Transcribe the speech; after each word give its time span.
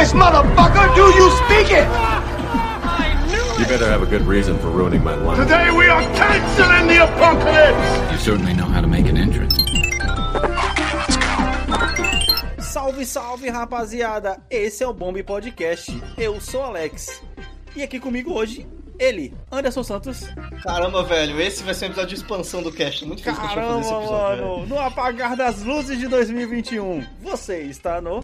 English, 0.00 0.14
motherfucker! 0.14 0.94
Do 0.94 1.02
you 1.12 1.30
speak 1.44 1.70
it? 1.72 1.86
You 3.58 3.66
better 3.66 3.86
have 3.86 4.00
a 4.02 4.06
good 4.06 4.22
reason 4.22 4.58
for 4.58 4.68
ruining 4.68 5.04
my 5.04 5.14
life. 5.14 5.36
Today 5.36 5.70
we 5.70 5.88
are 5.88 6.00
canceling 6.14 6.86
the 6.88 7.04
apocalypse! 7.04 8.12
You 8.12 8.18
certainly 8.18 8.54
know 8.54 8.64
how 8.64 8.80
to 8.80 8.86
make 8.86 9.06
an 9.06 9.18
entrance. 9.18 9.54
Salve, 12.58 13.04
salve, 13.04 13.50
rapaziada! 13.50 14.40
Esse 14.48 14.82
é 14.82 14.88
o 14.88 14.94
Bombe 14.94 15.22
Podcast. 15.22 15.92
Eu 16.16 16.40
sou 16.40 16.62
o 16.62 16.64
Alex. 16.64 17.20
E 17.76 17.82
aqui 17.82 18.00
comigo 18.00 18.32
hoje, 18.32 18.66
ele, 18.98 19.34
Anderson 19.52 19.82
Santos. 19.82 20.26
Caramba, 20.62 21.02
velho, 21.02 21.38
esse 21.42 21.62
vai 21.62 21.74
ser 21.74 21.84
um 21.84 21.88
episódio 21.88 22.08
de 22.08 22.22
expansão 22.22 22.62
do 22.62 22.72
cast. 22.72 23.04
Muito 23.04 23.22
feliz 23.22 23.38
que 23.38 23.44
a 23.44 23.48
gente 23.48 23.54
vai 23.54 23.66
fazer 23.66 23.80
esse 23.80 23.90
Caramba, 23.90 24.06
episódio. 24.06 24.48
mano! 24.48 24.66
No 24.66 24.78
apagar 24.78 25.36
das 25.36 25.62
luzes 25.62 25.98
de 25.98 26.08
2021, 26.08 27.04
você 27.22 27.60
está 27.64 28.00
no. 28.00 28.22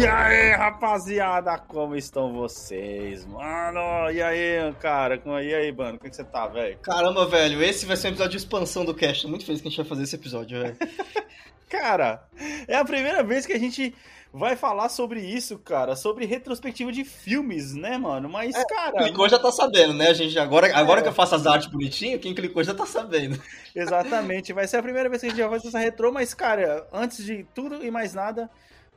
E 0.00 0.06
aí, 0.06 0.52
rapaziada, 0.52 1.58
como 1.58 1.94
estão 1.94 2.32
vocês, 2.32 3.26
mano? 3.26 4.10
E 4.10 4.22
aí, 4.22 4.72
cara? 4.80 5.20
E 5.42 5.54
aí, 5.54 5.70
mano? 5.72 5.98
Como 5.98 6.06
é 6.06 6.10
que 6.10 6.16
você 6.16 6.24
tá, 6.24 6.46
velho? 6.46 6.78
Caramba, 6.78 7.26
velho, 7.26 7.62
esse 7.62 7.84
vai 7.84 7.96
ser 7.98 8.06
um 8.08 8.10
episódio 8.12 8.30
de 8.32 8.36
expansão 8.38 8.82
do 8.84 8.94
cast. 8.94 9.22
Tô 9.22 9.28
muito 9.28 9.44
feliz 9.44 9.60
que 9.60 9.68
a 9.68 9.70
gente 9.70 9.76
vai 9.80 9.86
fazer 9.86 10.04
esse 10.04 10.16
episódio, 10.16 10.58
velho. 10.62 10.76
Cara, 11.68 12.24
é 12.66 12.76
a 12.76 12.84
primeira 12.84 13.22
vez 13.22 13.44
que 13.44 13.52
a 13.52 13.58
gente 13.58 13.94
vai 14.32 14.56
falar 14.56 14.88
sobre 14.88 15.20
isso, 15.20 15.56
cara, 15.58 15.94
sobre 15.94 16.24
retrospectiva 16.24 16.90
de 16.90 17.04
filmes, 17.04 17.74
né, 17.74 17.96
mano? 17.96 18.28
Mas, 18.28 18.56
cara, 18.64 19.04
Clicou 19.04 19.28
já 19.28 19.38
tá 19.38 19.52
sabendo, 19.52 19.92
né? 19.94 20.08
A 20.08 20.12
gente 20.12 20.36
agora, 20.38 20.74
agora 20.76 20.98
É. 21.00 21.02
que 21.02 21.08
eu 21.08 21.12
faço 21.12 21.34
as 21.36 21.46
artes 21.46 21.68
bonitinho, 21.68 22.18
quem 22.18 22.34
clicou 22.34 22.64
já 22.64 22.74
tá 22.74 22.86
sabendo. 22.86 23.40
exatamente, 23.74 24.52
vai 24.52 24.66
ser 24.66 24.78
a 24.78 24.82
primeira 24.82 25.08
vez 25.08 25.20
que 25.20 25.26
a 25.28 25.30
gente 25.30 25.40
vai 25.40 25.50
fazer 25.50 25.68
essa 25.68 25.78
retrô, 25.78 26.10
mas, 26.10 26.32
cara, 26.34 26.86
antes 26.92 27.24
de 27.24 27.44
tudo 27.54 27.84
e 27.84 27.90
mais 27.90 28.14
nada, 28.14 28.50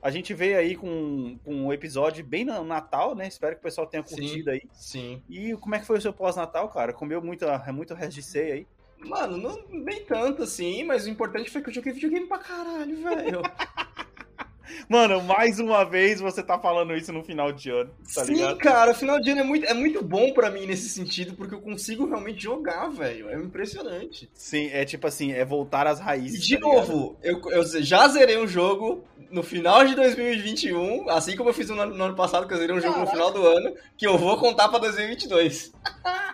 a 0.03 0.11
gente 0.11 0.33
veio 0.33 0.57
aí 0.57 0.75
com, 0.75 1.39
com 1.45 1.67
um 1.67 1.71
episódio 1.71 2.25
bem 2.25 2.43
no 2.43 2.61
Natal, 2.65 3.15
né? 3.15 3.25
Espero 3.25 3.55
que 3.55 3.61
o 3.61 3.63
pessoal 3.63 3.87
tenha 3.87 4.03
Sim. 4.05 4.15
curtido 4.15 4.51
aí. 4.51 4.61
Sim. 4.73 5.23
E 5.29 5.53
como 5.55 5.75
é 5.75 5.79
que 5.79 5.85
foi 5.85 5.97
o 5.97 6.01
seu 6.01 6.11
pós-Natal, 6.11 6.67
cara? 6.67 6.91
Comeu 6.91 7.21
muito, 7.21 7.45
é 7.45 7.71
muito 7.71 7.93
resto 7.93 8.15
de 8.15 8.21
ceia 8.21 8.55
aí? 8.55 8.67
Mano, 8.99 9.37
não, 9.37 9.63
nem 9.69 10.03
tanto 10.03 10.43
assim, 10.43 10.83
mas 10.83 11.05
o 11.05 11.09
importante 11.09 11.49
foi 11.49 11.61
que 11.61 11.69
eu 11.69 11.73
joguei 11.73 11.93
videogame 11.93 12.27
pra 12.27 12.37
caralho, 12.37 13.01
velho. 13.01 13.41
Mano, 14.89 15.21
mais 15.23 15.59
uma 15.59 15.83
vez 15.83 16.19
você 16.19 16.41
tá 16.43 16.57
falando 16.59 16.95
isso 16.95 17.11
no 17.13 17.23
final 17.23 17.51
de 17.51 17.69
ano, 17.69 17.91
tá 18.13 18.25
Sim, 18.25 18.33
ligado? 18.33 18.57
cara, 18.57 18.91
o 18.91 18.95
final 18.95 19.19
de 19.19 19.31
ano 19.31 19.41
é 19.41 19.43
muito, 19.43 19.65
é 19.65 19.73
muito 19.73 20.03
bom 20.03 20.31
pra 20.33 20.49
mim 20.49 20.65
nesse 20.65 20.89
sentido, 20.89 21.33
porque 21.35 21.55
eu 21.55 21.61
consigo 21.61 22.05
realmente 22.07 22.41
jogar, 22.43 22.89
velho. 22.89 23.29
É 23.29 23.35
impressionante. 23.35 24.29
Sim, 24.33 24.69
é 24.71 24.85
tipo 24.85 25.07
assim, 25.07 25.31
é 25.31 25.43
voltar 25.45 25.87
às 25.87 25.99
E 25.99 26.01
raízes. 26.01 26.43
de 26.45 26.57
tá 26.57 26.67
novo, 26.67 27.17
eu, 27.23 27.41
eu 27.51 27.63
já 27.83 28.07
zerei 28.07 28.37
um 28.37 28.47
jogo 28.47 29.03
no 29.31 29.41
final 29.41 29.83
de 29.85 29.95
2021, 29.95 31.09
assim 31.09 31.35
como 31.35 31.49
eu 31.49 31.53
fiz 31.53 31.69
no, 31.69 31.79
ano- 31.81 31.95
no 31.95 32.03
ano 32.03 32.15
passado, 32.15 32.47
que 32.47 32.53
eu 32.53 32.57
zerei 32.57 32.75
um 32.75 32.81
jogo 32.81 32.99
no 32.99 33.07
final 33.07 33.31
do 33.31 33.45
ano, 33.47 33.73
que 33.97 34.05
eu 34.05 34.17
vou 34.17 34.37
contar 34.37 34.69
pra 34.69 34.79
2022. 34.79 35.71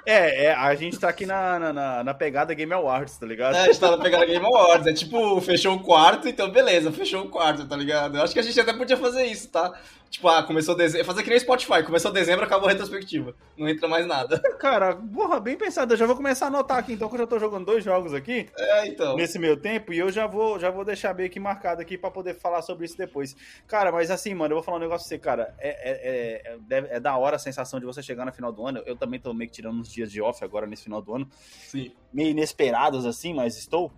É, 0.05 0.45
é, 0.45 0.53
a 0.53 0.73
gente 0.75 0.97
tá 0.97 1.09
aqui 1.09 1.25
na, 1.25 1.59
na, 1.59 1.73
na- 1.73 2.03
na 2.03 2.13
pegada 2.13 2.53
Game 2.53 2.73
Awards, 2.73 3.17
tá 3.17 3.25
ligado? 3.27 3.55
É, 3.55 3.63
a 3.63 3.65
gente 3.65 3.79
tava 3.79 3.97
pegando 4.01 4.25
Game 4.25 4.43
Awards, 4.43 4.87
é 4.87 4.93
tipo, 4.93 5.39
fechou 5.41 5.75
o 5.75 5.83
quarto, 5.83 6.27
então 6.27 6.49
beleza, 6.49 6.91
fechou 6.91 7.25
o 7.25 7.29
quarto, 7.29 7.67
tá 7.67 7.75
ligado? 7.75 8.17
Eu 8.17 8.23
acho 8.23 8.28
que 8.33 8.39
a 8.39 8.44
gente 8.44 8.59
até 8.59 8.73
podia 8.73 8.97
fazer 8.97 9.25
isso, 9.25 9.49
tá? 9.49 9.73
Tipo, 10.09 10.27
ah, 10.27 10.41
começou 10.41 10.75
dezembro, 10.75 11.05
fazer 11.05 11.22
que 11.22 11.30
nem 11.30 11.39
Spotify, 11.39 11.83
começou 11.83 12.11
dezembro, 12.11 12.44
acabou 12.44 12.67
a 12.67 12.72
retrospectiva, 12.72 13.35
não 13.55 13.69
entra 13.69 13.88
mais 13.88 14.08
nada. 14.08 14.39
Cara, 14.59 14.95
porra, 14.95 15.39
bem 15.39 15.55
pensado. 15.55 15.94
Eu 15.94 15.97
já 15.97 16.08
vou 16.08 16.16
começar 16.16 16.45
a 16.45 16.47
anotar 16.47 16.77
aqui, 16.77 16.94
então, 16.94 17.07
que 17.07 17.13
eu 17.16 17.19
já 17.19 17.27
tô 17.27 17.38
jogando 17.38 17.66
dois 17.66 17.83
jogos 17.83 18.13
aqui 18.13 18.50
É, 18.57 18.88
então. 18.88 19.16
nesse 19.16 19.38
meu 19.38 19.55
tempo, 19.55 19.94
e 19.94 20.00
eu 20.00 20.11
já 20.11 20.25
vou, 20.25 20.59
já 20.59 20.72
vou 20.72 20.83
deixar 20.83 21.13
bem 21.13 21.27
aqui 21.27 21.40
marcado 21.40 21.81
aqui 21.81 21.95
pra 21.97 22.09
poder 22.09 22.34
falar 22.34 22.63
sobre 22.63 22.85
isso 22.85 22.97
depois. 22.97 23.35
Cara, 23.67 23.91
mas 23.91 24.09
assim, 24.09 24.34
mano, 24.34 24.53
eu 24.53 24.57
vou 24.57 24.63
falar 24.63 24.78
um 24.78 24.81
negócio 24.81 25.07
pra 25.07 25.16
você, 25.16 25.19
cara. 25.19 25.53
É, 25.59 25.69
é, 25.69 26.51
é, 26.73 26.78
é, 26.78 26.96
é 26.96 27.00
da 27.00 27.16
hora 27.16 27.35
a 27.35 27.40
sensação 27.40 27.79
de 27.79 27.85
você 27.85 28.01
chegar 28.01 28.25
no 28.25 28.31
final 28.34 28.51
do 28.51 28.66
ano. 28.66 28.81
Eu 28.88 28.96
também 28.96 29.19
tô 29.19 29.31
meio 29.34 29.50
que 29.50 29.56
tirando 29.56 29.79
uns 29.79 29.91
dias 29.91 30.11
de 30.11 30.19
off 30.22 30.44
agora 30.44 30.66
nesse 30.66 30.84
final 30.84 31.01
do 31.03 31.13
ano. 31.13 31.29
Sim. 31.67 31.91
meio 32.11 32.29
inesperados 32.31 33.06
assim, 33.06 33.34
mas 33.34 33.57
estou. 33.57 33.91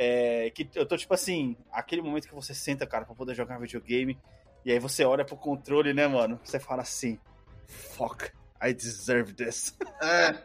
É, 0.00 0.50
que 0.50 0.68
eu 0.76 0.86
tô 0.86 0.96
tipo 0.96 1.12
assim, 1.12 1.56
aquele 1.72 2.00
momento 2.00 2.28
que 2.28 2.34
você 2.34 2.54
senta, 2.54 2.86
cara, 2.86 3.04
pra 3.04 3.16
poder 3.16 3.34
jogar 3.34 3.58
videogame, 3.58 4.16
e 4.64 4.70
aí 4.70 4.78
você 4.78 5.04
olha 5.04 5.24
pro 5.24 5.36
controle, 5.36 5.92
né, 5.92 6.06
mano? 6.06 6.40
Você 6.44 6.60
fala 6.60 6.82
assim, 6.82 7.18
fuck, 7.66 8.30
I 8.62 8.72
deserve 8.72 9.34
this. 9.34 9.76
É. 10.00 10.40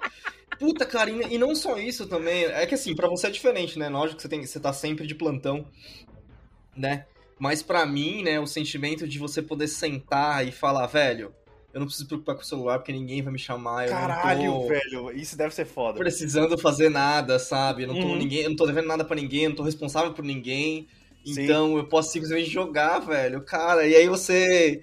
Puta, 0.57 0.85
cara, 0.85 1.09
e 1.09 1.37
não 1.37 1.55
só 1.55 1.77
isso 1.77 2.07
também. 2.07 2.45
É 2.45 2.65
que 2.65 2.75
assim, 2.75 2.95
pra 2.95 3.07
você 3.07 3.27
é 3.27 3.29
diferente, 3.29 3.77
né? 3.77 3.89
Lógico 3.89 4.17
que 4.17 4.21
você, 4.23 4.29
tem, 4.29 4.45
você 4.45 4.59
tá 4.59 4.73
sempre 4.73 5.05
de 5.05 5.13
plantão, 5.13 5.67
né? 6.75 7.05
Mas 7.39 7.61
pra 7.61 7.85
mim, 7.85 8.23
né, 8.23 8.39
o 8.39 8.47
sentimento 8.47 9.07
de 9.07 9.19
você 9.19 9.41
poder 9.41 9.67
sentar 9.67 10.47
e 10.47 10.51
falar, 10.51 10.87
velho, 10.87 11.33
eu 11.73 11.79
não 11.79 11.87
preciso 11.87 12.05
me 12.05 12.09
preocupar 12.09 12.35
com 12.35 12.41
o 12.41 12.45
celular 12.45 12.79
porque 12.79 12.91
ninguém 12.93 13.21
vai 13.21 13.33
me 13.33 13.39
chamar, 13.39 13.87
Caralho, 13.89 14.59
tô 14.59 14.67
velho, 14.67 15.11
isso 15.11 15.37
deve 15.37 15.53
ser 15.53 15.65
foda. 15.65 15.99
precisando 15.99 16.57
fazer 16.57 16.89
nada, 16.89 17.37
sabe? 17.39 17.83
Eu 17.83 17.87
não 17.87 17.95
tô, 17.99 18.07
Uhum. 18.09 18.17
ninguém, 18.17 18.41
eu 18.43 18.49
não 18.49 18.55
tô 18.55 18.65
devendo 18.65 18.87
nada 18.87 19.05
pra 19.05 19.15
ninguém, 19.15 19.43
eu 19.43 19.49
não 19.49 19.55
tô 19.55 19.63
responsável 19.63 20.13
por 20.13 20.23
ninguém. 20.25 20.87
Sim. 21.25 21.43
Então 21.43 21.77
eu 21.77 21.87
posso 21.87 22.11
simplesmente 22.11 22.49
jogar, 22.49 22.99
velho. 22.99 23.43
Cara, 23.45 23.87
e 23.87 23.95
aí 23.95 24.07
você. 24.09 24.81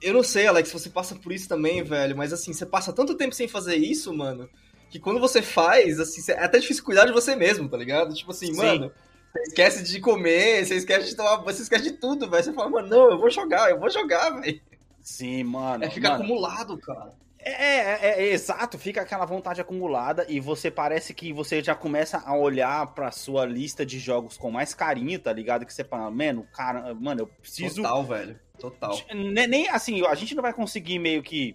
Eu 0.00 0.12
não 0.14 0.22
sei, 0.22 0.46
Alex, 0.46 0.68
se 0.68 0.74
você 0.74 0.90
passa 0.90 1.16
por 1.16 1.32
isso 1.32 1.48
também, 1.48 1.82
velho, 1.82 2.16
mas 2.16 2.32
assim, 2.32 2.52
você 2.52 2.66
passa 2.66 2.92
tanto 2.92 3.16
tempo 3.16 3.34
sem 3.34 3.48
fazer 3.48 3.76
isso, 3.76 4.12
mano, 4.14 4.50
que 4.90 5.00
quando 5.00 5.20
você 5.20 5.40
faz, 5.42 5.98
assim, 6.00 6.20
é 6.32 6.44
até 6.44 6.58
difícil 6.58 6.84
cuidar 6.84 7.06
de 7.06 7.12
você 7.12 7.34
mesmo, 7.36 7.68
tá 7.70 7.76
ligado? 7.76 8.14
Tipo 8.14 8.30
assim, 8.32 8.52
Sim. 8.52 8.56
mano, 8.56 8.92
você 9.32 9.42
esquece 9.48 9.82
de 9.84 10.00
comer, 10.00 10.66
você 10.66 10.76
esquece 10.76 11.08
de 11.08 11.16
tomar, 11.16 11.36
você 11.38 11.62
esquece 11.62 11.84
de 11.84 11.92
tudo, 11.98 12.28
velho. 12.30 12.44
Você 12.44 12.52
fala, 12.52 12.70
mano, 12.70 12.88
não, 12.88 13.12
eu 13.12 13.18
vou 13.18 13.30
jogar, 13.30 13.70
eu 13.70 13.78
vou 13.80 13.90
jogar, 13.90 14.30
velho. 14.40 14.60
Sim, 15.04 15.44
mano. 15.44 15.84
É 15.84 15.90
ficar 15.90 16.12
mano, 16.12 16.24
acumulado, 16.24 16.78
cara. 16.78 17.12
É, 17.38 17.50
é, 17.50 17.98
é, 18.00 18.22
é, 18.22 18.32
exato, 18.32 18.78
fica 18.78 19.02
aquela 19.02 19.26
vontade 19.26 19.60
acumulada 19.60 20.24
e 20.30 20.40
você 20.40 20.70
parece 20.70 21.12
que 21.12 21.30
você 21.30 21.62
já 21.62 21.74
começa 21.74 22.22
a 22.24 22.34
olhar 22.34 22.86
pra 22.94 23.10
sua 23.10 23.44
lista 23.44 23.84
de 23.84 23.98
jogos 23.98 24.38
com 24.38 24.50
mais 24.50 24.72
carinho, 24.72 25.18
tá 25.18 25.30
ligado? 25.30 25.66
Que 25.66 25.74
você 25.74 25.84
fala, 25.84 26.10
mano, 26.10 26.48
cara, 26.54 26.94
mano, 26.94 27.20
eu 27.20 27.26
preciso 27.26 27.82
Total, 27.82 28.02
velho. 28.02 28.40
Total. 28.58 28.98
Ne- 29.12 29.46
Nem 29.46 29.68
assim, 29.68 30.06
a 30.06 30.14
gente 30.14 30.34
não 30.34 30.42
vai 30.42 30.54
conseguir 30.54 30.98
meio 30.98 31.22
que 31.22 31.54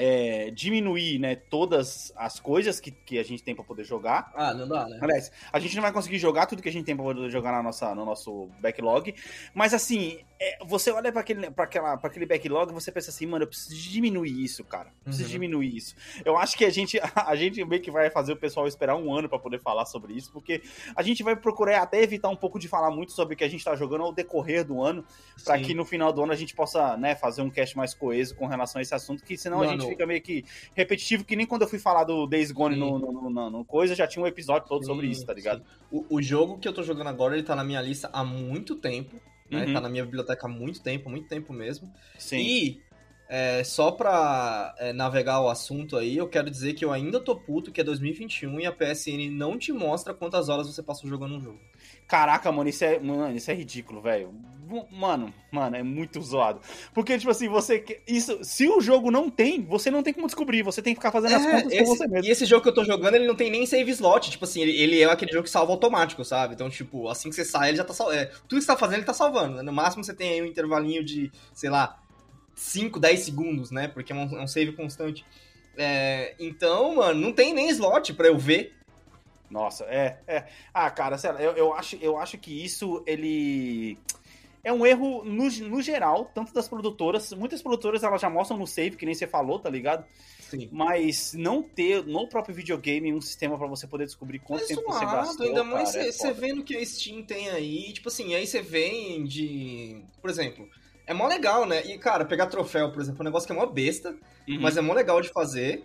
é, 0.00 0.50
diminuir, 0.50 1.18
né, 1.18 1.34
todas 1.36 2.12
as 2.16 2.40
coisas 2.40 2.80
que, 2.80 2.90
que 2.90 3.18
a 3.18 3.22
gente 3.22 3.42
tem 3.42 3.54
pra 3.54 3.64
poder 3.64 3.84
jogar. 3.84 4.32
Ah, 4.34 4.54
não 4.54 4.66
dá, 4.66 4.86
né? 4.88 4.98
Aliás, 5.00 5.30
a 5.52 5.58
gente 5.58 5.74
não 5.76 5.82
vai 5.82 5.92
conseguir 5.92 6.18
jogar 6.18 6.46
tudo 6.46 6.62
que 6.62 6.68
a 6.68 6.72
gente 6.72 6.84
tem 6.86 6.96
pra 6.96 7.04
poder 7.04 7.28
jogar 7.30 7.52
na 7.52 7.62
nossa, 7.62 7.94
no 7.94 8.04
nosso 8.04 8.48
backlog. 8.60 9.14
Mas 9.54 9.74
assim, 9.74 10.18
é, 10.40 10.58
você 10.64 10.90
olha 10.90 11.12
pra 11.12 11.20
aquele, 11.20 11.50
pra, 11.50 11.64
aquela, 11.64 11.96
pra 11.96 12.08
aquele 12.10 12.24
backlog 12.26 12.70
e 12.70 12.74
você 12.74 12.90
pensa 12.90 13.10
assim, 13.10 13.26
mano, 13.26 13.44
eu 13.44 13.48
preciso 13.48 13.76
diminuir 13.90 14.42
isso, 14.44 14.64
cara. 14.64 14.88
Eu 14.88 15.04
Preciso 15.04 15.24
Uhum. 15.28 15.32
diminuir 15.32 15.76
isso. 15.76 15.94
Eu 16.24 16.36
acho 16.38 16.56
que 16.56 16.64
a 16.64 16.70
gente, 16.70 16.98
a 17.14 17.36
gente 17.36 17.62
meio 17.64 17.82
que 17.82 17.90
vai 17.90 18.08
fazer 18.10 18.32
o 18.32 18.36
pessoal 18.36 18.66
esperar 18.66 18.96
um 18.96 19.12
ano 19.14 19.28
pra 19.28 19.38
poder 19.38 19.60
falar 19.60 19.84
sobre 19.86 20.14
isso, 20.14 20.32
porque 20.32 20.62
a 20.96 21.02
gente 21.02 21.22
vai 21.22 21.36
procurar 21.36 21.82
até 21.82 22.02
evitar 22.02 22.28
um 22.28 22.36
pouco 22.36 22.58
de 22.58 22.68
falar 22.68 22.90
muito 22.90 23.12
sobre 23.12 23.34
o 23.34 23.36
que 23.36 23.44
a 23.44 23.48
gente 23.48 23.64
tá 23.64 23.74
jogando 23.76 24.04
ao 24.04 24.12
decorrer 24.12 24.64
do 24.64 24.82
ano, 24.82 25.04
pra 25.44 25.58
Sim. 25.58 25.64
que 25.64 25.74
no 25.74 25.84
final 25.84 26.12
do 26.12 26.22
ano 26.22 26.32
a 26.32 26.36
gente 26.36 26.54
possa, 26.54 26.96
né, 26.96 27.14
fazer 27.14 27.42
um 27.42 27.50
cast 27.50 27.76
mais 27.76 27.92
coeso 27.92 28.34
com 28.34 28.46
relação 28.46 28.78
a 28.78 28.82
esse 28.82 28.94
assunto, 28.94 29.22
que 29.24 29.36
senão 29.36 29.60
a 29.62 29.66
Mano. 29.66 29.80
gente 29.82 29.89
fica 29.90 30.06
meio 30.06 30.22
que 30.22 30.44
repetitivo, 30.74 31.24
que 31.24 31.36
nem 31.36 31.46
quando 31.46 31.62
eu 31.62 31.68
fui 31.68 31.78
falar 31.78 32.04
do 32.04 32.26
Days 32.26 32.50
Gone 32.50 32.76
no, 32.76 32.98
no, 32.98 33.30
no- 33.30 33.50
no 33.50 33.64
coisa, 33.64 33.94
já 33.94 34.06
tinha 34.06 34.22
um 34.22 34.26
episódio 34.26 34.68
todo 34.68 34.84
sobre 34.84 35.06
Sim, 35.06 35.12
isso, 35.12 35.26
tá 35.26 35.32
ligado? 35.34 35.62
O, 35.90 36.04
o 36.08 36.22
jogo 36.22 36.58
que 36.58 36.66
eu 36.66 36.72
tô 36.72 36.82
jogando 36.82 37.08
agora, 37.08 37.34
ele 37.34 37.42
tá 37.42 37.54
na 37.54 37.64
minha 37.64 37.80
lista 37.80 38.08
há 38.12 38.24
muito 38.24 38.74
tempo. 38.76 39.16
Né? 39.50 39.66
Uhum. 39.66 39.72
Tá 39.74 39.80
na 39.80 39.88
minha 39.88 40.04
biblioteca 40.04 40.46
há 40.46 40.48
muito 40.48 40.80
tempo, 40.80 41.10
muito 41.10 41.26
tempo 41.28 41.52
mesmo. 41.52 41.92
Sim. 42.16 42.38
E 42.38 42.80
é, 43.32 43.62
só 43.62 43.92
pra 43.92 44.74
é, 44.76 44.92
navegar 44.92 45.40
o 45.40 45.48
assunto 45.48 45.96
aí, 45.96 46.16
eu 46.16 46.28
quero 46.28 46.50
dizer 46.50 46.74
que 46.74 46.84
eu 46.84 46.92
ainda 46.92 47.20
tô 47.20 47.36
puto 47.36 47.70
que 47.70 47.80
é 47.80 47.84
2021 47.84 48.58
e 48.58 48.66
a 48.66 48.72
PSN 48.72 49.30
não 49.30 49.56
te 49.56 49.72
mostra 49.72 50.12
quantas 50.12 50.48
horas 50.48 50.66
você 50.66 50.82
passou 50.82 51.08
jogando 51.08 51.36
um 51.36 51.40
jogo. 51.40 51.60
Caraca, 52.08 52.50
mano, 52.50 52.68
isso 52.68 52.84
é, 52.84 52.98
mano, 52.98 53.36
isso 53.36 53.48
é 53.50 53.54
ridículo, 53.54 54.00
velho. 54.02 54.34
Mano, 54.92 55.32
mano, 55.50 55.76
é 55.76 55.82
muito 55.82 56.20
zoado. 56.22 56.60
Porque, 56.94 57.18
tipo 57.18 57.30
assim, 57.30 57.48
você. 57.48 57.84
Isso, 58.06 58.38
se 58.44 58.68
o 58.68 58.80
jogo 58.80 59.10
não 59.10 59.28
tem, 59.28 59.62
você 59.64 59.90
não 59.90 60.00
tem 60.02 60.12
como 60.14 60.26
descobrir. 60.26 60.62
Você 60.62 60.80
tem 60.80 60.94
que 60.94 61.00
ficar 61.00 61.10
fazendo 61.10 61.34
as 61.34 61.44
É, 61.44 61.50
contas 61.50 61.72
esse- 61.72 61.82
com 61.84 61.86
você 61.96 62.06
mesmo. 62.06 62.28
E 62.28 62.30
esse 62.30 62.44
jogo 62.44 62.62
que 62.62 62.68
eu 62.68 62.74
tô 62.74 62.84
jogando, 62.84 63.14
ele 63.16 63.26
não 63.26 63.34
tem 63.34 63.50
nem 63.50 63.66
save 63.66 63.90
slot. 63.90 64.30
Tipo 64.30 64.44
assim, 64.44 64.60
ele, 64.62 64.72
ele 64.80 65.00
é 65.00 65.06
aquele 65.06 65.32
jogo 65.32 65.42
que 65.44 65.50
salva 65.50 65.72
automático, 65.72 66.24
sabe? 66.24 66.54
Então, 66.54 66.70
tipo, 66.70 67.08
assim 67.08 67.30
que 67.30 67.34
você 67.34 67.44
sai, 67.44 67.70
ele 67.70 67.78
já 67.78 67.84
tá 67.84 67.92
salvando. 67.92 68.28
tudo 68.46 68.58
que 68.58 68.60
você 68.60 68.66
tá 68.68 68.76
fazendo, 68.76 68.98
ele 68.98 69.06
tá 69.06 69.12
salvando. 69.14 69.56
né? 69.56 69.62
No 69.62 69.72
máximo 69.72 70.04
você 70.04 70.14
tem 70.14 70.30
aí 70.34 70.42
um 70.42 70.46
intervalinho 70.46 71.04
de, 71.04 71.32
sei 71.52 71.68
lá, 71.68 71.99
5, 72.60 73.00
10 73.00 73.20
segundos, 73.20 73.70
né? 73.70 73.88
Porque 73.88 74.12
é 74.12 74.16
um, 74.16 74.38
é 74.38 74.42
um 74.42 74.46
save 74.46 74.72
constante. 74.72 75.24
É, 75.76 76.34
então, 76.38 76.96
mano, 76.96 77.18
não 77.18 77.32
tem 77.32 77.54
nem 77.54 77.70
slot 77.70 78.12
pra 78.12 78.28
eu 78.28 78.36
ver. 78.38 78.74
Nossa, 79.50 79.84
é, 79.84 80.18
é. 80.26 80.46
Ah, 80.72 80.90
cara, 80.90 81.16
lá, 81.24 81.42
eu, 81.42 81.52
eu, 81.52 81.72
acho, 81.72 81.96
eu 81.96 82.18
acho 82.18 82.36
que 82.36 82.64
isso, 82.64 83.02
ele. 83.06 83.98
é 84.62 84.70
um 84.72 84.84
erro 84.86 85.24
no, 85.24 85.48
no 85.50 85.80
geral, 85.82 86.30
tanto 86.34 86.52
das 86.52 86.68
produtoras. 86.68 87.32
Muitas 87.32 87.62
produtoras 87.62 88.02
elas 88.02 88.20
já 88.20 88.28
mostram 88.28 88.58
no 88.58 88.66
save, 88.66 88.96
que 88.96 89.06
nem 89.06 89.14
você 89.14 89.26
falou, 89.26 89.58
tá 89.58 89.70
ligado? 89.70 90.04
Sim. 90.50 90.68
Mas 90.70 91.32
não 91.32 91.62
ter 91.62 92.04
no 92.04 92.28
próprio 92.28 92.54
videogame 92.54 93.12
um 93.12 93.20
sistema 93.22 93.56
pra 93.56 93.66
você 93.66 93.86
poder 93.86 94.04
descobrir 94.04 94.38
quanto 94.40 94.60
Mas 94.60 94.68
tempo 94.68 94.82
você 94.82 94.98
zoado, 94.98 95.26
gastou. 95.28 95.46
ainda 95.46 95.64
mais 95.64 95.94
é 95.94 96.12
você 96.12 96.28
foda. 96.28 96.34
vendo 96.34 96.62
que 96.62 96.76
a 96.76 96.84
Steam 96.84 97.22
tem 97.22 97.48
aí, 97.48 97.92
tipo 97.94 98.08
assim, 98.08 98.34
aí 98.34 98.46
você 98.46 98.60
vende, 98.60 100.04
por 100.20 100.28
exemplo, 100.28 100.68
é 101.06 101.14
mó 101.14 101.26
legal, 101.26 101.66
né? 101.66 101.84
E, 101.86 101.98
cara, 101.98 102.24
pegar 102.24 102.46
troféu, 102.46 102.90
por 102.92 103.00
exemplo, 103.02 103.20
é 103.20 103.22
um 103.22 103.24
negócio 103.24 103.46
que 103.46 103.52
é 103.52 103.56
mó 103.56 103.66
besta, 103.66 104.10
Uhum. 104.48 104.60
mas 104.60 104.76
é 104.76 104.80
mó 104.80 104.92
legal 104.94 105.20
de 105.20 105.28
fazer. 105.28 105.84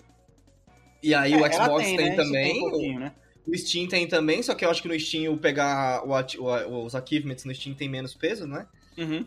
E 1.03 1.13
aí 1.13 1.33
É, 1.33 1.38
o 1.38 1.53
Xbox 1.53 1.85
tem, 1.85 1.97
né? 1.97 2.07
Isso 2.07 2.15
também, 2.15 2.57
um 2.57 2.69
pouquinho, 2.69 3.00
né? 3.00 3.15
o 3.47 3.56
Steam 3.57 3.88
tem 3.88 4.07
também, 4.07 4.41
só 4.41 4.56
que 4.56 4.65
eu 4.65 4.69
acho 4.71 4.81
que 4.81 4.88
no 4.88 5.00
Steam 5.00 5.31
o 5.33 5.38
pegar 5.38 6.03
o 6.03 6.09
o- 6.12 6.85
os 6.85 6.95
achievements 6.95 7.45
no 7.45 7.53
Steam 7.53 7.75
tem 7.75 7.88
menos 7.88 8.15
peso, 8.15 8.47
né? 8.47 8.65
Uhum. 8.97 9.25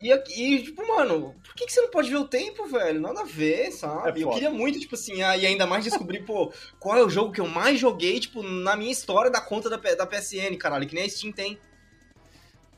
E, 0.00 0.12
e, 0.12 0.62
tipo, 0.62 0.86
mano, 0.86 1.34
por 1.42 1.54
que, 1.56 1.66
que 1.66 1.72
você 1.72 1.80
não 1.80 1.90
pode 1.90 2.08
ver 2.08 2.18
o 2.18 2.28
tempo, 2.28 2.66
velho? 2.66 3.00
Nada 3.00 3.22
a 3.22 3.24
ver, 3.24 3.72
sabe? 3.72 4.20
É 4.20 4.24
eu 4.24 4.30
queria 4.30 4.48
muito, 4.50 4.78
tipo 4.78 4.94
assim, 4.94 5.22
ah, 5.22 5.36
e 5.36 5.44
ainda 5.44 5.66
mais 5.66 5.82
descobrir, 5.82 6.24
pô, 6.24 6.52
qual 6.78 6.96
é 6.96 7.02
o 7.04 7.10
jogo 7.10 7.32
que 7.32 7.40
eu 7.40 7.48
mais 7.48 7.80
joguei, 7.80 8.20
tipo, 8.20 8.40
na 8.44 8.76
minha 8.76 8.92
história 8.92 9.28
da 9.28 9.40
conta 9.40 9.68
da, 9.68 9.76
da 9.76 10.06
PSN, 10.06 10.56
caralho, 10.56 10.86
que 10.86 10.94
nem 10.94 11.02
a 11.04 11.08
Steam 11.08 11.32
tem. 11.32 11.58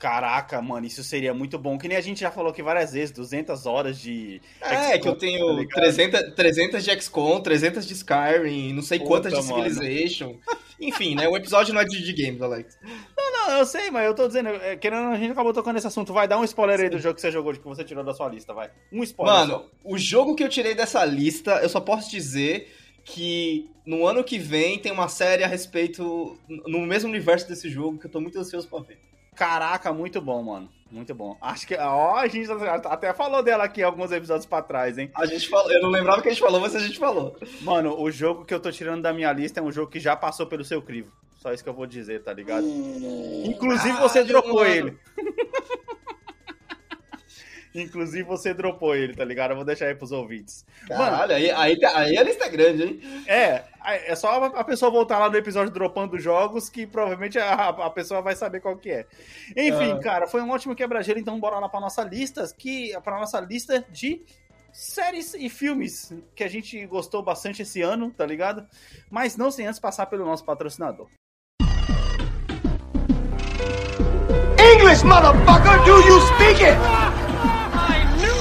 Caraca, 0.00 0.62
mano, 0.62 0.86
isso 0.86 1.04
seria 1.04 1.34
muito 1.34 1.58
bom. 1.58 1.76
Que 1.76 1.86
nem 1.86 1.98
a 1.98 2.00
gente 2.00 2.20
já 2.20 2.30
falou 2.30 2.50
aqui 2.50 2.62
várias 2.62 2.94
vezes, 2.94 3.14
200 3.14 3.66
horas 3.66 4.00
de. 4.00 4.40
É, 4.58 4.98
que 4.98 5.06
eu 5.06 5.12
tá 5.12 5.20
tenho 5.20 5.58
ligado? 5.58 5.74
300, 5.74 6.34
300 6.34 6.82
de 6.82 7.02
XCOM, 7.02 7.38
300 7.42 7.86
de 7.86 7.92
Skyrim, 7.92 8.72
não 8.72 8.80
sei 8.80 8.98
Puta, 8.98 9.10
quantas 9.10 9.34
de. 9.34 9.42
Civilization. 9.42 10.38
Enfim, 10.80 11.14
né? 11.14 11.28
O 11.28 11.36
episódio 11.36 11.74
não 11.74 11.82
é 11.82 11.84
de, 11.84 12.02
de 12.02 12.12
games, 12.14 12.40
Alex. 12.40 12.78
Não, 13.14 13.58
eu 13.58 13.66
sei, 13.66 13.90
mas 13.90 14.06
eu 14.06 14.14
tô 14.14 14.26
dizendo, 14.26 14.48
é, 14.48 14.74
querendo, 14.74 15.08
a 15.08 15.18
gente 15.18 15.32
acabou 15.32 15.52
tocando 15.52 15.74
nesse 15.74 15.86
assunto. 15.86 16.14
Vai 16.14 16.26
dar 16.26 16.38
um 16.38 16.44
spoiler 16.44 16.80
aí 16.80 16.88
do 16.88 16.98
jogo 16.98 17.16
que 17.16 17.20
você 17.20 17.30
jogou, 17.30 17.52
que 17.52 17.60
você 17.60 17.84
tirou 17.84 18.02
da 18.02 18.14
sua 18.14 18.30
lista, 18.30 18.54
vai. 18.54 18.70
Um 18.90 19.02
spoiler. 19.02 19.34
Mano, 19.34 19.66
o 19.84 19.98
jogo 19.98 20.34
que 20.34 20.42
eu 20.42 20.48
tirei 20.48 20.74
dessa 20.74 21.04
lista, 21.04 21.60
eu 21.62 21.68
só 21.68 21.78
posso 21.78 22.10
dizer 22.10 22.72
que 23.04 23.70
no 23.84 24.06
ano 24.06 24.24
que 24.24 24.38
vem 24.38 24.78
tem 24.78 24.92
uma 24.92 25.08
série 25.08 25.44
a 25.44 25.46
respeito, 25.46 26.38
no 26.48 26.80
mesmo 26.86 27.10
universo 27.10 27.46
desse 27.46 27.68
jogo, 27.68 27.98
que 27.98 28.06
eu 28.06 28.10
tô 28.10 28.18
muito 28.18 28.38
ansioso 28.38 28.66
pra 28.66 28.80
ver. 28.80 29.09
Caraca, 29.40 29.90
muito 29.90 30.20
bom, 30.20 30.42
mano. 30.42 30.68
Muito 30.90 31.14
bom. 31.14 31.34
Acho 31.40 31.66
que. 31.66 31.74
Ó, 31.74 32.14
a 32.14 32.28
gente 32.28 32.46
até 32.84 33.14
falou 33.14 33.42
dela 33.42 33.64
aqui 33.64 33.82
alguns 33.82 34.12
episódios 34.12 34.44
pra 34.44 34.60
trás, 34.60 34.98
hein? 34.98 35.10
A 35.14 35.24
gente 35.24 35.48
falou, 35.48 35.72
eu 35.72 35.80
não 35.80 35.88
lembrava 35.88 36.20
que 36.20 36.28
a 36.28 36.30
gente 36.30 36.42
falou, 36.42 36.60
mas 36.60 36.76
a 36.76 36.78
gente 36.78 36.98
falou. 36.98 37.34
Mano, 37.62 37.98
o 37.98 38.10
jogo 38.10 38.44
que 38.44 38.52
eu 38.52 38.60
tô 38.60 38.70
tirando 38.70 39.00
da 39.00 39.14
minha 39.14 39.32
lista 39.32 39.58
é 39.58 39.62
um 39.62 39.72
jogo 39.72 39.90
que 39.90 39.98
já 39.98 40.14
passou 40.14 40.46
pelo 40.46 40.62
seu 40.62 40.82
crivo. 40.82 41.10
Só 41.36 41.54
isso 41.54 41.64
que 41.64 41.70
eu 41.70 41.74
vou 41.74 41.86
dizer, 41.86 42.22
tá 42.22 42.34
ligado? 42.34 42.66
Inclusive 43.46 43.96
você 43.98 44.22
dropou 44.22 44.56
mano. 44.56 44.66
ele. 44.66 44.98
Inclusive 47.74 48.24
você 48.24 48.52
dropou 48.52 48.96
ele, 48.96 49.14
tá 49.14 49.24
ligado? 49.24 49.50
Eu 49.52 49.56
vou 49.56 49.64
deixar 49.64 49.86
aí 49.86 49.94
pros 49.94 50.10
ouvintes. 50.12 50.64
Caralho, 50.88 51.34
aí, 51.34 51.50
aí, 51.50 51.78
aí 51.84 52.18
a 52.18 52.22
lista 52.22 52.44
é 52.46 52.48
grande, 52.48 52.82
hein? 52.82 53.00
É, 53.26 53.62
é 53.84 54.14
só 54.16 54.44
a 54.44 54.64
pessoa 54.64 54.90
voltar 54.90 55.18
lá 55.18 55.30
no 55.30 55.36
episódio 55.36 55.72
dropando 55.72 56.18
jogos 56.18 56.68
que 56.68 56.86
provavelmente 56.86 57.38
a, 57.38 57.68
a 57.68 57.90
pessoa 57.90 58.20
vai 58.20 58.34
saber 58.34 58.60
qual 58.60 58.76
que 58.76 58.90
é. 58.90 59.06
Enfim, 59.56 59.92
Ah. 59.92 59.98
cara, 60.00 60.26
foi 60.26 60.42
um 60.42 60.50
ótimo 60.50 60.74
quebra-gelo, 60.74 61.20
então 61.20 61.38
bora 61.38 61.58
lá 61.60 61.68
pra 61.68 61.78
nossa 61.80 62.02
lista, 62.02 62.44
que 62.58 62.92
pra 63.04 63.18
nossa 63.20 63.38
lista 63.40 63.84
de 63.90 64.20
séries 64.72 65.34
e 65.34 65.48
filmes 65.48 66.12
que 66.34 66.42
a 66.44 66.48
gente 66.48 66.84
gostou 66.86 67.22
bastante 67.22 67.62
esse 67.62 67.82
ano, 67.82 68.10
tá 68.10 68.26
ligado? 68.26 68.66
Mas 69.10 69.36
não 69.36 69.50
sem 69.50 69.66
antes 69.66 69.78
passar 69.80 70.06
pelo 70.06 70.24
nosso 70.24 70.44
patrocinador. 70.44 71.06
English, 74.58 75.04
motherfucker! 75.04 75.84
Do 75.84 76.00
you 76.00 76.20
speak 76.34 76.62
it? 76.64 76.76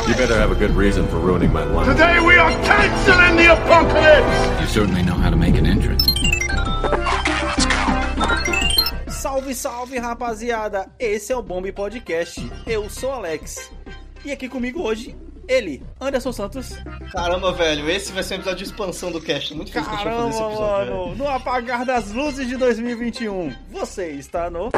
You 0.09 0.15
better 0.15 0.35
have 0.35 0.51
a 0.51 0.55
good 0.55 0.71
reason 0.75 1.07
for 1.07 1.17
ruining 1.19 1.53
my 1.53 1.63
life. 1.63 1.87
Today 1.87 2.19
we 2.19 2.35
are 2.37 2.51
canceling 2.63 3.35
the 3.37 3.53
apocalypse! 3.53 4.61
You 4.61 4.67
certainly 4.67 5.03
know 5.03 5.13
how 5.13 5.29
to 5.29 5.35
make 5.37 5.55
an 5.55 5.67
entrance. 5.67 6.03
Salve, 9.07 9.53
salve, 9.53 9.99
rapaziada! 9.99 10.89
Esse 10.99 11.31
é 11.31 11.35
o 11.37 11.43
Bombe 11.43 11.71
Podcast. 11.71 12.41
Eu 12.65 12.89
sou 12.89 13.09
o 13.11 13.13
Alex. 13.13 13.71
E 14.25 14.31
aqui 14.31 14.49
comigo 14.49 14.81
hoje, 14.81 15.15
ele, 15.47 15.83
Anderson 16.01 16.31
Santos. 16.33 16.71
Caramba, 17.11 17.51
velho, 17.53 17.87
esse 17.89 18.11
vai 18.11 18.23
ser 18.23 18.33
um 18.33 18.37
episódio 18.37 18.57
de 18.59 18.63
expansão 18.71 19.11
do 19.11 19.21
cast. 19.21 19.53
Muito 19.53 19.71
feliz 19.71 19.87
que 19.87 19.93
a 19.93 19.97
gente 19.97 20.05
vai 20.05 20.15
fazer 20.15 20.29
esse 20.29 20.37
Caramba, 20.39 20.53
episódio. 20.55 20.85
velho. 20.93 21.01
mano! 21.07 21.15
No 21.17 21.27
apagar 21.29 21.85
das 21.85 22.11
luzes 22.11 22.47
de 22.47 22.57
2021, 22.57 23.53
você 23.71 24.09
está 24.11 24.49
no. 24.49 24.71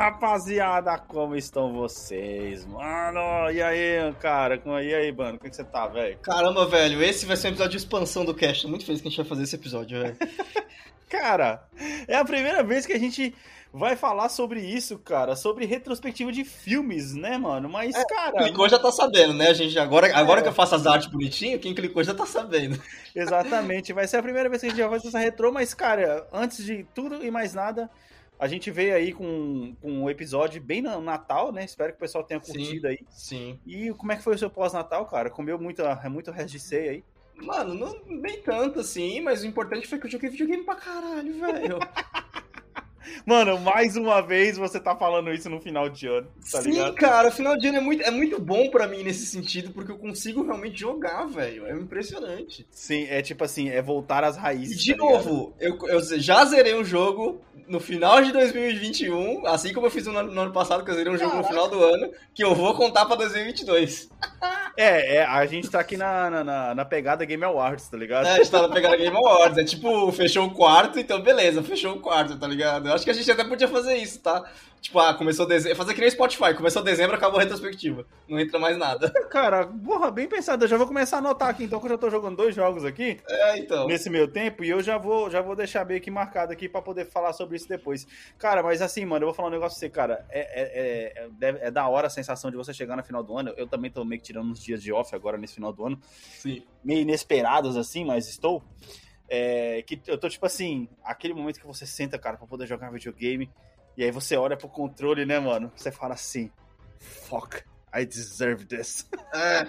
Rapaziada, 0.00 0.96
como 0.96 1.36
estão 1.36 1.74
vocês, 1.74 2.64
mano? 2.64 3.50
E 3.52 3.60
aí, 3.60 4.10
cara? 4.18 4.56
Como- 4.56 4.80
E 4.80 4.94
aí, 4.94 5.12
mano? 5.12 5.36
Como 5.36 5.46
é 5.46 5.50
que 5.50 5.56
você 5.56 5.62
tá, 5.64 5.86
velho? 5.88 6.16
Caramba, 6.22 6.64
velho, 6.66 7.02
esse 7.02 7.26
vai 7.26 7.36
ser 7.36 7.48
um 7.48 7.50
episódio 7.50 7.72
de 7.72 7.76
expansão 7.76 8.24
do 8.24 8.32
cast. 8.34 8.62
Tô 8.62 8.68
muito 8.68 8.86
feliz 8.86 9.02
que 9.02 9.08
a 9.08 9.10
gente 9.10 9.18
vai 9.20 9.26
fazer 9.28 9.42
esse 9.42 9.56
episódio, 9.56 10.00
velho. 10.00 10.16
Cara, 11.06 11.62
é 12.08 12.16
a 12.16 12.24
primeira 12.24 12.62
vez 12.62 12.86
que 12.86 12.94
a 12.94 12.98
gente 12.98 13.34
vai 13.74 13.94
falar 13.94 14.28
sobre 14.30 14.60
isso, 14.60 14.96
cara, 14.98 15.36
sobre 15.36 15.64
retrospectiva 15.66 16.32
de 16.32 16.44
filmes, 16.44 17.14
né, 17.14 17.36
mano? 17.36 17.68
Mas, 17.68 17.94
cara, 18.04 18.44
Clicou 18.44 18.68
já 18.68 18.78
tá 18.78 18.90
sabendo, 18.92 19.34
né? 19.34 19.48
A 19.48 19.52
gente 19.52 19.76
agora, 19.78 20.16
agora 20.16 20.40
É. 20.40 20.42
que 20.42 20.48
eu 20.48 20.52
faço 20.52 20.76
as 20.76 20.86
artes 20.86 21.08
bonitinho, 21.08 21.58
quem 21.58 21.74
clicou 21.74 22.02
já 22.02 22.14
tá 22.14 22.24
sabendo. 22.24 22.80
exatamente, 23.14 23.92
vai 23.92 24.06
ser 24.06 24.16
a 24.18 24.22
primeira 24.22 24.48
vez 24.48 24.60
que 24.62 24.68
a 24.68 24.70
gente 24.70 24.80
vai 24.80 24.90
fazer 24.90 25.08
essa 25.08 25.18
retrô, 25.18 25.52
mas, 25.52 25.74
cara, 25.74 26.26
antes 26.32 26.64
de 26.64 26.84
tudo 26.94 27.24
e 27.24 27.30
mais 27.30 27.52
nada, 27.54 27.90
a 28.40 28.48
gente 28.48 28.70
veio 28.70 28.94
aí 28.94 29.12
com, 29.12 29.76
com 29.82 30.04
um 30.04 30.08
episódio 30.08 30.62
bem 30.62 30.80
no 30.80 30.98
Natal, 31.02 31.52
né? 31.52 31.62
Espero 31.62 31.92
que 31.92 31.98
o 31.98 32.00
pessoal 32.00 32.24
tenha 32.24 32.40
Sim. 32.42 32.52
curtido 32.52 32.88
aí. 32.88 32.98
Sim. 33.10 33.60
E 33.66 33.90
como 33.92 34.12
é 34.12 34.16
que 34.16 34.22
foi 34.22 34.34
o 34.34 34.38
seu 34.38 34.48
pós-Natal, 34.48 35.04
cara? 35.04 35.28
Comeu 35.28 35.58
muito, 35.58 35.82
é 35.82 36.08
muito 36.08 36.30
resto 36.30 36.52
de 36.52 36.58
ceia 36.58 36.92
aí? 36.92 37.04
Mano, 37.36 37.74
não, 37.74 38.00
nem 38.06 38.40
tanto 38.40 38.80
assim, 38.80 39.20
mas 39.20 39.42
o 39.42 39.46
importante 39.46 39.86
foi 39.86 39.98
que 39.98 40.06
eu 40.06 40.10
joguei 40.10 40.30
videogame 40.30 40.64
pra 40.64 40.74
caralho, 40.74 41.38
velho. 41.38 41.78
Mano, 43.26 43.58
mais 43.60 43.96
uma 43.96 44.20
vez 44.20 44.56
você 44.56 44.78
tá 44.80 44.94
falando 44.96 45.32
isso 45.32 45.48
no 45.50 45.60
final 45.60 45.88
de 45.88 46.06
ano, 46.06 46.28
tá 46.50 46.62
Sim, 46.62 46.70
ligado? 46.70 46.94
cara, 46.94 47.30
final 47.30 47.56
de 47.56 47.68
ano 47.68 47.78
é 47.78 47.80
muito, 47.80 48.02
é 48.02 48.10
muito 48.10 48.40
bom 48.40 48.68
pra 48.70 48.86
mim 48.86 49.02
nesse 49.02 49.26
sentido, 49.26 49.70
porque 49.72 49.92
eu 49.92 49.98
consigo 49.98 50.42
realmente 50.44 50.78
jogar, 50.80 51.26
velho. 51.26 51.66
É 51.66 51.72
impressionante. 51.72 52.66
Sim, 52.70 53.06
é 53.08 53.22
tipo 53.22 53.44
assim, 53.44 53.68
é 53.68 53.80
voltar 53.82 54.24
às 54.24 54.36
E 54.36 54.38
raízes. 54.38 54.80
de 54.82 54.94
tá 54.94 55.04
novo, 55.04 55.54
eu, 55.60 55.78
eu 55.88 56.00
já 56.20 56.44
zerei 56.44 56.74
um 56.74 56.84
jogo 56.84 57.40
no 57.68 57.78
final 57.78 58.20
de 58.22 58.32
2021, 58.32 59.46
assim 59.46 59.72
como 59.72 59.86
eu 59.86 59.90
fiz 59.90 60.06
no, 60.06 60.16
ano- 60.18 60.32
no 60.32 60.40
ano 60.40 60.52
passado, 60.52 60.84
que 60.84 60.90
eu 60.90 60.94
zerei 60.94 61.12
um 61.12 61.18
jogo 61.18 61.36
no 61.36 61.44
final 61.44 61.68
do 61.68 61.82
ano, 61.84 62.10
que 62.34 62.42
eu 62.42 62.54
vou 62.54 62.74
contar 62.74 63.06
pra 63.06 63.16
2022. 63.16 64.08
É, 64.76 65.16
é, 65.16 65.24
a 65.24 65.44
gente 65.46 65.68
tá 65.68 65.80
aqui 65.80 65.96
na, 65.96 66.30
na- 66.30 66.44
na, 66.44 66.74
na 66.76 66.84
pegada 66.84 67.24
Game 67.24 67.44
Awards, 67.44 67.88
tá 67.88 67.96
ligado? 67.98 68.26
É, 68.26 68.34
a 68.34 68.36
gente 68.36 68.50
tava 68.50 68.68
pegando 68.72 68.96
Game 68.96 69.14
Awards. 69.14 69.58
É 69.58 69.64
tipo, 69.64 70.10
fechou 70.12 70.46
o 70.46 70.54
quarto, 70.54 70.98
então 70.98 71.20
beleza, 71.20 71.62
fechou 71.62 71.96
o 71.96 72.00
quarto, 72.00 72.38
tá 72.38 72.46
ligado? 72.46 72.88
Eu 72.88 72.94
acho 72.94 72.99
que 73.04 73.10
a 73.10 73.14
gente 73.14 73.30
até 73.30 73.44
podia 73.44 73.68
fazer 73.68 73.94
isso, 73.96 74.20
tá? 74.20 74.44
Tipo, 74.80 74.98
ah, 74.98 75.12
começou 75.12 75.46
dezembro. 75.46 75.76
Fazer 75.76 75.92
que 75.94 76.00
nem 76.00 76.10
Spotify, 76.10 76.54
começou 76.54 76.82
dezembro, 76.82 77.14
acabou 77.14 77.38
a 77.38 77.42
retrospectiva. 77.42 78.06
Não 78.26 78.40
entra 78.40 78.58
mais 78.58 78.78
nada. 78.78 79.10
Cara, 79.30 79.66
porra, 79.66 80.10
bem 80.10 80.26
pensado. 80.26 80.64
Eu 80.64 80.68
já 80.68 80.78
vou 80.78 80.86
começar 80.86 81.16
a 81.16 81.18
anotar 81.18 81.48
aqui, 81.48 81.64
então, 81.64 81.78
que 81.78 81.84
eu 81.86 81.90
já 81.90 81.98
tô 81.98 82.08
jogando 82.08 82.36
dois 82.36 82.54
jogos 82.54 82.84
aqui 82.84 83.20
É, 83.28 83.58
então. 83.58 83.86
nesse 83.86 84.08
meu 84.08 84.26
tempo 84.26 84.64
e 84.64 84.70
eu 84.70 84.82
já 84.82 84.96
vou, 84.96 85.28
já 85.30 85.42
vou 85.42 85.54
deixar 85.54 85.84
bem 85.84 85.98
aqui 85.98 86.10
marcado 86.10 86.52
aqui 86.52 86.66
pra 86.68 86.80
poder 86.80 87.04
falar 87.04 87.34
sobre 87.34 87.56
isso 87.56 87.68
depois. 87.68 88.06
Cara, 88.38 88.62
mas 88.62 88.80
assim, 88.80 89.04
mano, 89.04 89.24
eu 89.24 89.28
vou 89.28 89.34
falar 89.34 89.48
um 89.48 89.52
negócio 89.52 89.78
pra 89.78 89.86
você, 89.86 89.90
cara. 89.90 90.24
É, 90.30 90.40
é, 90.40 91.22
é, 91.44 91.48
é, 91.48 91.66
é 91.66 91.70
da 91.70 91.86
hora 91.86 92.06
a 92.06 92.10
sensação 92.10 92.50
de 92.50 92.56
você 92.56 92.72
chegar 92.72 92.96
no 92.96 93.02
final 93.04 93.22
do 93.22 93.36
ano. 93.36 93.52
Eu 93.58 93.66
também 93.66 93.90
tô 93.90 94.02
meio 94.04 94.18
que 94.20 94.26
tirando 94.26 94.50
uns 94.50 94.62
dias 94.62 94.82
de 94.82 94.90
off 94.92 95.14
agora 95.14 95.36
nesse 95.36 95.54
final 95.54 95.72
do 95.74 95.84
ano. 95.84 96.00
Sim. 96.38 96.62
meio 96.82 97.00
inesperados 97.02 97.76
assim, 97.76 98.04
mas 98.04 98.28
estou. 98.28 98.62
É, 99.32 99.82
que 99.82 100.00
eu 100.08 100.18
tô 100.18 100.28
tipo 100.28 100.44
assim, 100.44 100.88
aquele 101.04 101.32
momento 101.32 101.60
que 101.60 101.66
você 101.66 101.86
senta, 101.86 102.18
cara, 102.18 102.36
pra 102.36 102.48
poder 102.48 102.66
jogar 102.66 102.90
videogame, 102.90 103.48
e 103.96 104.02
aí 104.02 104.10
você 104.10 104.36
olha 104.36 104.56
pro 104.56 104.68
controle, 104.68 105.24
né, 105.24 105.38
mano? 105.38 105.72
Você 105.76 105.92
fala 105.92 106.14
assim, 106.14 106.50
fuck, 106.98 107.62
I 107.94 108.04
deserve 108.04 108.66
this. 108.66 109.08
É. 109.32 109.64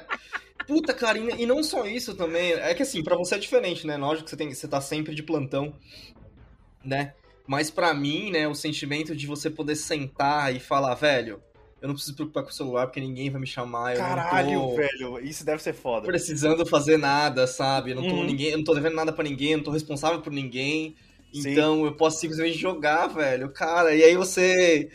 Puta, 0.66 0.94
cara, 0.94 1.18
e, 1.18 1.46
não 1.46 1.64
só 1.64 1.86
isso 1.86 2.16
também. 2.16 2.54
É 2.54 2.74
que 2.74 2.82
assim, 2.84 3.04
pra 3.04 3.16
você 3.16 3.36
é 3.36 3.38
diferente, 3.38 3.86
né? 3.86 3.98
Lógico 3.98 4.26
que 4.26 4.30
você, 4.32 4.38
tem, 4.38 4.54
você 4.54 4.68
tá 4.68 4.82
sempre 4.82 5.14
de 5.14 5.22
plantão, 5.22 5.76
né? 6.84 7.14
Mas 7.48 7.70
pra 7.70 7.94
mim, 7.94 8.32
né, 8.32 8.48
o 8.48 8.56
sentimento 8.56 9.16
de 9.16 9.28
você 9.28 9.50
poder 9.50 9.76
sentar 9.76 10.56
e 10.56 10.60
falar, 10.60 10.96
velho, 10.96 11.42
eu 11.82 11.88
não 11.88 11.96
preciso 11.96 12.12
me 12.14 12.18
preocupar 12.18 12.44
com 12.44 12.50
o 12.50 12.54
celular 12.54 12.88
porque 12.88 13.00
ninguém 13.00 13.30
vai 13.30 13.42
me 13.42 13.48
chamar. 13.48 13.96
Caralho, 13.98 14.68
tô 14.68 14.76
velho, 14.76 15.20
isso 15.20 15.44
deve 15.46 15.62
ser 15.62 15.74
foda. 15.74 16.08
precisando 16.08 16.66
fazer 16.66 16.98
nada, 16.98 17.48
sabe? 17.48 17.92
Eu 17.92 17.96
não 17.98 18.04
tô, 18.04 18.16
Uhum. 18.16 18.26
ninguém, 18.26 18.50
eu 18.52 18.58
não 18.58 18.64
tô 18.64 18.74
devendo 18.74 18.96
nada 18.96 19.12
pra 19.14 19.24
ninguém, 19.24 19.52
eu 19.52 19.58
não 19.58 19.64
tô 19.66 19.72
responsável 19.72 20.22
por 20.22 20.32
ninguém. 20.32 20.96
Sim. 21.34 21.50
Então 21.52 21.86
eu 21.86 21.96
posso 21.96 22.20
simplesmente 22.20 22.58
jogar, 22.58 23.08
velho. 23.08 23.52
Cara, 23.52 23.96
e 23.96 24.04
aí 24.04 24.16
você. 24.16 24.90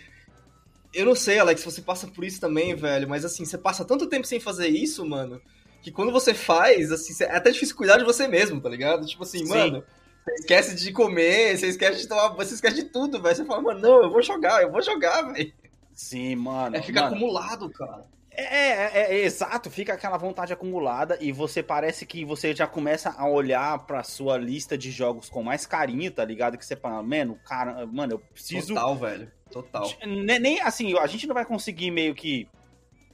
Eu 0.93 1.05
não 1.05 1.15
sei, 1.15 1.39
Alex, 1.39 1.61
se 1.61 1.67
você 1.67 1.83
passa 1.83 2.07
por 2.09 2.25
isso 2.25 2.41
também, 2.41 2.75
velho, 2.75 3.09
mas 3.09 3.25
assim, 3.25 3.45
você 3.45 3.59
passa 3.59 3.85
tanto 3.85 4.09
tempo 4.09 4.27
sem 4.27 4.41
fazer 4.41 4.69
isso, 4.69 5.05
mano, 5.07 5.41
que 5.83 5.93
quando 5.93 6.11
você 6.11 6.33
faz, 6.33 6.91
assim, 6.91 7.13
é 7.25 7.37
até 7.37 7.51
difícil 7.51 7.77
cuidar 7.77 7.99
de 7.99 8.05
você 8.05 8.27
mesmo, 8.27 8.61
tá 8.61 8.69
ligado? 8.69 9.07
Tipo 9.07 9.23
assim, 9.25 9.45
Sim. 9.45 9.49
mano, 9.49 9.85
você 10.25 10.35
esquece 10.41 10.75
de 10.77 10.93
comer, 10.93 11.57
você 11.59 11.67
esquece 11.69 12.01
de 12.01 12.09
tomar, 12.09 12.29
você 12.31 12.55
esquece 12.55 12.77
de 12.77 12.85
tudo, 12.85 13.21
velho. 13.21 13.37
Você 13.37 13.45
fala, 13.45 13.63
mano, 13.63 13.81
não, 13.81 14.05
eu 14.05 14.11
vou 14.11 14.23
jogar, 14.23 14.63
eu 14.63 14.71
vou 14.73 14.83
jogar, 14.83 15.23
velho. 15.33 15.53
Sim, 15.97 16.37
mano. 16.37 16.77
É, 16.77 16.83
fica 16.83 17.01
mano. 17.01 17.17
acumulado, 17.17 17.71
cara. 17.71 18.05
É, 18.31 18.43
é, 18.43 18.91
é, 18.93 19.15
é, 19.15 19.25
exato, 19.25 19.71
fica 19.71 19.95
aquela 19.95 20.19
vontade 20.19 20.53
acumulada 20.53 21.17
e 21.23 21.33
você 21.33 21.63
parece 21.63 22.05
que 22.05 22.23
você 22.23 22.55
já 22.55 22.67
começa 22.67 23.15
a 23.17 23.27
olhar 23.27 23.79
pra 23.87 24.03
sua 24.03 24.37
lista 24.37 24.77
de 24.77 24.91
jogos 24.91 25.31
com 25.31 25.43
mais 25.43 25.65
carinho, 25.65 26.11
tá 26.11 26.23
ligado? 26.23 26.59
Que 26.59 26.67
você 26.67 26.77
fala, 26.77 27.03
mano, 27.03 27.41
cara, 27.47 27.87
mano, 27.87 28.13
eu 28.13 28.19
preciso. 28.19 28.75
Total, 28.75 28.95
velho. 28.95 29.33
Total. 29.51 29.91
Nem, 30.05 30.39
nem- 30.39 30.61
assim, 30.61 30.99
a 30.99 31.07
gente 31.07 31.27
não 31.27 31.35
vai 31.35 31.47
conseguir 31.47 31.91
meio 31.91 32.15
que 32.15 32.47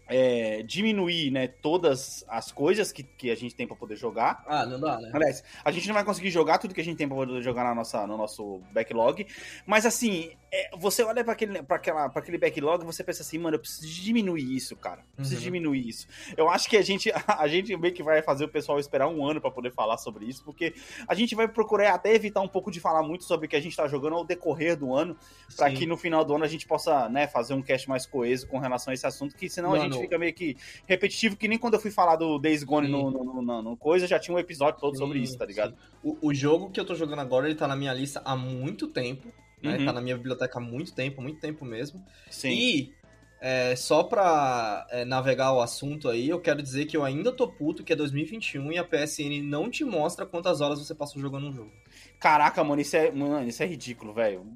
é, 0.08 0.64
diminuir, 0.64 1.30
né, 1.30 1.46
todas 1.46 2.24
as 2.26 2.50
coisas 2.50 2.90
que, 2.90 3.04
que 3.04 3.30
a 3.30 3.36
gente 3.36 3.54
tem 3.54 3.66
pra 3.66 3.76
poder 3.76 3.94
jogar. 3.94 4.42
Ah, 4.48 4.66
não 4.66 4.80
dá, 4.80 4.98
né? 4.98 5.10
Aliás, 5.14 5.44
a 5.64 5.70
gente 5.70 5.86
não 5.86 5.94
vai 5.94 6.04
conseguir 6.04 6.30
jogar 6.30 6.58
tudo 6.58 6.74
que 6.74 6.80
a 6.80 6.84
gente 6.84 6.96
tem 6.96 7.06
pra 7.06 7.16
poder 7.16 7.40
jogar 7.42 7.62
na 7.62 7.74
nossa, 7.76 8.04
no 8.08 8.16
nosso 8.16 8.60
backlog. 8.72 9.24
Mas 9.64 9.86
assim, 9.86 10.32
é, 10.54 10.68
você 10.76 11.02
olha 11.02 11.24
pra 11.24 11.32
aquele, 11.32 11.62
pra, 11.62 11.76
aquela, 11.76 12.08
pra 12.10 12.20
aquele 12.20 12.36
backlog 12.36 12.82
e 12.82 12.86
você 12.86 13.02
pensa 13.02 13.22
assim, 13.22 13.38
mano, 13.38 13.54
eu 13.56 13.58
preciso 13.60 13.86
diminuir 13.90 14.54
isso, 14.54 14.76
cara. 14.76 15.00
Eu 15.00 15.16
Preciso 15.16 15.36
Uhum. 15.40 15.44
diminuir 15.44 15.88
isso. 15.88 16.06
Eu 16.36 16.50
acho 16.50 16.68
que 16.68 16.76
a 16.76 16.82
gente, 16.82 17.10
a 17.26 17.48
gente 17.48 17.74
meio 17.76 17.94
que 17.94 18.02
vai 18.02 18.20
fazer 18.22 18.44
o 18.44 18.48
pessoal 18.48 18.78
esperar 18.78 19.08
um 19.08 19.24
ano 19.26 19.40
pra 19.40 19.50
poder 19.50 19.72
falar 19.72 19.96
sobre 19.96 20.26
isso, 20.26 20.44
porque 20.44 20.74
a 21.08 21.14
gente 21.14 21.34
vai 21.34 21.48
procurar 21.48 21.94
até 21.94 22.14
evitar 22.14 22.42
um 22.42 22.48
pouco 22.48 22.70
de 22.70 22.80
falar 22.80 23.02
muito 23.02 23.24
sobre 23.24 23.46
o 23.46 23.48
que 23.48 23.56
a 23.56 23.60
gente 23.60 23.74
tá 23.74 23.88
jogando 23.88 24.14
ao 24.16 24.24
decorrer 24.26 24.76
do 24.76 24.94
ano, 24.94 25.16
pra 25.56 25.70
Sim. 25.70 25.76
que 25.76 25.86
no 25.86 25.96
final 25.96 26.22
do 26.24 26.34
ano 26.34 26.44
a 26.44 26.48
gente 26.48 26.66
possa, 26.66 27.08
né, 27.08 27.26
fazer 27.26 27.54
um 27.54 27.62
cast 27.62 27.88
mais 27.88 28.04
coeso 28.04 28.46
com 28.46 28.58
relação 28.58 28.90
a 28.90 28.94
esse 28.94 29.06
assunto, 29.06 29.34
que 29.34 29.48
senão 29.48 29.72
a 29.72 29.78
Mano. 29.78 29.92
gente 29.94 30.02
fica 30.02 30.18
meio 30.18 30.34
que 30.34 30.54
repetitivo, 30.86 31.34
que 31.36 31.48
nem 31.48 31.56
quando 31.58 31.74
eu 31.74 31.80
fui 31.80 31.90
falar 31.90 32.16
do 32.16 32.38
Days 32.38 32.62
Gone 32.62 32.88
no, 32.88 33.10
no, 33.10 33.40
no- 33.42 33.62
no 33.62 33.76
coisa, 33.76 34.06
já 34.06 34.18
tinha 34.18 34.34
um 34.34 34.38
episódio 34.38 34.78
todo 34.80 34.98
sobre 34.98 35.18
Sim, 35.18 35.24
isso, 35.24 35.38
tá 35.38 35.46
ligado? 35.46 35.74
O, 36.02 36.18
o 36.28 36.34
jogo 36.34 36.70
que 36.70 36.78
eu 36.78 36.84
tô 36.84 36.94
jogando 36.94 37.20
agora, 37.20 37.46
ele 37.46 37.54
tá 37.54 37.66
na 37.66 37.74
minha 37.76 37.92
lista 37.94 38.20
há 38.24 38.36
muito 38.36 38.86
tempo. 38.86 39.32
Né? 39.62 39.78
Uhum. 39.78 39.86
Tá 39.86 39.92
na 39.92 40.00
minha 40.00 40.16
biblioteca 40.16 40.58
há 40.58 40.62
muito 40.62 40.92
tempo, 40.92 41.22
muito 41.22 41.40
tempo 41.40 41.64
mesmo. 41.64 42.04
Sim. 42.30 42.50
E 42.50 42.94
é, 43.44 43.74
só 43.74 44.04
pra 44.04 44.86
é, 44.88 45.04
navegar 45.04 45.52
o 45.52 45.60
assunto 45.60 46.08
aí, 46.08 46.28
eu 46.28 46.40
quero 46.40 46.62
dizer 46.62 46.86
que 46.86 46.96
eu 46.96 47.04
ainda 47.04 47.32
tô 47.32 47.48
puto 47.48 47.82
que 47.82 47.92
é 47.92 47.96
2021 47.96 48.70
e 48.70 48.78
a 48.78 48.84
PSN 48.84 49.42
não 49.42 49.68
te 49.68 49.84
mostra 49.84 50.24
quantas 50.24 50.60
horas 50.60 50.78
você 50.78 50.94
passou 50.94 51.20
jogando 51.20 51.48
um 51.48 51.52
jogo. 51.52 51.72
Caraca, 52.20 52.62
mano, 52.62 52.80
isso 52.80 52.96
é, 52.96 53.10
mano, 53.10 53.48
isso 53.48 53.60
é 53.62 53.66
ridículo, 53.66 54.12
velho. 54.14 54.46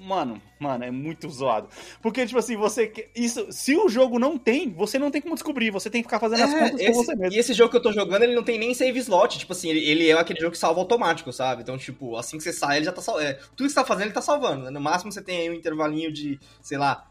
Mano, 0.00 0.40
mano, 0.58 0.84
é 0.84 0.90
muito 0.90 1.28
zoado. 1.30 1.68
Porque, 2.02 2.26
tipo 2.26 2.38
assim, 2.38 2.56
você. 2.56 2.92
Isso, 3.14 3.46
se 3.52 3.76
o 3.76 3.88
jogo 3.88 4.18
não 4.18 4.36
tem, 4.36 4.70
você 4.72 4.98
não 4.98 5.08
tem 5.10 5.20
como 5.22 5.34
descobrir. 5.34 5.70
Você 5.70 5.88
tem 5.88 6.02
que 6.02 6.08
ficar 6.08 6.18
fazendo 6.18 6.42
as 6.42 6.52
É, 6.52 6.58
contas 6.58 6.80
esse- 6.80 6.90
com 6.92 6.94
você 7.04 7.14
mesmo. 7.14 7.36
E 7.36 7.38
esse 7.38 7.52
jogo 7.52 7.70
que 7.70 7.76
eu 7.76 7.82
tô 7.82 7.92
jogando, 7.92 8.22
ele 8.24 8.34
não 8.34 8.42
tem 8.42 8.58
nem 8.58 8.74
save 8.74 8.98
slot. 8.98 9.38
Tipo 9.38 9.52
assim, 9.52 9.68
ele, 9.70 9.80
ele 9.88 10.08
é 10.08 10.14
aquele 10.14 10.40
jogo 10.40 10.50
que 10.52 10.58
salva 10.58 10.80
automático, 10.80 11.32
sabe? 11.32 11.62
Então, 11.62 11.78
tipo, 11.78 12.16
assim 12.16 12.38
que 12.38 12.42
você 12.42 12.52
sai, 12.52 12.78
ele 12.78 12.86
já 12.86 12.92
tá 12.92 13.00
salvando. 13.00 13.36
tudo 13.54 13.66
que 13.66 13.68
você 13.68 13.74
tá 13.76 13.84
fazendo, 13.84 14.06
ele 14.06 14.14
tá 14.14 14.20
salvando. 14.22 14.64
né? 14.64 14.70
No 14.70 14.80
máximo 14.80 15.12
você 15.12 15.22
tem 15.22 15.38
aí 15.42 15.50
um 15.50 15.54
intervalinho 15.54 16.12
de, 16.12 16.40
sei 16.60 16.76
lá, 16.76 17.07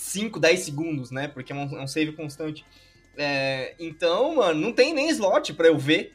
5, 0.00 0.40
10 0.40 0.60
segundos, 0.60 1.10
né? 1.10 1.28
Porque 1.28 1.52
é 1.52 1.56
um, 1.56 1.78
é 1.78 1.82
um 1.82 1.86
save 1.86 2.12
constante. 2.12 2.64
É, 3.16 3.74
então, 3.78 4.36
mano, 4.36 4.58
não 4.58 4.72
tem 4.72 4.94
nem 4.94 5.10
slot 5.10 5.52
pra 5.52 5.68
eu 5.68 5.78
ver. 5.78 6.14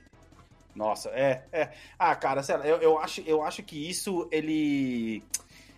Nossa, 0.76 1.10
é, 1.10 1.44
é. 1.52 1.72
Ah, 1.98 2.16
cara, 2.16 2.42
lá, 2.50 2.68
eu, 2.68 2.78
eu, 2.78 2.98
acho, 2.98 3.22
eu 3.22 3.44
acho 3.44 3.62
que 3.62 3.90
isso, 3.90 4.28
ele. 4.32 5.24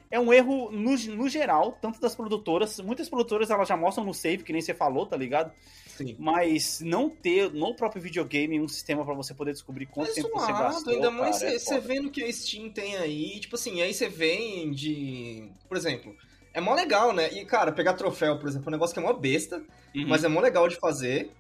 É 0.10 0.18
um 0.18 0.32
erro 0.32 0.72
no, 0.72 0.96
no 0.96 1.28
geral, 1.28 1.78
tanto 1.82 2.00
das 2.00 2.16
produtoras. 2.16 2.80
Muitas 2.80 3.10
produtoras 3.10 3.50
elas 3.50 3.68
já 3.68 3.76
mostram 3.76 4.06
no 4.06 4.14
save, 4.14 4.42
que 4.42 4.54
nem 4.54 4.62
você 4.62 4.74
falou, 4.74 5.06
tá 5.06 5.18
ligado? 5.18 5.52
Sim. 5.98 6.16
Mas 6.18 6.80
não 6.80 7.10
ter 7.10 7.52
no 7.52 7.76
próprio 7.76 8.02
videogame 8.02 8.58
um 8.62 8.70
sistema 8.70 9.04
pra 9.04 9.14
você 9.14 9.34
poder 9.34 9.52
descobrir 9.52 9.86
quanto 9.88 10.08
Mas 10.08 10.16
tempo 10.16 10.30
você 10.30 10.46
zoado, 10.46 10.76
gastou. 10.76 10.94
ainda 10.94 11.12
mais 11.12 11.42
é 11.42 11.60
você 11.60 11.76
foda. 11.76 11.82
vendo 11.82 12.10
que 12.10 12.24
a 12.24 12.32
Steam 12.32 12.70
tem 12.70 12.96
aí, 12.96 13.38
tipo 13.42 13.56
assim, 13.56 13.82
aí 13.82 13.94
você 13.94 14.08
vende. 14.08 15.52
Por 15.68 15.76
exemplo, 15.76 16.16
é 16.54 16.62
mó 16.62 16.74
legal, 16.74 17.13
né? 17.13 17.32
E, 17.34 17.46
cara, 17.46 17.72
pegar 17.72 17.94
troféu, 17.94 18.38
por 18.39 18.48
exemplo, 18.50 18.68
é 18.68 18.70
um 18.70 18.72
negócio 18.72 18.94
que 18.94 19.00
é 19.00 19.04
mó 19.04 19.13
besta, 19.13 19.58
Uhum. 19.96 20.08
mas 20.08 20.24
é 20.24 20.27
mó 20.27 20.39
legal 20.42 20.68
de 20.68 20.75
fazer. 20.75 21.32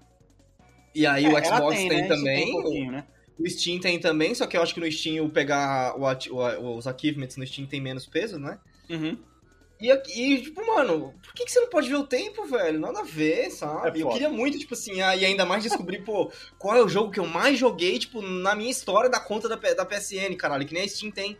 E 0.95 1.05
aí 1.05 1.25
É, 1.25 1.29
o 1.29 1.45
Xbox 1.45 1.77
tem, 1.77 1.89
né? 1.89 1.99
Isso 1.99 2.07
também, 2.07 2.49
um 2.49 2.61
pouquinho, 2.61 2.91
né? 2.91 3.07
o 3.39 3.47
Steam 3.49 3.79
tem 3.79 3.99
também, 3.99 4.33
só 4.33 4.47
que 4.47 4.57
eu 4.57 4.61
acho 4.63 4.73
que 4.73 4.79
no 4.79 4.91
Steam 4.91 5.23
o 5.25 5.29
pegar 5.29 5.95
o 5.95 6.01
o- 6.03 6.77
os 6.77 6.87
achievements 6.87 7.37
no 7.37 7.45
Steam 7.45 7.67
tem 7.67 7.79
menos 7.79 8.07
peso, 8.07 8.39
né? 8.39 8.57
Uhum. 8.89 9.17
E, 9.79 9.91
e, 9.91 10.41
tipo, 10.41 10.65
mano, 10.65 11.13
por 11.21 11.33
que, 11.35 11.45
que 11.45 11.51
você 11.51 11.59
não 11.59 11.69
pode 11.69 11.87
ver 11.87 11.97
o 11.97 12.07
tempo, 12.07 12.45
velho? 12.45 12.79
Nada 12.79 13.01
a 13.01 13.03
ver, 13.03 13.51
sabe? 13.51 13.99
É 13.99 14.03
eu 14.03 14.09
queria 14.09 14.27
muito, 14.29 14.57
tipo 14.57 14.73
assim, 14.73 15.01
ah, 15.01 15.15
e 15.15 15.23
ainda 15.23 15.45
mais 15.45 15.61
descobrir, 15.61 16.03
pô, 16.03 16.31
qual 16.57 16.75
é 16.75 16.81
o 16.83 16.89
jogo 16.89 17.11
que 17.11 17.19
eu 17.19 17.27
mais 17.27 17.59
joguei, 17.59 17.99
tipo, 17.99 18.19
na 18.23 18.55
minha 18.55 18.71
história 18.71 19.07
da 19.07 19.19
conta 19.19 19.47
da, 19.47 19.55
da 19.55 19.85
PSN, 19.85 20.35
caralho, 20.35 20.65
que 20.65 20.73
nem 20.73 20.81
a 20.83 20.87
Steam 20.87 21.11
tem. 21.11 21.37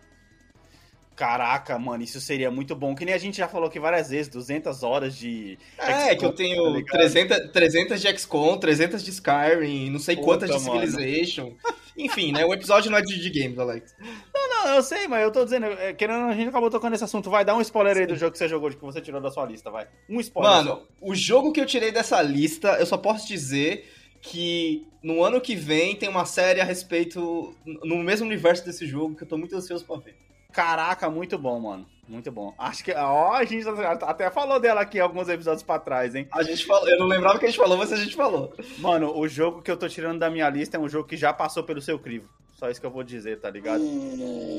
Caraca, 1.17 1.79
mano, 1.79 2.03
isso 2.03 2.21
seria 2.21 2.51
muito 2.51 2.75
bom. 2.75 2.93
Que 2.93 3.03
nem 3.03 3.15
a 3.15 3.17
gente 3.17 3.37
já 3.37 3.47
falou 3.47 3.67
aqui 3.67 3.79
várias 3.79 4.11
vezes, 4.11 4.31
200 4.31 4.83
horas 4.83 5.17
de. 5.17 5.57
É, 5.75 6.15
que 6.15 6.23
eu 6.23 6.29
tá 6.29 6.37
tenho 6.37 6.75
ligado? 6.75 6.91
300, 6.91 7.51
300 7.51 7.99
de 7.99 8.19
XCOM, 8.19 8.55
300 8.59 9.03
de 9.03 9.09
Skyrim, 9.09 9.89
não 9.89 9.97
sei 9.97 10.15
Puta, 10.15 10.27
quantas 10.27 10.51
de. 10.51 10.59
Civilization. 10.59 11.55
Enfim, 11.97 12.31
né? 12.31 12.45
O 12.45 12.53
episódio 12.53 12.91
não 12.91 12.99
é 12.99 13.01
de, 13.01 13.19
de 13.19 13.29
games, 13.31 13.57
Alex. 13.57 13.95
Não, 14.31 14.75
eu 14.75 14.83
sei, 14.83 15.07
mas 15.07 15.23
eu 15.23 15.31
tô 15.31 15.43
dizendo, 15.43 15.65
é, 15.65 15.91
querendo, 15.91 16.25
a 16.25 16.35
gente 16.35 16.49
acabou 16.49 16.69
tocando 16.69 16.91
nesse 16.91 17.03
assunto. 17.03 17.31
Vai 17.31 17.43
dar 17.43 17.55
um 17.55 17.61
spoiler 17.61 17.97
aí 17.97 18.05
do 18.05 18.15
jogo 18.15 18.33
que 18.33 18.37
você 18.37 18.47
jogou, 18.47 18.69
que 18.69 18.77
você 18.77 19.01
tirou 19.01 19.19
da 19.19 19.31
sua 19.31 19.47
lista, 19.47 19.71
vai. 19.71 19.87
Um 20.07 20.19
spoiler. 20.19 20.51
Mano, 20.51 20.83
o 21.01 21.15
jogo 21.15 21.51
que 21.51 21.59
eu 21.59 21.65
tirei 21.65 21.91
dessa 21.91 22.21
lista, 22.21 22.77
eu 22.79 22.85
só 22.85 22.95
posso 22.95 23.27
dizer 23.27 23.89
que 24.21 24.87
no 25.01 25.23
ano 25.23 25.41
que 25.41 25.55
vem 25.55 25.95
tem 25.95 26.09
uma 26.09 26.25
série 26.25 26.61
a 26.61 26.63
respeito, 26.63 27.55
no 27.65 27.97
mesmo 28.03 28.27
universo 28.27 28.63
desse 28.63 28.85
jogo, 28.85 29.15
que 29.15 29.23
eu 29.23 29.27
tô 29.27 29.35
muito 29.35 29.55
ansioso 29.55 29.83
pra 29.83 29.97
ver. 29.97 30.26
Caraca, 30.57 31.07
muito 31.07 31.37
bom, 31.37 31.59
mano. 31.59 31.85
Muito 32.07 32.31
bom. 32.31 32.51
Acho 32.57 32.83
que. 32.83 32.91
Ó, 32.91 33.31
a 33.31 33.45
gente 33.45 33.63
até 34.01 34.31
falou 34.31 34.59
dela 34.59 34.81
aqui 34.81 34.99
alguns 34.99 35.29
episódios 35.29 35.61
pra 35.61 35.77
trás, 35.77 36.15
hein? 36.15 36.27
A 36.31 36.41
gente 36.41 36.65
falou, 36.65 36.89
eu 36.89 36.97
não 36.97 37.05
lembrava 37.05 37.37
que 37.37 37.45
a 37.45 37.47
gente 37.47 37.59
falou, 37.59 37.77
mas 37.77 37.93
a 37.93 37.95
gente 37.95 38.15
falou. 38.15 38.51
Mano, 38.79 39.15
o 39.15 39.27
jogo 39.27 39.61
que 39.61 39.69
eu 39.69 39.77
tô 39.77 39.87
tirando 39.87 40.17
da 40.17 40.31
minha 40.31 40.49
lista 40.49 40.75
é 40.75 40.79
um 40.79 40.89
jogo 40.89 41.07
que 41.07 41.15
já 41.15 41.31
passou 41.31 41.63
pelo 41.63 41.79
seu 41.79 41.99
crivo. 41.99 42.27
Só 42.53 42.71
isso 42.71 42.81
que 42.81 42.87
eu 42.87 42.91
vou 42.91 43.03
dizer, 43.03 43.39
tá 43.39 43.51
ligado? 43.51 43.83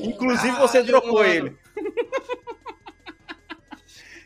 Inclusive 0.05 0.55
você 0.57 0.81
dropou 0.81 1.15
mano. 1.15 1.25
ele. 1.25 1.57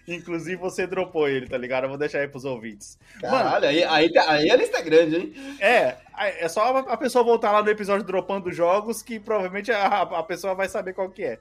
Inclusive 0.08 0.58
você 0.58 0.86
dropou 0.86 1.30
ele, 1.30 1.48
tá 1.48 1.58
ligado? 1.58 1.84
Eu 1.86 1.90
vou 1.90 1.98
deixar 1.98 2.20
aí 2.20 2.28
pros 2.28 2.44
ouvintes. 2.46 2.98
Caralho, 3.22 3.68
aí, 3.68 3.84
aí, 3.84 4.12
aí 4.18 4.52
a 4.52 4.56
lista 4.56 4.78
é 4.80 4.82
grande, 4.82 5.16
hein? 5.16 5.34
É, 5.60 5.98
é 6.18 6.50
só 6.50 6.78
a 6.78 6.98
pessoa 6.98 7.24
voltar 7.24 7.52
lá 7.52 7.64
no 7.64 7.70
episódio 7.70 8.06
dropando 8.06 8.52
jogos 8.52 9.02
que 9.02 9.20
provavelmente 9.20 9.72
a, 9.72 10.02
a 10.02 10.24
pessoa 10.24 10.54
vai 10.54 10.68
saber 10.68 10.94
qual 10.94 11.10
que 11.10 11.24
é. 11.24 11.40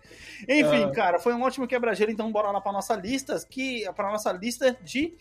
Enfim, 0.48 0.84
Ah. 0.84 0.90
cara, 0.92 1.18
foi 1.18 1.34
um 1.34 1.42
ótimo 1.42 1.66
quebra-gelo, 1.66 2.12
então 2.12 2.30
bora 2.30 2.50
lá 2.50 2.60
pra 2.60 2.72
nossa 2.72 2.94
lista, 2.94 3.36
que 3.50 3.84
para 3.94 4.10
nossa 4.12 4.30
lista 4.32 4.76
de 4.82 5.12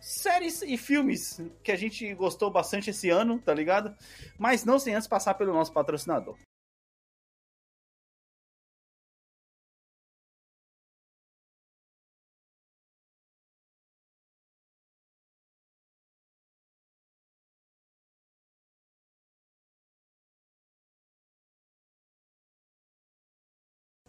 séries 0.00 0.62
e 0.62 0.76
filmes 0.76 1.40
que 1.62 1.72
a 1.72 1.76
gente 1.76 2.12
gostou 2.14 2.50
bastante 2.50 2.90
esse 2.90 3.10
ano, 3.10 3.38
tá 3.38 3.52
ligado? 3.54 3.94
Mas 4.38 4.64
não 4.64 4.78
sem 4.78 4.94
antes 4.94 5.08
passar 5.08 5.34
pelo 5.34 5.52
nosso 5.52 5.72
patrocinador. 5.72 6.36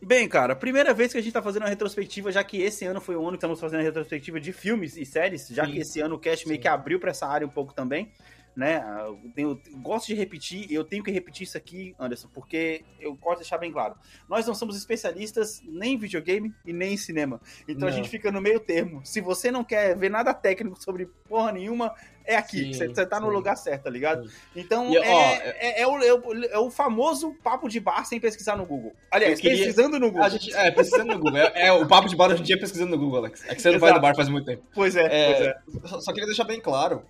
Bem, 0.09 0.27
cara, 0.27 0.55
primeira 0.55 0.91
vez 0.91 1.11
que 1.11 1.19
a 1.19 1.21
gente 1.21 1.31
tá 1.31 1.39
fazendo 1.39 1.61
uma 1.61 1.69
retrospectiva, 1.69 2.31
já 2.31 2.43
que 2.43 2.59
esse 2.59 2.83
ano 2.83 2.99
foi 2.99 3.15
o 3.15 3.21
ano 3.21 3.33
que 3.33 3.35
estamos 3.35 3.59
fazendo 3.59 3.81
a 3.81 3.83
retrospectiva 3.83 4.39
de 4.39 4.51
filmes 4.51 4.97
e 4.97 5.05
séries, 5.05 5.47
já 5.49 5.63
Sim. 5.63 5.71
que 5.71 5.79
esse 5.81 6.01
ano 6.01 6.15
o 6.15 6.17
cast 6.17 6.47
meio 6.47 6.59
que 6.59 6.67
abriu 6.67 6.99
pra 6.99 7.11
essa 7.11 7.27
área 7.27 7.45
um 7.45 7.49
pouco 7.49 7.75
também, 7.75 8.11
né? 8.55 8.83
Eu, 9.05 9.19
tenho- 9.33 9.61
eu 9.71 9.77
gosto 9.79 10.07
de 10.07 10.15
repetir, 10.15 10.71
eu 10.71 10.83
tenho 10.83 11.03
que 11.03 11.11
repetir 11.11 11.43
isso 11.43 11.57
aqui, 11.57 11.95
Anderson, 11.99 12.27
porque 12.33 12.83
eu 12.99 13.13
gosto 13.15 13.37
de 13.37 13.43
deixar 13.43 13.57
bem 13.57 13.71
claro. 13.71 13.95
Nós 14.27 14.45
não 14.45 14.53
somos 14.55 14.75
especialistas 14.75 15.61
nem 15.65 15.93
em 15.93 15.97
videogame 15.97 16.53
e 16.65 16.73
nem 16.73 16.93
em 16.93 16.97
cinema. 16.97 17.39
Então 17.67 17.87
a 17.87 17.91
Não. 17.91 17.97
gente 17.97 18.09
fica 18.09 18.31
no 18.31 18.41
meio 18.41 18.59
termo. 18.59 19.01
Se 19.05 19.21
você 19.21 19.49
não 19.51 19.63
quer 19.63 19.95
ver 19.97 20.09
nada 20.09 20.33
técnico 20.33 20.81
sobre 20.83 21.05
porra 21.27 21.51
nenhuma, 21.51 21.93
é 22.25 22.35
aqui. 22.35 22.73
Sim, 22.73 22.89
Você 22.89 23.05
tá 23.05 23.19
no 23.19 23.27
sim. 23.27 23.33
lugar 23.33 23.55
certo, 23.55 23.83
tá 23.83 23.89
ligado? 23.89 24.27
Sim. 24.27 24.35
Então 24.55 24.91
E, 24.91 24.97
ó, 24.97 25.03
é, 25.03 25.55
é- 25.59 25.81
é 25.81 25.87
o, 25.87 25.97
é 26.03 26.13
o- 26.13 26.43
é 26.45 26.57
o 26.59 26.69
famoso 26.69 27.33
papo 27.43 27.67
de 27.69 27.79
bar 27.79 28.03
sem 28.05 28.19
pesquisar 28.19 28.55
no 28.57 28.65
Google. 28.65 28.93
Aliás, 29.09 29.39
queria- 29.39 29.57
pesquisando 29.57 29.99
no 29.99 30.07
Google. 30.11 30.23
A 30.25 30.29
gente, 30.29 30.53
é, 30.53 30.69
pesquisando 30.71 31.13
no 31.13 31.19
Google. 31.19 31.37
É, 31.39 31.67
é 31.67 31.71
o 31.71 31.87
papo 31.87 32.07
de 32.09 32.15
bar 32.15 32.29
hoje 32.31 32.41
em 32.41 32.45
dia 32.45 32.55
é 32.55 32.59
pesquisando 32.59 32.91
no 32.91 32.97
Google, 32.97 33.19
Alex. 33.19 33.43
É 33.47 33.55
que 33.55 33.61
você 33.61 33.71
não 33.71 33.79
vai 33.79 33.93
no 33.93 33.99
bar 34.01 34.15
faz 34.15 34.27
muito 34.29 34.45
tempo. 34.45 34.63
Pois 34.73 34.95
é, 34.95 35.05
É, 35.09 35.33
pois 35.33 35.81
é. 35.83 35.87
Só, 35.87 36.01
só 36.01 36.11
queria 36.11 36.27
deixar 36.27 36.43
bem 36.43 36.59
claro 36.59 37.03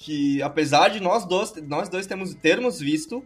que, 0.00 0.42
apesar 0.42 0.88
de 0.88 0.98
nós 0.98 1.26
dois, 1.26 1.54
nós 1.68 1.88
dois 1.90 2.06
temos, 2.06 2.34
termos 2.34 2.80
visto 2.80 3.22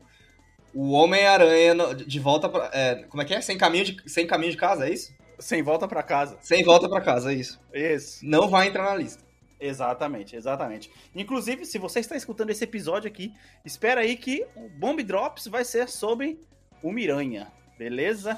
o 0.74 0.90
Homem-Aranha 0.90 1.94
de 1.94 2.18
volta 2.18 2.48
pra. 2.48 2.68
é, 2.72 3.04
como 3.04 3.22
é 3.22 3.24
que 3.24 3.32
é? 3.32 3.40
Sem 3.40 3.56
caminho, 3.56 3.84
de, 3.84 4.02
sem 4.10 4.26
caminho 4.26 4.50
de 4.50 4.58
casa, 4.58 4.88
é 4.88 4.92
isso? 4.92 5.14
Sem 5.38 5.62
volta 5.62 5.86
pra 5.86 6.02
casa. 6.02 6.36
Sem 6.40 6.64
volta 6.64 6.88
pra 6.88 7.00
casa, 7.00 7.32
é 7.32 7.36
isso. 7.36 7.60
Isso. 7.72 8.26
Não 8.26 8.48
vai 8.48 8.66
entrar 8.66 8.82
na 8.82 8.96
lista. 8.96 9.22
Exatamente, 9.60 10.34
exatamente. 10.34 10.90
Inclusive, 11.14 11.64
se 11.64 11.78
você 11.78 12.00
está 12.00 12.16
escutando 12.16 12.50
esse 12.50 12.64
episódio 12.64 13.06
aqui, 13.08 13.32
espera 13.64 14.00
aí 14.00 14.16
que 14.16 14.44
o 14.56 14.68
Bomb 14.68 15.00
Drops 15.00 15.46
vai 15.46 15.64
ser 15.64 15.88
sobre 15.88 16.40
o 16.82 16.90
Miranha, 16.90 17.52
beleza? 17.78 18.36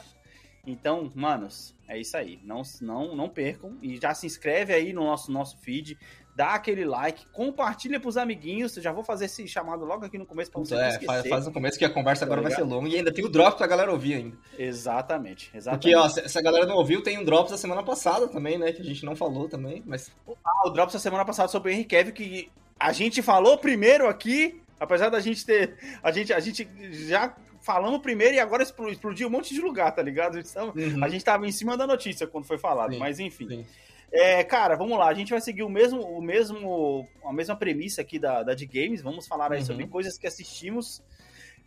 Então, 0.67 1.11
manos, 1.15 1.75
é 1.89 1.99
isso 1.99 2.17
aí. 2.17 2.39
Não, 2.45 2.61
não, 2.83 3.17
não 3.17 3.29
percam 3.31 3.79
e 3.81 3.97
já 3.97 4.15
se 4.15 4.27
inscreve 4.27 4.75
aí 4.75 4.93
no 4.93 5.05
nosso, 5.05 5.33
nosso 5.33 5.57
feed, 5.59 5.97
dá 6.37 6.51
aquele 6.55 6.85
like, 6.85 7.25
compartilha 7.33 7.99
pros 7.99 8.19
amiguinhos. 8.19 8.77
Eu 8.77 8.83
já 8.83 8.93
vou 8.93 9.03
fazer 9.03 9.25
esse 9.25 9.49
chamado 9.49 9.87
logo 9.87 10.05
aqui 10.05 10.19
no 10.19 10.27
começo 10.27 10.51
pra 10.51 10.61
você 10.61 10.75
É, 10.77 10.89
esquecer. 10.91 11.07
faz, 11.07 11.27
faz 11.29 11.47
no 11.47 11.53
começo 11.53 11.79
que 11.79 11.85
a 11.85 11.89
conversa 11.89 12.21
Tá 12.21 12.27
agora 12.27 12.43
vai 12.43 12.53
ser 12.53 12.63
longa 12.63 12.89
e 12.91 12.97
ainda 12.97 13.11
tem 13.11 13.25
o 13.25 13.29
drop 13.31 13.57
pra 13.57 13.67
galera 13.67 13.91
ouvir 13.91 14.15
ainda. 14.15 14.37
Exatamente, 14.59 15.51
exatamente. 15.55 15.83
Porque, 15.83 15.97
ó, 15.97 16.09
se, 16.09 16.29
se 16.29 16.39
a 16.39 16.43
galera 16.43 16.67
não 16.67 16.77
ouviu, 16.77 17.03
tem 17.03 17.19
um 17.19 17.25
drops 17.25 17.51
da 17.53 17.57
semana 17.57 17.83
passada 17.83 18.29
também, 18.29 18.59
né? 18.59 18.71
Que 18.71 18.83
a 18.83 18.85
gente 18.85 19.03
não 19.05 19.17
falou 19.17 19.49
também, 19.49 19.83
mas. 19.87 20.13
Ah, 20.45 20.67
o 20.69 20.71
Drops 20.71 20.93
da 20.93 20.99
semana 21.01 21.25
passada 21.25 21.49
sobre 21.49 21.71
o 21.71 21.75
Henry 21.75 21.85
Cavill, 21.85 22.13
que 22.13 22.51
a 22.79 22.93
gente 22.93 23.23
falou 23.23 23.57
primeiro 23.57 24.07
aqui, 24.07 24.61
apesar 24.79 25.09
da 25.09 25.21
gente 25.21 25.45
ter. 25.45 25.75
A 26.03 26.11
gente, 26.13 26.33
a 26.35 26.41
gente 26.41 26.69
já 27.09 27.35
falamos 27.63 28.01
primeiro 28.01 28.35
e 28.35 28.39
agora 28.39 28.63
explo- 28.63 28.91
explodiu 28.91 29.27
um 29.27 29.31
monte 29.31 29.53
de 29.55 29.61
lugar, 29.61 29.91
tá 29.93 30.03
ligado? 30.03 30.41
Tava, 30.45 30.73
Uhum. 30.79 31.03
a 31.03 31.09
gente 31.09 31.25
tava 31.25 31.47
em 31.49 31.53
cima 31.53 31.77
da 31.77 31.87
notícia 31.87 32.27
quando 32.27 32.45
foi 32.45 32.59
falado, 32.59 32.93
Sim, 32.93 32.99
mas 32.99 33.19
enfim. 33.19 33.49
sim. 33.49 33.67
É, 34.13 34.43
cara, 34.45 34.77
vamos 34.77 34.97
lá, 34.99 35.09
a 35.09 35.15
gente 35.15 35.31
vai 35.31 35.41
seguir 35.41 35.63
o 35.63 35.69
mesmo, 35.69 36.01
o 36.01 36.23
mesmo, 36.23 37.07
a 37.25 37.33
mesma 37.33 37.57
premissa 37.57 38.01
aqui 38.01 38.19
da, 38.19 38.43
da 38.43 38.55
de 38.55 38.65
games. 38.67 39.03
Vamos 39.03 39.27
falar 39.27 39.53
aí 39.53 39.59
Uhum. 39.61 39.65
sobre 39.67 39.87
coisas 39.87 40.17
que 40.17 40.27
assistimos 40.27 41.03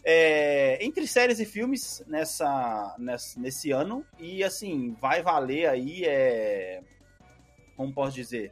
é, 0.03 0.83
entre 0.83 1.05
séries 1.05 1.39
e 1.39 1.45
filmes 1.45 2.01
nessa, 2.07 2.95
nessa, 2.97 3.39
nesse 3.39 3.71
ano. 3.71 4.05
E 4.17 4.43
assim, 4.43 4.95
vai 4.99 5.21
valer 5.21 5.67
aí. 5.69 6.03
É, 6.05 6.81
como 7.75 7.93
posso 7.93 8.15
dizer? 8.15 8.51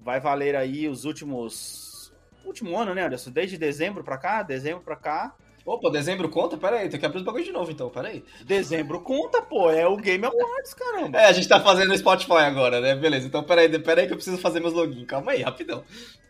Vai 0.00 0.20
valer 0.20 0.56
aí 0.56 0.88
os 0.88 1.04
últimos. 1.04 2.12
Último 2.44 2.76
ano, 2.76 2.94
né, 2.94 3.02
Anderson? 3.04 3.30
Desde 3.30 3.56
dezembro 3.56 4.02
pra 4.02 4.18
cá, 4.18 4.42
dezembro 4.42 4.82
pra 4.82 4.96
cá. 4.96 5.36
Opa, 5.64 5.90
dezembro 5.90 6.28
conta? 6.28 6.56
Pera 6.56 6.76
aí, 6.78 6.88
tem 6.88 6.98
que 6.98 7.06
abrir 7.06 7.18
os 7.18 7.24
bagulho 7.24 7.44
de 7.44 7.52
novo 7.52 7.70
então, 7.70 7.90
pera 7.90 8.08
aí. 8.08 8.24
Dezembro 8.44 9.00
conta, 9.00 9.42
pô, 9.42 9.70
é 9.70 9.86
o 9.86 9.96
Game 9.96 10.24
Awards, 10.24 10.74
caramba. 10.74 11.18
É, 11.18 11.26
a 11.26 11.32
gente 11.32 11.48
tá 11.48 11.60
fazendo 11.60 11.88
no 11.88 11.98
Spotify 11.98 12.32
agora, 12.32 12.80
né? 12.80 12.94
Beleza, 12.94 13.26
então 13.26 13.42
pera 13.44 13.60
aí, 13.60 13.78
pera 13.78 14.00
aí 14.00 14.06
que 14.06 14.12
eu 14.12 14.16
preciso 14.16 14.38
fazer 14.38 14.60
meus 14.60 14.72
login. 14.72 15.04
Calma 15.04 15.32
aí, 15.32 15.42
rapidão. 15.42 15.84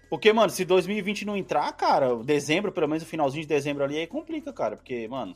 Porque, 0.08 0.32
mano, 0.32 0.50
se 0.50 0.64
2020 0.64 1.24
não 1.24 1.36
entrar, 1.36 1.70
cara, 1.72 2.16
dezembro, 2.16 2.72
pelo 2.72 2.88
menos 2.88 3.04
o 3.04 3.06
finalzinho 3.06 3.42
de 3.42 3.48
dezembro 3.48 3.84
ali, 3.84 3.96
aí 3.96 4.06
complica, 4.06 4.52
cara. 4.52 4.76
Porque, 4.76 5.06
mano. 5.06 5.34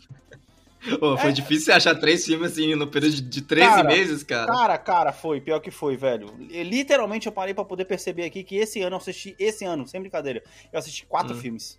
Ô, 1.01 1.17
foi 1.17 1.31
É. 1.31 1.33
difícil 1.33 1.67
você 1.67 1.73
achar 1.73 1.95
três 1.95 2.27
filmes 2.27 2.53
assim 2.53 2.75
no 2.75 2.87
período 2.87 3.15
de, 3.15 3.23
de 3.23 3.43
13 3.43 3.69
Cara, 3.69 3.89
meses, 3.89 4.23
cara. 4.23 4.53
Cara, 4.53 4.79
cara, 4.79 5.13
foi, 5.13 5.41
pior 5.41 5.61
que 5.61 5.71
foi, 5.71 5.97
velho. 5.97 6.27
Literalmente 6.39 7.27
eu 7.27 7.33
parei 7.33 7.55
pra 7.55 7.65
poder 7.65 7.85
perceber 7.85 8.25
aqui 8.25 8.43
que 8.45 8.57
esse 8.57 8.83
ano 8.83 8.95
eu 8.97 8.99
assisti, 8.99 9.35
esse 9.39 9.65
ano, 9.65 9.87
sem 9.87 10.01
brincadeira, 10.01 10.43
eu 10.73 10.79
assisti 10.79 11.07
quatro 11.07 11.35
Hum. 11.35 11.41
filmes. 11.41 11.79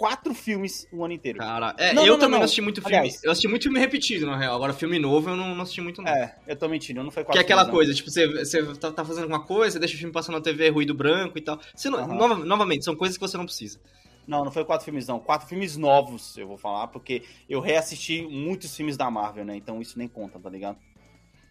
Quatro 0.00 0.32
filmes 0.32 0.88
o 0.90 1.04
ano 1.04 1.12
inteiro. 1.12 1.38
Cara, 1.38 1.74
é, 1.76 1.92
Não, 1.92 2.06
eu 2.06 2.12
não, 2.12 2.18
também 2.18 2.30
não, 2.30 2.38
não. 2.38 2.44
assisti 2.46 2.62
muito 2.62 2.80
filme. 2.80 2.96
Aliás- 2.96 3.22
eu 3.22 3.30
assisti 3.30 3.46
muito 3.46 3.64
filme 3.64 3.78
repetido, 3.78 4.24
na 4.24 4.34
real. 4.34 4.54
Agora, 4.54 4.72
filme 4.72 4.98
novo 4.98 5.28
eu 5.28 5.36
não, 5.36 5.54
não 5.54 5.60
assisti 5.62 5.82
muito, 5.82 6.00
não. 6.00 6.10
É, 6.10 6.38
eu 6.46 6.56
tô 6.56 6.66
mentindo, 6.70 7.04
não 7.04 7.10
foi 7.10 7.22
Que 7.22 7.26
quatro 7.26 7.38
é 7.38 7.44
aquela 7.44 7.64
filmes, 7.66 7.76
coisa, 7.76 7.92
tipo, 7.94 8.10
você, 8.10 8.26
você 8.26 8.74
tá, 8.76 8.90
tá 8.90 9.04
fazendo 9.04 9.24
alguma 9.24 9.44
coisa, 9.44 9.78
deixa 9.78 9.96
o 9.96 9.98
filme 9.98 10.10
passando 10.10 10.36
na 10.36 10.40
TV, 10.40 10.70
ruído 10.70 10.94
branco 10.94 11.36
e 11.36 11.42
tal. 11.42 11.60
Você 11.76 11.90
não- 11.90 11.98
Aham. 11.98 12.14
nova- 12.14 12.44
novamente, 12.46 12.82
são 12.82 12.96
coisas 12.96 13.18
que 13.18 13.20
você 13.20 13.36
não 13.36 13.44
precisa. 13.44 13.78
Não, 14.26 14.42
não 14.42 14.50
foi 14.50 14.64
quatro 14.64 14.86
filmes, 14.86 15.06
não. 15.06 15.20
Quatro 15.20 15.46
filmes 15.46 15.76
novos, 15.76 16.34
eu 16.38 16.46
vou 16.48 16.56
falar, 16.56 16.86
porque 16.88 17.22
eu 17.46 17.60
reassisti 17.60 18.22
muitos 18.22 18.74
filmes 18.74 18.96
da 18.96 19.10
Marvel, 19.10 19.44
né? 19.44 19.54
Então 19.54 19.82
isso 19.82 19.98
nem 19.98 20.08
conta, 20.08 20.38
tá 20.38 20.48
ligado? 20.48 20.78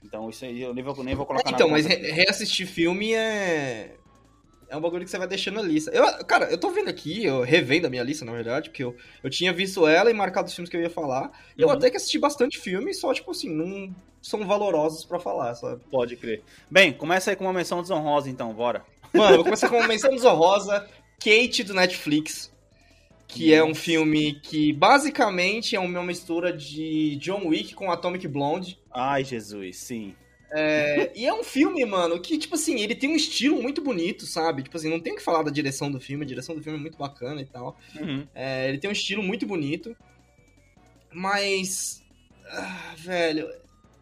Então 0.03 0.27
isso 0.27 0.43
aí 0.43 0.59
eu 0.59 0.73
nem 0.73 0.83
vou, 0.83 1.03
nem 1.03 1.13
vou 1.13 1.25
colocar 1.27 1.51
então, 1.51 1.69
mas 1.69 1.85
re- 1.85 2.11
reassistir 2.11 2.65
filme 2.65 3.13
é. 3.13 3.95
É 4.69 4.77
um 4.77 4.81
bagulho 4.81 5.03
que 5.03 5.09
você 5.11 5.17
vai 5.17 5.27
deixando 5.27 5.55
na 5.55 5.61
lista. 5.63 5.89
Eu, 5.91 6.05
cara, 6.25 6.45
eu 6.51 6.57
tô 6.57 6.69
vendo 6.69 6.89
aqui, 6.89 7.25
eu 7.25 7.41
revendo 7.41 7.87
a 7.87 7.89
minha 7.89 8.03
lista, 8.03 8.23
na 8.23 8.31
verdade, 8.31 8.69
porque 8.69 8.83
eu, 8.83 8.95
eu 9.23 9.29
tinha 9.29 9.51
visto 9.51 9.87
ela 9.87 10.11
e 10.11 10.13
marcado 10.13 10.47
os 10.47 10.53
filmes 10.53 10.69
que 10.69 10.77
eu 10.77 10.81
ia 10.81 10.89
falar. 10.89 11.31
Eu 11.57 11.67
Uhum. 11.67 11.73
até 11.73 11.89
que 11.89 11.97
assisti 11.97 12.19
bastante 12.19 12.59
filme, 12.59 12.93
só, 12.93 13.13
tipo 13.13 13.31
assim, 13.31 13.49
não 13.49 13.93
são 14.21 14.45
valorosos 14.45 15.03
pra 15.05 15.19
falar, 15.19 15.55
sabe? 15.55 15.81
Pode 15.89 16.15
crer. 16.17 16.43
Bem, 16.69 16.93
começa 16.93 17.31
aí 17.31 17.35
com 17.35 17.45
uma 17.45 17.53
menção 17.53 17.81
desonrosa, 17.81 18.29
então, 18.29 18.53
bora. 18.53 18.85
Mano, 19.13 19.31
eu 19.31 19.35
vou 19.37 19.43
começar 19.45 19.69
com 19.69 19.77
uma 19.77 19.87
menção 19.87 20.11
desonrosa, 20.11 20.87
Kate 21.19 21.63
do 21.63 21.73
Netflix, 21.73 22.51
que 23.27 23.53
é 23.53 23.63
um 23.63 23.73
filme 23.73 24.39
que 24.39 24.71
basicamente 24.73 25.75
é 25.75 25.79
uma 25.79 26.03
mistura 26.03 26.53
de 26.53 27.15
John 27.17 27.47
Wick 27.47 27.73
com 27.73 27.91
Atomic 27.91 28.27
Blonde. 28.27 28.79
Ai, 28.93 29.23
Jesus, 29.23 29.77
sim. 29.77 30.15
É, 30.51 31.11
e 31.15 31.25
é 31.25 31.33
um 31.33 31.43
filme, 31.43 31.85
mano, 31.85 32.19
que, 32.19 32.37
tipo 32.37 32.55
assim, 32.55 32.79
ele 32.79 32.95
tem 32.95 33.11
um 33.11 33.15
estilo 33.15 33.61
muito 33.61 33.81
bonito, 33.81 34.25
sabe? 34.25 34.63
Tipo 34.63 34.77
assim, 34.77 34.89
não 34.89 34.99
tem 34.99 35.13
o 35.13 35.15
que 35.15 35.21
falar 35.21 35.43
da 35.43 35.51
direção 35.51 35.91
do 35.91 35.99
filme, 35.99 36.23
a 36.25 36.27
direção 36.27 36.55
do 36.55 36.63
filme 36.63 36.77
é 36.77 36.81
muito 36.81 36.97
bacana 36.97 37.41
e 37.41 37.45
tal. 37.45 37.77
Uhum. 37.99 38.27
É, 38.33 38.67
ele 38.67 38.79
tem 38.79 38.89
um 38.89 38.93
estilo 38.93 39.21
muito 39.21 39.45
bonito, 39.45 39.95
mas. 41.11 42.01
ah, 42.49 42.93
velho. 42.97 43.49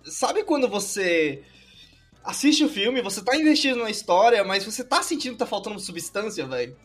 Sabe 0.03 0.43
quando 0.43 0.69
você 0.69 1.43
assiste 2.23 2.63
o 2.63 2.69
filme, 2.69 3.01
você 3.01 3.21
tá 3.21 3.36
investido 3.36 3.79
na 3.79 3.89
história, 3.89 4.41
mas 4.43 4.63
você 4.63 4.83
tá 4.83 5.03
sentindo 5.03 5.33
que 5.33 5.39
tá 5.39 5.45
faltando 5.45 5.79
substância, 5.79 6.45
velho? 6.45 6.77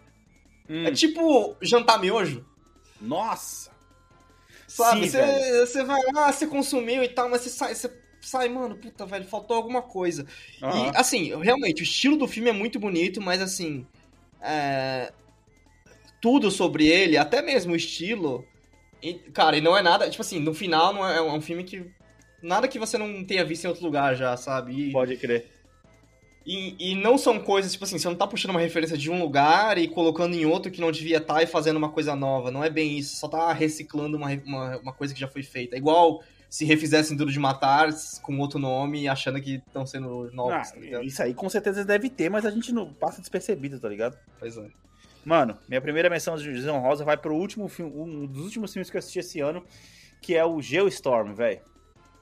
Hum. 0.69 0.87
É 0.87 0.91
tipo 0.93 1.57
jantar 1.61 2.01
miojo. 2.01 2.45
Nossa! 3.01 3.71
Sabe? 4.67 5.03
Sim, 5.03 5.11
Você, 5.11 5.19
velho. 5.19 5.67
você 5.67 5.85
vai 5.85 6.01
lá, 6.15 6.33
você 6.33 6.47
consumiu 6.47 7.03
e 7.05 7.09
tal, 7.09 7.29
mas 7.29 7.43
você 7.43 7.51
sai, 7.51 7.75
você 7.75 7.89
sai, 8.23 8.49
mano, 8.49 8.77
puta, 8.77 9.05
velho, 9.05 9.25
faltou 9.25 9.57
alguma 9.57 9.83
coisa. 9.83 10.27
Aham. 10.63 10.87
E, 10.87 10.97
assim, 10.97 11.35
realmente, 11.43 11.83
o 11.83 11.85
estilo 11.85 12.17
do 12.17 12.27
filme 12.29 12.49
é 12.49 12.53
muito 12.53 12.79
bonito, 12.79 13.21
mas, 13.21 13.43
assim, 13.43 13.87
é, 14.41 15.13
tudo 16.21 16.51
sobre 16.51 16.87
ele, 16.87 17.17
até 17.17 17.43
mesmo 17.43 17.73
o 17.73 17.77
estilo, 17.77 18.47
e, 19.03 19.15
cara, 19.15 19.57
e 19.57 19.61
não 19.61 19.77
é 19.77 19.83
nada, 19.83 20.09
tipo 20.09 20.23
assim, 20.23 20.39
no 20.39 20.55
final 20.55 20.93
não 20.93 21.07
é, 21.07 21.19
é 21.19 21.23
um 21.23 21.41
filme 21.41 21.65
que, 21.65 21.85
nada 22.41 22.69
que 22.69 22.79
você 22.79 22.97
não 22.97 23.25
tenha 23.25 23.45
visto 23.45 23.65
em 23.65 23.69
outro 23.69 23.85
lugar 23.85 24.15
já, 24.15 24.37
sabe? 24.37 24.89
E, 24.89 24.93
Pode 24.93 25.17
crer. 25.17 25.51
e, 26.47 26.93
e 26.93 26.95
não 26.95 27.19
são 27.19 27.41
coisas, 27.41 27.73
tipo 27.73 27.85
assim, 27.85 27.99
você 27.99 28.09
não 28.09 28.15
tá 28.15 28.27
puxando 28.27 28.53
uma 28.53 28.61
referência 28.61 28.97
de 28.97 29.11
um 29.11 29.21
lugar 29.21 29.79
e 29.79 29.89
colocando 29.89 30.35
em 30.35 30.47
outro 30.47 30.71
que 30.71 30.81
não 30.81 30.93
devia 30.93 31.19
estar 31.19 31.43
e 31.43 31.47
fazendo 31.47 31.77
uma 31.77 31.91
coisa 31.91 32.15
nova, 32.15 32.53
não 32.53 32.63
é 32.63 32.71
bem 32.71 32.97
isso, 32.97 33.17
só 33.17 33.27
tá 33.27 33.53
reciclando 33.53 34.17
uma, 34.17 34.29
uma, 34.45 34.79
uma 34.79 34.93
coisa 34.93 35.13
que 35.13 35.21
já 35.21 35.29
foi 35.29 35.43
feita. 35.43 35.75
É 35.75 35.79
igual 35.79 36.23
se 36.53 36.67
refizessem 36.67 37.17
Duro 37.17 37.33
de 37.33 37.39
Matar 37.39 37.89
com 38.21 38.39
outro 38.39 38.59
nome, 38.59 39.09
achando 39.09 39.41
que 39.41 39.55
estão 39.67 39.87
sendo 39.87 40.31
novos, 40.33 40.53
Ah, 40.53 40.91
tá 40.91 41.03
isso 41.03 41.23
aí 41.23 41.33
com 41.33 41.49
certeza 41.49 41.83
deve 41.83 42.11
ter, 42.11 42.29
mas 42.29 42.45
a 42.45 42.51
gente 42.51 42.73
não 42.75 42.93
passa 42.93 43.23
despercebido, 43.23 43.81
tá 43.81 43.89
ligado? 43.89 44.19
Pois 44.39 44.59
é. 44.59 44.69
Mano, 45.25 45.57
minha 45.67 45.81
primeira 45.81 46.11
menção 46.11 46.37
de 46.37 46.53
desonrosa 46.53 47.07
vai 47.07 47.17
pro 47.17 47.35
último 47.35 47.69
filme, 47.69 47.91
um 47.97 48.27
dos 48.27 48.45
últimos 48.45 48.71
filmes 48.71 48.91
que 48.91 48.97
eu 48.97 48.99
assisti 48.99 49.21
esse 49.21 49.41
ano, 49.41 49.65
que 50.21 50.37
é 50.37 50.45
o 50.45 50.61
Geostorm, 50.61 51.33
velho. 51.33 51.63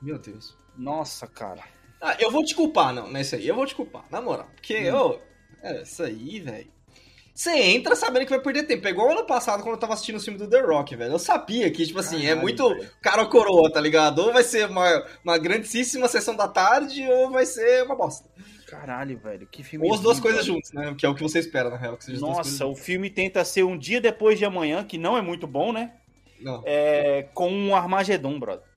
Meu 0.01 0.16
Deus. 0.16 0.57
Nossa, 0.79 1.27
cara. 1.27 1.64
Ah, 2.01 2.16
eu 2.21 2.31
vou 2.31 2.45
te 2.45 2.55
culpar, 2.55 2.95
não, 2.95 3.11
nesse 3.11 3.35
aí. 3.35 3.49
Eu 3.49 3.57
vou 3.57 3.66
te 3.66 3.75
culpar, 3.75 4.05
na 4.12 4.23
moral. 4.23 4.49
Porque, 4.55 4.93
Hum. 4.93 4.97
ô, 4.97 5.19
é, 5.61 5.83
isso 5.83 6.05
aí, 6.05 6.38
velho. 6.38 6.71
Você 7.40 7.57
entra 7.57 7.96
sabendo 7.96 8.26
que 8.26 8.31
vai 8.33 8.38
perder 8.38 8.64
tempo. 8.64 8.87
É 8.87 8.90
igual 8.90 9.12
ano 9.12 9.24
passado 9.24 9.62
quando 9.62 9.72
eu 9.72 9.81
tava 9.81 9.94
assistindo 9.94 10.16
o 10.16 10.20
filme 10.20 10.38
do 10.38 10.46
The 10.46 10.61
Rock, 10.61 10.94
velho. 10.94 11.12
Eu 11.12 11.18
sabia 11.18 11.70
que, 11.70 11.87
tipo 11.87 11.98
assim, 11.98 12.18
é 12.18 12.20
Caralho, 12.20 12.42
muito 12.42 12.68
velho. 12.68 12.90
cara 13.00 13.22
ou 13.22 13.31
coroa, 13.31 13.72
tá 13.72 13.81
ligado? 13.81 14.18
Ou 14.18 14.31
vai 14.31 14.44
ser 14.44 14.68
uma, 14.68 15.07
uma 15.24 15.38
grandíssima 15.38 16.07
sessão 16.07 16.37
da 16.37 16.46
tarde, 16.46 17.03
ou 17.09 17.31
vai 17.31 17.46
ser 17.46 17.83
uma 17.85 17.96
bosta. 17.96 18.29
Caralho, 18.66 19.18
velho. 19.18 19.48
Que 19.50 19.64
filme. 19.64 19.88
Ou 19.88 19.94
as 19.94 20.00
duas 20.00 20.20
coisas 20.20 20.44
juntas, 20.44 20.70
né? 20.74 20.94
Que 20.98 21.07
é 21.07 21.09
o 21.09 21.14
que 21.14 21.22
você 21.22 21.38
espera, 21.38 21.70
na 21.70 21.79
real. 21.79 21.98
Nossa, 22.20 22.66
o 22.66 22.76
filme 22.76 23.09
tenta 23.09 23.42
ser 23.42 23.62
um 23.62 23.79
dia 23.79 24.03
depois 24.03 24.38
de 24.38 24.44
amanhã, 24.44 24.85
que 24.85 24.98
não 24.98 25.16
é 25.16 25.22
muito 25.22 25.46
bom, 25.46 25.72
né? 25.72 25.94
Não. 26.38 26.62
É, 26.66 27.26
com 27.33 27.50
um 27.50 27.74
Armagedon, 27.74 28.38
brother. 28.38 28.69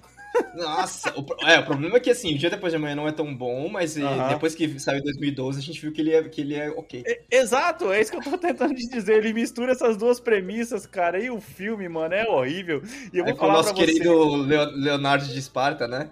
Nossa, 0.54 1.12
o, 1.20 1.26
é, 1.48 1.60
o 1.60 1.66
problema 1.66 1.98
é 1.98 2.00
que 2.00 2.10
assim, 2.12 2.34
o 2.36 2.38
dia 2.38 2.50
depois 2.50 2.72
de 2.72 2.78
amanhã 2.78 2.96
não 2.96 3.08
é 3.08 3.12
tão 3.12 3.36
bom, 3.36 3.68
mas 3.70 3.96
Aham. 4.00 4.28
depois 4.28 4.54
que 4.56 4.80
saiu 4.80 5.00
em 5.00 5.04
2012, 5.04 5.60
a 5.60 5.64
gente 5.64 5.82
viu 5.82 5.92
que 5.92 6.02
ele 6.02 6.14
é, 6.14 6.30
que 6.30 6.42
ele 6.42 6.56
é 6.56 6.70
ok. 6.70 7.08
Exato, 7.30 7.92
é 7.92 8.00
isso 8.02 8.12
que 8.12 8.18
eu 8.18 8.22
tô 8.22 8.38
tentando 8.38 8.74
te 8.76 8.88
dizer. 8.88 9.18
Ele 9.18 9.34
mistura 9.34 9.72
essas 9.72 9.98
duas 9.98 10.20
premissas, 10.20 10.86
cara. 10.86 11.20
E 11.22 11.30
o 11.30 11.40
filme, 11.42 11.88
mano, 11.90 12.14
é 12.14 12.28
horrível. 12.30 12.82
E 13.12 13.18
eu 13.18 13.26
É 13.26 13.26
vou 13.26 13.36
com 13.36 13.48
o 13.48 13.52
falar 13.52 13.52
nosso 13.52 13.74
você. 13.74 13.84
querido 13.86 14.36
Leo- 14.36 14.70
Leonardo 14.76 15.26
de 15.26 15.40
Esparta, 15.40 15.88
né? 15.88 16.12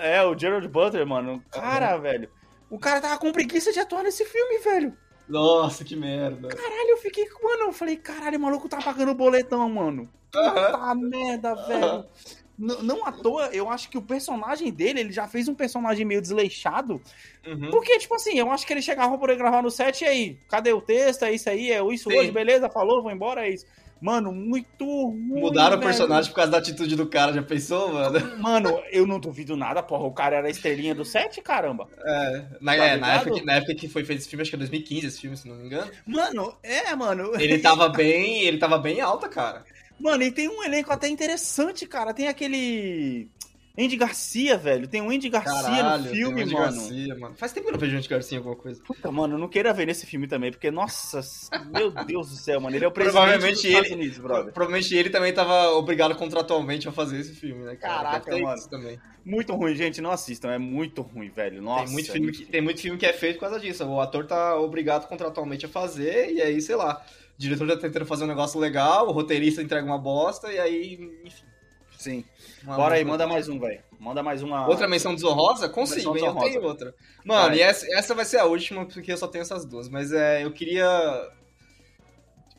É, 0.00 0.22
o 0.24 0.36
Gerald 0.38 0.66
Butler, 0.68 1.06
mano. 1.06 1.44
Cara, 1.50 1.96
velho. 1.98 2.30
O 2.70 2.78
cara 2.78 3.00
tava 3.00 3.18
com 3.18 3.30
preguiça 3.32 3.72
de 3.72 3.78
atuar 3.80 4.02
nesse 4.02 4.24
filme, 4.24 4.58
velho. 4.58 4.96
Nossa, 5.28 5.84
que 5.84 5.94
merda. 5.96 6.58
Caralho, 6.58 6.90
eu 6.90 6.96
fiquei. 6.98 7.24
Mano, 7.42 7.62
eu 7.64 7.72
falei, 7.72 7.96
caralho, 7.96 8.38
o 8.38 8.42
maluco 8.42 8.68
tá 8.68 8.80
pagando 8.82 9.14
boletão, 9.14 9.68
mano. 9.68 10.12
Puta 10.30 10.94
merda, 10.94 11.54
velho. 11.54 12.04
Não 12.58 13.06
à 13.06 13.12
toa, 13.12 13.50
eu 13.52 13.68
acho 13.70 13.90
que 13.90 13.98
o 13.98 14.02
personagem 14.02 14.72
dele, 14.72 15.00
ele 15.00 15.12
já 15.12 15.28
fez 15.28 15.46
um 15.46 15.54
personagem 15.54 16.04
meio 16.06 16.22
desleixado. 16.22 17.00
Uhum. 17.46 17.70
Porque, 17.70 17.98
tipo 17.98 18.14
assim, 18.14 18.38
eu 18.38 18.50
acho 18.50 18.66
que 18.66 18.72
ele 18.72 18.80
chegava 18.82 19.18
poder 19.18 19.36
gravar 19.36 19.62
no 19.62 19.70
set 19.70 20.02
e 20.02 20.06
aí, 20.06 20.38
cadê 20.48 20.72
o 20.72 20.80
texto? 20.80 21.24
É 21.24 21.32
isso 21.32 21.48
aí, 21.50 21.70
é 21.70 21.84
isso 21.92 22.10
Sim. 22.10 22.16
hoje, 22.18 22.30
beleza? 22.30 22.70
Falou, 22.70 23.02
vou 23.02 23.12
embora, 23.12 23.46
é 23.46 23.50
isso. 23.50 23.66
Mano, 23.98 24.30
muito 24.30 24.84
ruim. 24.84 25.40
Mudaram 25.40 25.76
o 25.76 25.78
velho. 25.78 25.88
personagem 25.90 26.30
por 26.30 26.36
causa 26.36 26.50
da 26.50 26.58
atitude 26.58 26.94
do 26.96 27.06
cara, 27.06 27.32
já 27.32 27.42
pensou, 27.42 27.94
mano? 27.94 28.18
Mano, 28.42 28.82
eu 28.90 29.06
não 29.06 29.18
duvido 29.18 29.56
nada, 29.56 29.82
porra. 29.82 30.04
O 30.04 30.12
cara 30.12 30.36
era 30.36 30.46
a 30.48 30.50
estrelinha 30.50 30.94
do 30.94 31.02
set, 31.02 31.40
caramba. 31.40 31.88
É, 32.04 32.44
na, 32.60 32.76
Tá 32.76 32.84
é, 32.84 32.88
na, 32.88 32.94
ligado? 32.96 33.20
época, 33.22 33.34
que- 33.40 33.46
na 33.46 33.52
época 33.54 33.74
que 33.74 33.88
foi 33.88 34.04
feito 34.04 34.18
esse 34.20 34.28
filme, 34.28 34.42
acho 34.42 34.50
que 34.50 34.56
é 34.56 34.58
2015 34.58 35.06
esse 35.06 35.18
filme, 35.20 35.34
se 35.34 35.48
não 35.48 35.56
me 35.56 35.64
engano. 35.64 35.90
Mano, 36.06 36.54
é, 36.62 36.94
mano. 36.94 37.32
Ele 37.40 37.58
tava 37.58 37.88
bem, 37.88 38.42
ele 38.42 38.58
tava 38.58 38.76
bem 38.76 39.00
alta, 39.00 39.30
cara. 39.30 39.64
Mano, 39.98 40.22
e 40.22 40.30
tem 40.30 40.48
um 40.48 40.62
elenco 40.62 40.92
até 40.92 41.08
interessante, 41.08 41.86
cara. 41.86 42.12
Tem 42.14 42.28
aquele. 42.28 43.28
Andy 43.78 43.94
Garcia, 43.94 44.56
velho. 44.56 44.88
Tem 44.88 45.02
o 45.02 45.10
Andy 45.10 45.28
Garcia 45.28 45.52
Caralho, 45.52 46.04
no 46.04 46.08
filme, 46.10 46.42
Andy 46.44 46.54
mano. 46.54 46.64
Garcia, 46.64 47.14
mano. 47.14 47.34
Faz 47.36 47.52
tempo 47.52 47.64
que 47.66 47.68
eu 47.68 47.72
não 47.74 47.78
vejo 47.78 47.94
o 47.94 47.98
Andy 47.98 48.08
Garcia 48.08 48.36
em 48.36 48.38
alguma 48.38 48.56
coisa. 48.56 48.82
Puta, 48.82 49.10
mano, 49.12 49.34
eu 49.34 49.38
não 49.38 49.48
queira 49.48 49.70
ver 49.74 49.84
nesse 49.86 50.06
filme 50.06 50.26
também, 50.26 50.50
porque, 50.50 50.70
nossa, 50.70 51.20
meu 51.70 51.90
Deus 51.90 52.30
do 52.30 52.36
céu, 52.36 52.58
mano. 52.58 52.74
Ele 52.74 52.86
é 52.86 52.88
o 52.88 52.90
presidente 52.90 53.20
Provavelmente 53.20 53.54
dos 53.56 53.64
Estados 53.66 53.86
ele- 53.90 53.94
Unidos, 54.00 54.18
brother. 54.18 54.52
Provavelmente 54.54 54.94
ele 54.96 55.10
também 55.10 55.34
tava 55.34 55.72
obrigado 55.72 56.14
contratualmente 56.16 56.88
a 56.88 56.92
fazer 56.92 57.18
esse 57.20 57.34
filme, 57.34 57.64
né, 57.64 57.76
cara? 57.76 58.02
Caraca, 58.02 58.30
Deve 58.30 58.42
mano. 58.42 58.68
também. 58.70 58.98
Muito 59.22 59.54
ruim, 59.54 59.74
gente. 59.74 60.00
Não 60.00 60.10
assistam. 60.10 60.50
É 60.52 60.58
muito 60.58 61.02
ruim, 61.02 61.28
velho. 61.28 61.60
Nossa. 61.60 61.84
tem, 61.84 61.92
muito 61.92 62.12
filme 62.12 62.32
que, 62.32 62.46
tem 62.46 62.60
muito 62.62 62.80
filme 62.80 62.98
que 62.98 63.04
é 63.04 63.12
feito 63.12 63.34
por 63.34 63.40
causa 63.42 63.60
disso. 63.60 63.84
O 63.84 64.00
ator 64.00 64.26
tá 64.26 64.56
obrigado 64.56 65.06
contratualmente 65.06 65.66
a 65.66 65.68
fazer, 65.68 66.32
e 66.32 66.40
aí, 66.40 66.62
sei 66.62 66.76
lá. 66.76 67.04
O 67.36 67.40
diretor 67.40 67.66
já 67.68 67.74
tá 67.76 67.82
tentando 67.82 68.06
fazer 68.06 68.24
um 68.24 68.28
negócio 68.28 68.58
legal, 68.58 69.08
o 69.08 69.12
roteirista 69.12 69.60
entrega 69.62 69.84
uma 69.86 69.98
bosta, 69.98 70.50
e 70.52 70.58
aí, 70.58 70.94
enfim. 71.24 71.44
Sim. 71.98 72.24
uma- 72.62 72.76
Bora 72.76 72.94
aí, 72.94 73.04
manda 73.04 73.26
mais 73.26 73.48
um, 73.48 73.58
velho. 73.58 73.82
Manda 73.98 74.22
mais 74.22 74.42
uma. 74.42 74.66
Outra 74.68 74.86
menção 74.88 75.14
desonrosa? 75.14 75.68
Consigo, 75.68 76.12
Menção 76.12 76.28
hein? 76.28 76.34
Eu 76.34 76.40
tenho 76.40 76.46
desonrosa. 76.60 76.68
outra. 76.68 76.94
Mano, 77.24 77.48
Vai. 77.48 77.56
e 77.58 77.62
essa, 77.62 77.86
essa 77.96 78.14
vai 78.14 78.24
ser 78.24 78.38
a 78.38 78.44
última, 78.44 78.84
porque 78.86 79.10
eu 79.12 79.16
só 79.16 79.26
tenho 79.26 79.42
essas 79.42 79.64
duas. 79.64 79.88
Mas 79.88 80.12
é, 80.12 80.44
eu 80.44 80.52
queria 80.52 80.86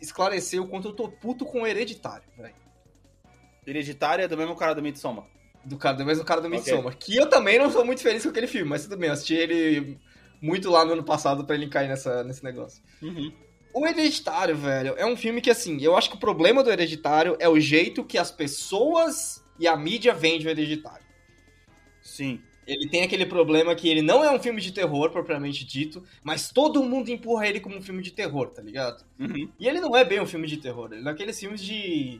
esclarecer 0.01 0.61
o 0.61 0.67
quanto 0.67 0.89
eu 0.89 0.93
tô 0.93 1.07
puto 1.09 1.45
com 1.45 1.61
o 1.61 1.67
hereditário, 1.67 2.27
velho. 2.37 2.55
Hereditária 3.65 4.23
é 4.23 4.27
do 4.27 4.37
mesmo 4.37 4.55
cara 4.55 4.73
do 4.73 4.81
Midsommar. 4.81 5.25
Do 5.65 5.77
cara, 5.77 5.97
do 5.97 6.05
mesmo 6.05 6.23
cara 6.23 6.39
do. 6.41 6.49
Midsommar. 6.49 6.95
Que 6.97 7.15
eu 7.17 7.27
também 7.29 7.59
não 7.59 7.69
sou 7.71 7.85
muito 7.85 8.01
feliz 8.01 8.23
com 8.23 8.29
aquele 8.29 8.47
filme, 8.47 8.69
mas 8.69 8.83
tudo 8.83 8.97
bem, 8.97 9.07
eu 9.07 9.13
assisti 9.13 9.35
ele 9.35 9.99
muito 10.41 10.69
lá 10.69 10.85
no 10.85 10.93
ano 10.93 11.03
passado 11.03 11.45
pra 11.45 11.55
ele 11.55 11.67
cair 11.67 11.87
nessa, 11.89 12.23
nesse 12.23 12.43
negócio. 12.43 12.81
Uhum. 13.01 13.31
O 13.77 13.85
Hereditário, 13.85 14.57
velho, 14.57 14.95
é 14.97 15.05
um 15.05 15.15
filme 15.15 15.39
que, 15.39 15.51
assim, 15.51 15.79
eu 15.83 15.95
acho 15.95 16.09
que 16.09 16.15
o 16.15 16.19
problema 16.19 16.63
do 16.63 16.71
Hereditário 16.71 17.37
é 17.39 17.47
o 17.47 17.59
jeito 17.59 18.03
que 18.03 18.17
as 18.17 18.31
pessoas 18.31 19.45
e 19.59 19.67
a 19.67 19.77
mídia 19.77 20.15
vendem 20.15 20.47
o 20.47 20.49
Hereditário. 20.49 21.05
Sim. 22.01 22.41
Ele 22.65 22.89
tem 22.89 23.03
aquele 23.03 23.23
problema 23.23 23.75
que 23.75 23.87
ele 23.87 24.01
não 24.01 24.23
é 24.23 24.31
um 24.31 24.39
filme 24.39 24.59
de 24.61 24.71
terror, 24.71 25.11
propriamente 25.11 25.63
dito, 25.63 26.03
mas 26.23 26.49
todo 26.49 26.83
mundo 26.83 27.09
empurra 27.09 27.45
ele 27.45 27.59
como 27.59 27.77
um 27.77 27.81
filme 27.81 28.01
de 28.01 28.09
terror, 28.09 28.49
tá 28.49 28.63
ligado? 28.63 29.05
Uhum. 29.19 29.47
E 29.59 29.67
ele 29.67 29.79
não 29.79 29.95
é 29.95 30.03
bem 30.03 30.19
um 30.19 30.25
filme 30.25 30.47
de 30.47 30.57
terror, 30.57 30.91
ele 30.91 31.01
é 31.01 31.03
daqueles 31.03 31.39
filmes 31.39 31.61
de 31.61 32.19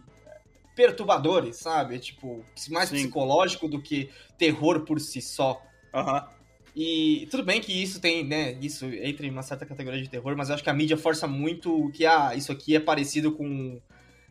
perturbadores, 0.75 1.55
sabe? 1.57 1.97
Tipo, 1.97 2.45
mais 2.69 2.89
Sim. 2.89 2.97
psicológico 2.97 3.67
do 3.67 3.81
que 3.81 4.11
terror 4.37 4.81
por 4.81 4.99
si 4.99 5.23
só. 5.23 5.59
Aham. 5.91 6.36
E 6.79 7.27
tudo 7.31 7.41
bem 7.41 7.59
que 7.59 7.73
isso 7.73 7.99
tem, 7.99 8.23
né, 8.23 8.55
isso 8.61 8.85
entra 8.85 9.25
em 9.25 9.31
uma 9.31 9.41
certa 9.41 9.65
categoria 9.65 9.99
de 9.99 10.07
terror, 10.07 10.37
mas 10.37 10.49
eu 10.49 10.53
acho 10.53 10.63
que 10.63 10.69
a 10.69 10.73
mídia 10.73 10.95
força 10.95 11.25
muito 11.25 11.89
que, 11.91 12.05
ah, 12.05 12.35
isso 12.35 12.51
aqui 12.51 12.75
é 12.75 12.79
parecido 12.79 13.31
com... 13.31 13.81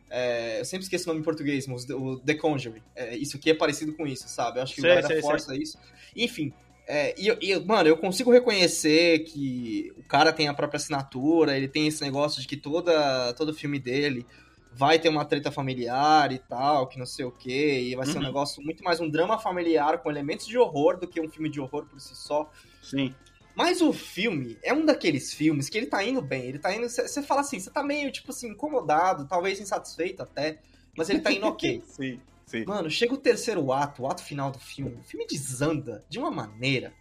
é, 0.09 0.61
eu 0.61 0.63
sempre 0.63 0.83
esqueço 0.85 1.03
o 1.03 1.07
nome 1.07 1.19
em 1.19 1.25
português, 1.25 1.67
mas 1.67 1.83
o 1.89 2.17
The 2.19 2.35
Conjuring. 2.35 2.81
É, 2.95 3.17
isso 3.17 3.35
aqui 3.35 3.49
é 3.49 3.53
parecido 3.53 3.91
com 3.91 4.07
isso, 4.07 4.29
sabe? 4.29 4.59
Eu 4.59 4.63
acho 4.63 4.73
que 4.73 4.79
Sei, 4.79 4.97
o 4.97 5.05
sei, 5.05 5.21
força 5.21 5.57
isso. 5.57 5.77
Enfim, 6.15 6.53
é, 6.87 7.13
e, 7.17 7.27
e 7.41 7.59
mano, 7.65 7.89
eu 7.89 7.97
consigo 7.97 8.31
reconhecer 8.31 9.25
que 9.25 9.91
o 9.97 10.03
cara 10.03 10.31
tem 10.31 10.47
a 10.47 10.53
própria 10.53 10.77
assinatura, 10.77 11.57
ele 11.57 11.67
tem 11.67 11.85
esse 11.85 12.01
negócio 12.01 12.41
de 12.41 12.47
que 12.47 12.55
toda, 12.55 13.33
todo 13.33 13.53
filme 13.53 13.77
dele 13.77 14.25
vai 14.73 14.99
ter 14.99 15.09
uma 15.09 15.25
treta 15.25 15.51
familiar 15.51 16.31
e 16.31 16.39
tal, 16.39 16.87
que 16.87 16.99
não 16.99 17.05
sei 17.05 17.25
o 17.25 17.31
quê, 17.31 17.79
e 17.81 17.95
vai 17.95 18.05
ser 18.05 18.13
um 18.13 18.15
Uhum. 18.17 18.23
negócio 18.27 18.61
muito 18.63 18.83
mais 18.83 18.99
um 18.99 19.09
drama 19.09 19.37
familiar 19.39 19.97
com 19.99 20.09
elementos 20.09 20.45
de 20.45 20.57
horror 20.57 20.97
do 20.99 21.07
que 21.07 21.19
um 21.19 21.29
filme 21.29 21.49
de 21.49 21.59
horror 21.59 21.85
por 21.85 21.99
si 21.99 22.15
só. 22.15 22.49
Sim. 22.81 23.13
Mas 23.55 23.81
o 23.81 23.91
filme 23.91 24.57
é 24.61 24.71
um 24.71 24.85
daqueles 24.85 25.33
filmes 25.33 25.67
que 25.67 25.77
ele 25.77 25.87
tá 25.87 26.03
indo 26.03 26.21
bem, 26.21 26.43
ele 26.43 26.59
tá 26.59 26.75
indo. 26.75 26.87
Você 26.87 27.23
fala 27.23 27.41
assim, 27.41 27.59
você 27.59 27.71
tá 27.71 27.81
meio, 27.83 28.11
tipo 28.11 28.29
assim, 28.31 28.49
incomodado, 28.49 29.25
talvez 29.27 29.59
insatisfeito 29.59 30.21
até, 30.21 30.59
mas 30.95 31.09
ele 31.09 31.21
tá 31.21 31.31
indo 31.31 31.47
ok. 31.47 31.81
Sim. 31.87 32.21
Sim. 32.45 32.63
Mano, 32.65 32.89
chega 32.89 33.13
o 33.13 33.17
terceiro 33.17 33.73
ato, 33.73 34.03
o 34.03 34.07
ato 34.07 34.21
final 34.23 34.51
do 34.51 34.59
filme, 34.59 34.95
o 34.95 35.03
filme 35.03 35.25
desanda 35.27 36.05
de 36.07 36.17
uma 36.17 36.31
maneira 36.31 36.93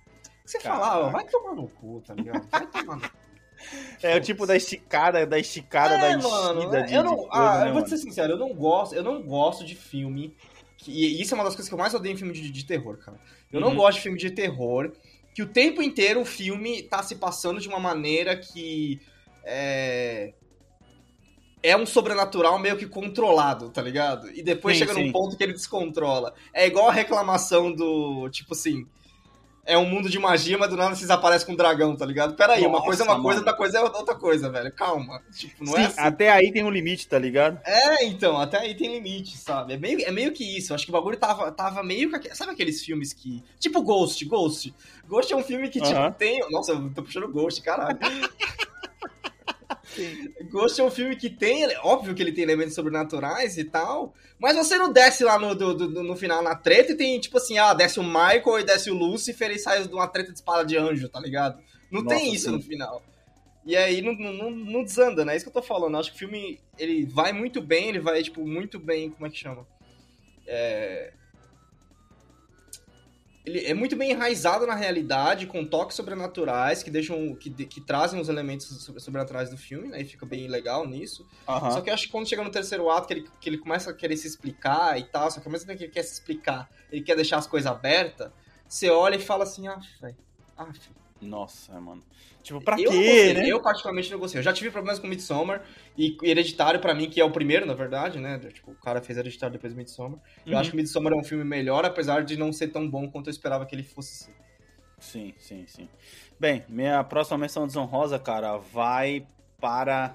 que 0.45 0.51
você 0.51 0.59
fala, 0.59 0.81
Caraca. 0.81 1.07
ah, 1.07 1.11
vai 1.11 1.25
tomar 1.29 1.55
no 1.55 1.69
cu, 1.69 2.03
tá 2.05 2.15
ligado? 2.15 2.49
Vai 2.51 2.67
tomar 2.69 2.97
no 2.97 3.03
cu. 3.03 3.17
É 4.03 4.17
o 4.17 4.21
tipo 4.21 4.47
da 4.47 4.57
esticada, 4.57 5.27
da 5.27 5.39
esticada, 5.39 5.99
da 5.99 6.11
É, 6.11 6.17
enchida 6.17 6.83
mano, 6.83 6.83
de, 6.83 6.97
eu 6.97 7.03
de 7.03 7.05
não, 7.05 7.29
coisa, 7.31 7.59
ah, 7.59 7.61
né, 7.61 7.69
eu 7.69 7.73
vou 7.73 7.83
mano? 7.83 7.85
te 7.85 7.91
ser 7.91 7.99
sincero, 7.99 8.33
eu 8.33 8.39
não 8.39 8.55
gosto, 8.55 8.95
eu 8.95 9.05
não 9.05 9.23
gosto 9.23 9.65
de 9.65 9.75
filme. 9.77 10.37
Que, 10.77 10.91
e 10.91 11.21
isso 11.23 11.33
é 11.35 11.37
uma 11.37 11.45
das 11.45 11.55
coisas 11.55 11.69
que 11.69 11.75
eu 11.75 11.79
mais 11.79 11.95
odeio 11.95 12.15
em 12.15 12.17
filme 12.17 12.33
de, 12.33 12.51
de 12.51 12.67
terror, 12.67 12.99
cara. 12.99 13.21
Eu 13.53 13.61
não 13.61 13.75
Uhum. 13.75 13.77
gosto 13.77 13.97
de 13.99 14.03
filme 14.03 14.19
de 14.19 14.31
terror 14.31 14.93
que 15.35 15.43
o 15.43 15.53
tempo 15.53 15.83
inteiro 15.83 16.21
o 16.23 16.25
filme 16.25 16.83
tá 16.83 17.03
se 17.03 17.17
passando 17.17 17.61
de 17.61 17.69
uma 17.69 17.79
maneira 17.79 18.37
que 18.37 19.01
é 19.45 20.35
é 21.63 21.77
um 21.77 21.87
sobrenatural 21.87 22.59
meio 22.59 22.77
que 22.77 22.87
controlado, 22.87 23.71
tá 23.71 23.83
ligado? 23.83 24.31
E 24.31 24.43
depois 24.43 24.77
Sim, 24.77 24.79
chega 24.79 24.95
sim. 24.95 25.03
num 25.03 25.11
ponto 25.11 25.37
que 25.37 25.43
ele 25.43 25.53
descontrola. 25.53 26.33
É 26.53 26.67
igual 26.67 26.89
a 26.89 26.93
reclamação 26.93 27.73
do, 27.75 28.29
tipo 28.31 28.55
assim, 28.55 28.87
é 29.67 29.77
um 29.77 29.85
mundo 29.85 30.09
de 30.09 30.19
magia, 30.19 30.57
mas 30.57 30.71
do 30.71 30.77
nada 30.77 30.95
vocês 30.95 31.11
aparecem 31.11 31.47
com 31.47 31.53
um 31.53 31.57
dragão, 31.57 31.97
tá 31.97 32.07
ligado? 32.07 32.35
Pera 32.35 32.55
aí, 32.55 32.63
uma 32.63 32.75
Nossa, 32.75 32.85
coisa 32.85 33.03
é 33.03 33.07
uma 33.07 33.23
coisa, 33.23 33.41
mano. 33.41 33.49
outra 33.49 33.55
coisa 33.55 33.79
é 33.79 33.83
outra 33.83 34.15
coisa, 34.15 34.51
velho. 34.51 34.73
Calma. 34.73 35.21
Tipo, 35.37 35.65
não 35.65 35.73
Sim, 35.73 35.83
é 35.83 35.85
assim. 35.87 36.01
até 36.01 36.31
aí 36.31 36.53
tem 36.53 36.65
um 36.65 36.71
limite, 36.71 37.09
tá 37.09 37.19
ligado? 37.19 37.61
É, 37.65 38.05
então, 38.05 38.39
até 38.39 38.59
aí 38.59 38.75
tem 38.75 38.93
limite, 38.95 39.37
sabe? 39.37 39.75
É 39.75 39.77
meio, 39.77 40.01
é 40.03 40.11
meio 40.13 40.33
que 40.33 40.57
isso. 40.57 40.73
Acho 40.73 40.85
que 40.85 40.91
o 40.91 40.93
bagulho 40.93 41.17
tava, 41.17 41.51
tava 41.51 41.83
meio 41.83 42.11
que. 42.19 42.35
Sabe 42.35 42.53
aqueles 42.53 42.83
filmes 42.85 43.13
que. 43.13 43.43
Tipo 43.59 43.83
Ghost, 43.83 44.25
Ghost. 44.25 44.73
Ghost 45.07 45.33
é 45.33 45.37
um 45.37 45.43
filme 45.43 45.69
que, 45.69 45.81
tipo, 45.81 45.95
Aham. 45.97 46.13
tem. 46.13 46.41
Nossa, 46.51 46.73
eu 46.73 46.91
tô 46.95 47.03
puxando 47.03 47.29
Ghost, 47.29 47.61
caralho. 47.63 47.99
Ghost 50.51 50.81
é 50.81 50.85
um 50.85 50.91
filme 50.91 51.17
que 51.17 51.29
tem. 51.31 51.67
Óbvio 51.79 52.15
que 52.15 52.23
ele 52.23 52.33
tem 52.33 52.45
elementos 52.45 52.75
sobrenaturais 52.75 53.57
e 53.59 53.65
tal. 53.65 54.15
Mas 54.39 54.57
você 54.57 54.77
não 54.77 54.93
desce 54.93 55.25
lá 55.25 55.39
no, 55.39 55.55
do- 55.55 55.75
do- 55.75 56.03
no 56.03 56.17
final 56.17 56.43
na 56.43 56.55
treta 56.55 56.93
e 56.93 56.97
tem, 56.97 57.19
tipo 57.21 57.39
assim, 57.39 57.59
ah, 57.59 57.73
desce 57.75 57.99
o 57.99 58.05
Michael 58.05 58.61
e 58.61 58.65
desce 58.65 58.91
o 58.91 58.95
Lucifer 58.95 59.51
e 59.51 59.59
sai 59.59 59.87
de 59.87 59.93
uma 59.95 60.07
treta 60.09 60.31
de 60.31 60.39
espada 60.39 60.65
de 60.65 60.77
anjo, 60.77 61.09
tá 61.09 61.19
ligado? 61.21 61.59
Não 61.91 62.03
Nossa, 62.03 62.17
tem 62.17 62.35
isso 62.35 62.47
sim. 62.47 62.53
no 62.53 62.61
final. 62.61 63.03
E 63.65 63.77
aí 63.77 64.01
não, 64.03 64.13
não, 64.15 64.51
não 64.51 64.85
desanda, 64.85 65.25
né? 65.25 65.33
É 65.33 65.37
isso 65.37 65.45
que 65.45 65.49
eu 65.49 65.61
tô 65.61 65.63
falando. 65.63 65.95
Eu 65.95 66.01
acho 66.01 66.11
que 66.11 66.17
o 66.17 66.19
filme, 66.19 66.61
ele 66.79 67.05
vai 67.07 67.33
muito 67.33 67.61
bem, 67.61 67.89
ele 67.89 68.01
vai, 68.01 68.23
tipo, 68.23 68.47
muito 68.47 68.79
bem, 68.79 69.11
como 69.11 69.27
é 69.27 69.31
que 69.31 69.37
chama? 69.39 69.67
É... 70.47 71.13
Ele 73.47 73.65
é 73.65 73.73
muito 73.73 73.95
bem 73.95 74.11
enraizado 74.11 74.67
na 74.67 74.75
realidade, 74.75 75.47
com 75.47 75.65
toques 75.65 75.97
sobrenaturais 75.97 76.83
que 76.83 76.91
deixam, 76.91 77.33
que, 77.37 77.49
que 77.49 77.81
trazem 77.81 78.21
os 78.21 78.29
elementos 78.29 78.67
sobre- 78.83 79.01
sobrenaturais 79.01 79.49
do 79.49 79.57
filme, 79.57 79.87
né? 79.87 80.01
E 80.01 80.05
fica 80.05 80.27
bem 80.27 80.49
legal 80.49 80.85
nisso. 80.85 81.25
Aham. 81.49 81.71
Só 81.71 81.81
que 81.81 81.89
eu 81.89 81.95
acho 81.95 82.07
que 82.07 82.13
quando 82.13 82.29
chega 82.29 82.43
no 82.43 82.51
terceiro 82.51 82.91
ato, 82.91 83.07
que 83.07 83.15
ele, 83.15 83.29
que 83.41 83.49
ele 83.49 83.59
começa 83.59 83.91
a 83.91 83.95
querer 83.95 84.17
se 84.17 84.27
explicar 84.27 84.99
e 84.99 85.05
tal, 85.05 85.31
só 85.31 85.41
que 85.41 85.47
ao 85.47 85.53
mesmo 85.53 85.65
tempo 85.67 85.79
que 85.79 85.85
ele 85.85 85.93
quer 85.93 86.03
se 86.03 86.15
explicar, 86.15 86.69
ele 86.91 87.03
quer 87.03 87.15
deixar 87.15 87.39
as 87.39 87.47
coisas 87.47 87.71
abertas, 87.71 88.33
você 88.69 88.91
olha 88.91 89.15
e 89.15 89.21
fala 89.21 89.45
assim, 89.45 89.69
ah, 89.69 89.79
velho, 90.01 90.17
ah, 90.59 90.69
Nossa, 91.21 91.81
mano. 91.81 92.05
Tipo, 92.43 92.61
pra 92.61 92.79
eu 92.79 92.91
quê, 92.91 92.97
gostei, 92.97 93.35
né? 93.35 93.49
Eu 93.49 93.61
particularmente 93.63 94.11
não 94.13 94.19
gostei. 94.19 94.39
Eu 94.39 94.43
já 94.45 94.53
tive 94.53 94.71
problemas 94.71 94.99
com 95.01 95.07
Midsommar 95.07 95.63
e 95.97 96.17
Hereditário, 96.23 96.79
pra 96.79 96.95
mim, 96.95 97.09
que 97.09 97.21
é 97.21 97.25
o 97.25 97.31
primeiro, 97.31 97.65
na 97.67 97.75
verdade, 97.75 98.19
né? 98.21 98.39
Tipo, 98.39 98.73
o 98.73 98.75
cara 98.77 99.01
fez 99.03 99.19
Hereditário 99.19 99.53
depois 99.55 99.73
do 99.73 99.77
Midsommar. 99.77 100.21
Eu 100.45 100.53
Uhum. 100.53 100.59
acho 100.59 100.71
que 100.71 100.77
Midsommar 100.77 101.13
é 101.13 101.17
um 101.17 101.25
filme 101.25 101.43
melhor, 101.45 101.85
apesar 101.85 102.23
de 102.25 102.37
não 102.37 102.53
ser 102.53 102.69
tão 102.69 102.89
bom 102.89 103.11
quanto 103.11 103.29
eu 103.29 103.31
esperava 103.33 103.65
que 103.67 103.75
ele 103.75 103.83
fosse 103.83 104.25
ser. 104.25 104.35
Sim, 104.99 105.35
sim, 105.39 105.67
sim. 105.67 105.89
Bem, 106.39 106.65
minha 106.69 107.03
próxima 107.05 107.39
menção 107.39 107.67
desonrosa, 107.67 108.19
cara, 108.19 108.57
vai 108.59 109.27
para 109.61 110.15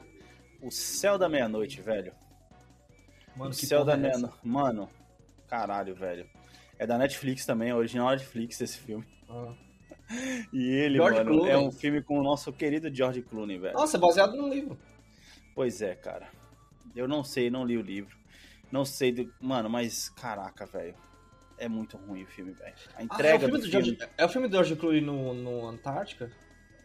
o 0.61 0.71
Céu 0.71 1.17
da 1.17 1.27
Meia-Noite, 1.27 1.81
velho. 1.81 2.13
Mano, 3.35 3.51
o 3.51 3.55
que 3.55 3.65
Céu 3.65 3.83
da 3.83 3.93
é? 3.93 3.97
Meia-Noite. 3.97 4.35
Mano, 4.43 4.89
caralho, 5.47 5.95
velho. 5.95 6.27
É 6.79 6.85
da 6.87 6.97
Netflix 6.97 7.45
também, 7.45 7.69
é 7.69 7.75
original 7.75 8.09
Netflix 8.09 8.59
esse 8.61 8.77
filme. 8.77 9.05
Ah. 9.29 9.53
E 10.51 10.67
ele, 10.69 10.97
George 10.97 11.17
mano, 11.19 11.31
Clooney. 11.31 11.51
é 11.51 11.57
um 11.57 11.71
filme 11.71 12.01
com 12.01 12.19
o 12.19 12.23
nosso 12.23 12.51
querido 12.51 12.93
George 12.93 13.21
Clooney, 13.21 13.57
velho. 13.57 13.73
Nossa, 13.73 13.97
é 13.97 13.99
baseado 13.99 14.35
num 14.35 14.49
livro. 14.49 14.77
Pois 15.55 15.81
é, 15.81 15.95
cara. 15.95 16.27
Eu 16.95 17.07
não 17.07 17.23
sei, 17.23 17.49
não 17.49 17.65
li 17.65 17.77
o 17.77 17.81
livro. 17.81 18.15
Não 18.71 18.85
sei 18.85 19.11
do. 19.11 19.33
Mano, 19.39 19.69
mas 19.69 20.09
caraca, 20.09 20.65
velho. 20.65 20.95
É 21.57 21.67
muito 21.67 21.95
ruim 21.97 22.23
o 22.23 22.27
filme, 22.27 22.51
velho. 22.53 22.73
A 22.95 22.99
Ah, 22.99 23.01
é, 23.01 23.01
o 23.01 23.05
entrega 23.05 23.39
filme 23.39 23.51
do 23.53 23.65
do 23.65 23.69
filme. 23.69 23.85
George, 23.85 24.13
é 24.17 24.25
o 24.25 24.29
filme 24.29 24.47
do 24.47 24.53
George 24.53 24.75
Clooney 24.75 25.01
no, 25.01 25.33
no 25.33 25.67
Antártica? 25.67 26.31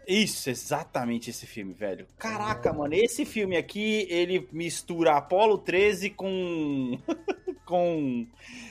Isso, 0.06 0.48
exatamente 0.50 1.30
esse 1.30 1.46
filme, 1.46 1.72
velho. 1.72 2.06
Caraca, 2.16 2.72
mano, 2.72 2.94
esse 2.94 3.24
filme 3.24 3.56
aqui, 3.56 4.06
ele 4.08 4.48
mistura 4.52 5.16
Apollo 5.16 5.58
13 5.58 6.10
com. 6.10 6.98
com. 7.66 8.26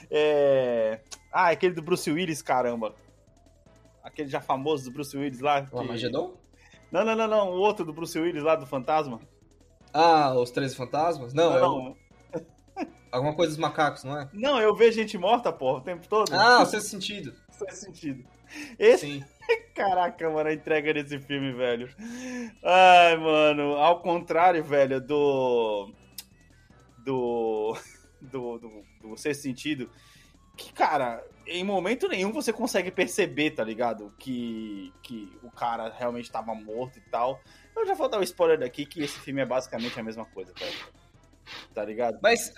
É... 0.10 1.02
Ah, 1.32 1.50
aquele 1.50 1.74
do 1.74 1.82
Bruce 1.82 2.10
Willis, 2.10 2.42
caramba. 2.42 2.96
Aquele 4.16 4.30
já 4.30 4.40
famoso 4.40 4.86
do 4.86 4.92
Bruce 4.94 5.16
Willis 5.18 5.42
lá. 5.42 5.62
que- 5.66 5.76
O 5.76 5.80
Armagedon? 5.80 6.38
Não, 6.90 7.04
não, 7.04 7.14
não, 7.18 7.28
não. 7.28 7.50
O 7.50 7.58
outro 7.58 7.84
do 7.84 7.92
Bruce 7.92 8.18
Willis 8.18 8.42
lá 8.42 8.56
do 8.56 8.66
Fantasma. 8.66 9.20
Ah, 9.94 10.34
Os 10.34 10.52
13 10.52 10.74
Fantasmas? 10.74 11.34
Não, 11.34 11.54
é 11.54 11.62
o... 11.62 11.80
não. 11.84 11.98
Alguma 13.12 13.36
coisa 13.36 13.52
dos 13.52 13.60
macacos, 13.60 14.06
não 14.06 14.18
é? 14.18 14.30
Não, 14.32 14.58
eu 14.62 14.74
vejo 14.74 14.94
gente 15.02 15.18
morta, 15.18 15.52
porra, 15.52 15.80
o 15.80 15.82
tempo 15.82 16.08
todo. 16.08 16.34
Ah, 16.34 16.62
o 16.62 16.66
sexto 16.66 16.88
sentido. 16.88 17.34
faz 17.60 17.78
sentido. 17.78 18.24
Esse, 18.80 19.06
Sim. 19.06 19.24
caraca, 19.76 20.30
mano, 20.30 20.48
a 20.50 20.54
entrega 20.54 20.94
desse 20.94 21.20
filme, 21.20 21.52
velho. 21.52 21.90
Ai, 22.64 23.18
mano, 23.18 23.74
ao 23.76 24.00
contrário, 24.02 24.64
velho, 24.64 25.02
do. 25.02 25.92
Do. 27.04 27.78
Do, 28.22 28.58
do, 28.60 28.84
do 29.02 29.18
Sexto 29.18 29.42
Sentido. 29.42 29.90
Que, 30.58 30.72
cara, 30.72 31.22
em 31.48 31.64
momento 31.64 32.08
nenhum 32.08 32.32
você 32.32 32.52
consegue 32.52 32.92
perceber, 32.92 33.52
tá 33.52 33.64
ligado? 33.64 34.14
Que, 34.20 34.92
que 35.02 35.32
o 35.44 35.52
cara 35.52 35.94
realmente 35.98 36.32
tava 36.32 36.54
morto 36.56 36.98
e 36.98 37.02
tal. 37.10 37.42
Eu 37.76 37.86
já 37.86 37.94
vou 37.94 38.08
dar 38.10 38.18
o 38.18 38.22
um 38.22 38.24
spoiler 38.24 38.60
daqui 38.60 38.86
que 38.86 39.02
esse 39.02 39.20
filme 39.20 39.42
é 39.42 39.46
basicamente 39.46 40.00
a 40.00 40.04
mesma 40.04 40.26
coisa. 40.26 40.54
Tá 41.74 41.84
ligado? 41.86 42.20
Mas. 42.22 42.54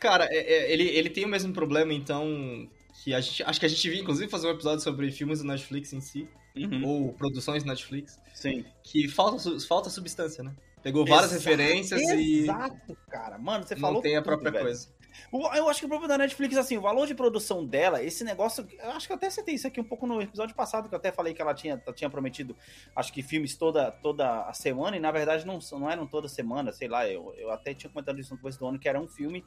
Cara, 0.00 0.26
é- 0.30 0.36
é- 0.36 0.72
ele, 0.72 0.84
ele 0.88 1.10
tem 1.10 1.24
o 1.24 1.28
mesmo 1.28 1.52
problema, 1.52 1.92
então. 1.92 2.68
Que 3.02 3.14
a 3.14 3.20
gente. 3.20 3.42
Acho 3.42 3.60
que 3.60 3.66
a 3.66 3.68
gente 3.68 3.90
viu, 3.90 4.00
inclusive, 4.00 4.30
fazer 4.30 4.46
um 4.46 4.50
episódio 4.50 4.80
sobre 4.82 5.10
filmes 5.10 5.38
do 5.40 5.46
Netflix 5.46 5.92
em 5.92 6.00
si, 6.00 6.28
Uhum, 6.56 6.84
ou 6.86 7.12
produções 7.12 7.62
do 7.62 7.68
Netflix, 7.68 8.18
sim. 8.34 8.64
que 8.82 9.08
falta, 9.08 9.38
falta 9.66 9.90
substância, 9.90 10.42
né? 10.42 10.54
Pegou 10.82 11.04
várias 11.04 11.32
Exato, 11.32 11.44
referências 11.50 12.00
e 12.00 12.40
Exato, 12.42 12.96
cara. 13.10 13.38
Mano, 13.38 13.66
você 13.66 13.74
não 13.74 13.80
falou 13.80 14.00
tem 14.02 14.16
a 14.16 14.22
própria 14.22 14.52
coisa. 14.52 14.88
Eu 15.32 15.68
acho 15.68 15.80
que 15.80 15.86
o 15.86 15.88
problema 15.88 16.08
da 16.08 16.18
Netflix, 16.18 16.56
assim, 16.56 16.76
o 16.76 16.80
valor 16.80 17.06
de 17.06 17.14
produção 17.14 17.64
dela, 17.64 18.02
esse 18.02 18.24
negócio. 18.24 18.66
Eu 18.78 18.90
acho 18.90 19.06
que 19.06 19.12
eu 19.12 19.16
até 19.16 19.28
citei 19.30 19.54
isso 19.54 19.66
aqui 19.66 19.80
um 19.80 19.84
pouco 19.84 20.06
no 20.06 20.20
episódio 20.20 20.54
passado, 20.54 20.88
que 20.88 20.94
eu 20.94 20.98
até 20.98 21.12
falei 21.12 21.34
que 21.34 21.42
ela 21.42 21.54
tinha, 21.54 21.76
tinha 21.94 22.10
prometido, 22.10 22.56
acho 22.94 23.12
que 23.12 23.22
filmes 23.22 23.56
toda, 23.56 23.90
toda 23.90 24.42
a 24.42 24.52
semana, 24.52 24.96
e 24.96 25.00
na 25.00 25.10
verdade 25.10 25.46
não, 25.46 25.58
não 25.72 25.90
eram 25.90 26.06
toda 26.06 26.28
semana, 26.28 26.72
sei 26.72 26.88
lá, 26.88 27.08
eu, 27.08 27.34
eu 27.36 27.50
até 27.50 27.74
tinha 27.74 27.90
comentado 27.90 28.20
isso 28.20 28.32
no 28.34 28.40
começo 28.40 28.58
do 28.58 28.66
ano, 28.66 28.78
que 28.78 28.88
era 28.88 29.00
um 29.00 29.08
filme 29.08 29.44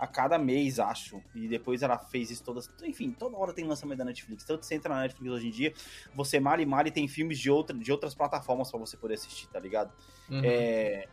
a 0.00 0.06
cada 0.06 0.38
mês, 0.38 0.80
acho. 0.80 1.22
E 1.34 1.46
depois 1.46 1.82
ela 1.82 1.98
fez 1.98 2.30
isso 2.30 2.42
todas. 2.42 2.70
Enfim, 2.82 3.12
toda 3.12 3.36
hora 3.36 3.52
tem 3.52 3.66
lançamento 3.66 3.98
da 3.98 4.04
Netflix. 4.04 4.44
Tanto 4.44 4.64
você 4.64 4.74
entra 4.74 4.94
na 4.94 5.02
Netflix 5.02 5.30
hoje 5.30 5.48
em 5.48 5.50
dia, 5.50 5.74
você 6.14 6.40
mal 6.40 6.58
e 6.58 6.64
mal 6.64 6.86
e 6.86 6.90
tem 6.90 7.06
filmes 7.06 7.38
de, 7.38 7.50
outra, 7.50 7.76
de 7.76 7.92
outras 7.92 8.14
plataformas 8.14 8.70
pra 8.70 8.80
você 8.80 8.96
poder 8.96 9.14
assistir, 9.14 9.46
tá 9.48 9.60
ligado? 9.60 9.92
Uhum. 10.30 10.40
É, 10.42 11.06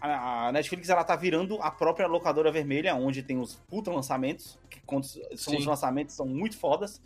a 0.00 0.52
Netflix 0.52 0.88
ela 0.88 1.04
tá 1.04 1.16
virando 1.16 1.60
a 1.62 1.70
própria 1.70 2.06
locadora 2.06 2.50
vermelha, 2.52 2.94
onde 2.94 3.22
tem 3.22 3.38
os 3.38 3.56
puta 3.68 3.90
lançamentos, 3.90 4.58
que 4.70 4.80
são 5.36 5.52
Sim. 5.54 5.58
os 5.58 5.66
lançamentos 5.66 6.14
são 6.14 6.26
muito 6.26 6.56
fodas, 6.56 7.00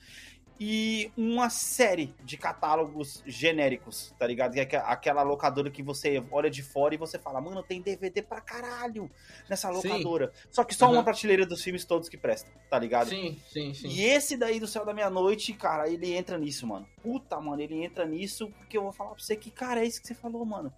e 0.61 1.11
uma 1.16 1.50
série 1.50 2.14
de 2.22 2.37
catálogos 2.37 3.20
genéricos, 3.26 4.14
tá 4.16 4.24
ligado? 4.26 4.52
Que 4.52 4.61
é 4.61 4.62
aque- 4.62 4.76
aquela 4.76 5.22
locadora 5.22 5.68
que 5.70 5.83
você 5.83 6.22
olha 6.31 6.48
de 6.48 6.62
fora 6.62 6.94
e 6.94 6.98
você 6.98 7.18
fala, 7.18 7.40
mano, 7.40 7.64
tem 7.64 7.81
DVD 7.83 8.22
pra 8.22 8.40
caralho 8.40 9.11
nessa 9.50 9.68
Sim. 9.68 9.88
locadora. 9.88 10.31
Só 10.52 10.62
que 10.62 10.72
só 10.72 10.87
Uhum. 10.87 10.92
uma 10.92 11.02
prateleira 11.02 11.44
dos 11.44 11.62
filmes 11.64 11.85
todos 11.85 12.09
que 12.09 12.16
prestam, 12.16 12.52
tá 12.70 12.78
ligado? 12.78 13.09
Sim, 13.09 13.40
sim, 13.50 13.74
sim. 13.74 13.88
E 13.88 14.02
esse 14.05 14.37
daí 14.37 14.61
do 14.61 14.68
Céu 14.68 14.85
da 14.85 14.94
Meia-Noite, 14.94 15.52
cara, 15.55 15.88
ele 15.88 16.12
entra 16.14 16.38
nisso, 16.38 16.64
mano. 16.64 16.87
Puta, 17.02 17.40
mano, 17.40 17.61
ele 17.61 17.83
entra 17.83 18.05
nisso 18.07 18.48
porque 18.59 18.78
eu 18.78 18.83
vou 18.83 18.92
falar 18.92 19.14
pra 19.14 19.24
você 19.24 19.35
que, 19.35 19.50
cara, 19.50 19.81
é 19.83 19.87
isso 19.87 20.00
que 20.00 20.07
você 20.07 20.14
falou, 20.14 20.44
mano. 20.44 20.72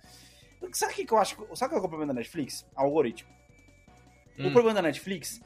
Sabe 0.72 0.92
o 0.92 0.96
que, 0.96 1.12
eu 1.12 1.18
acho? 1.18 1.36
Sabe 1.54 1.72
qual 1.72 1.82
é 1.82 1.86
o 1.86 1.88
problema 1.88 2.12
da 2.12 2.18
Netflix? 2.18 2.66
Algoritmo. 2.74 3.30
O 4.38 4.48
Hum. 4.48 4.52
problema 4.52 4.74
da 4.74 4.82
Netflix 4.82 5.40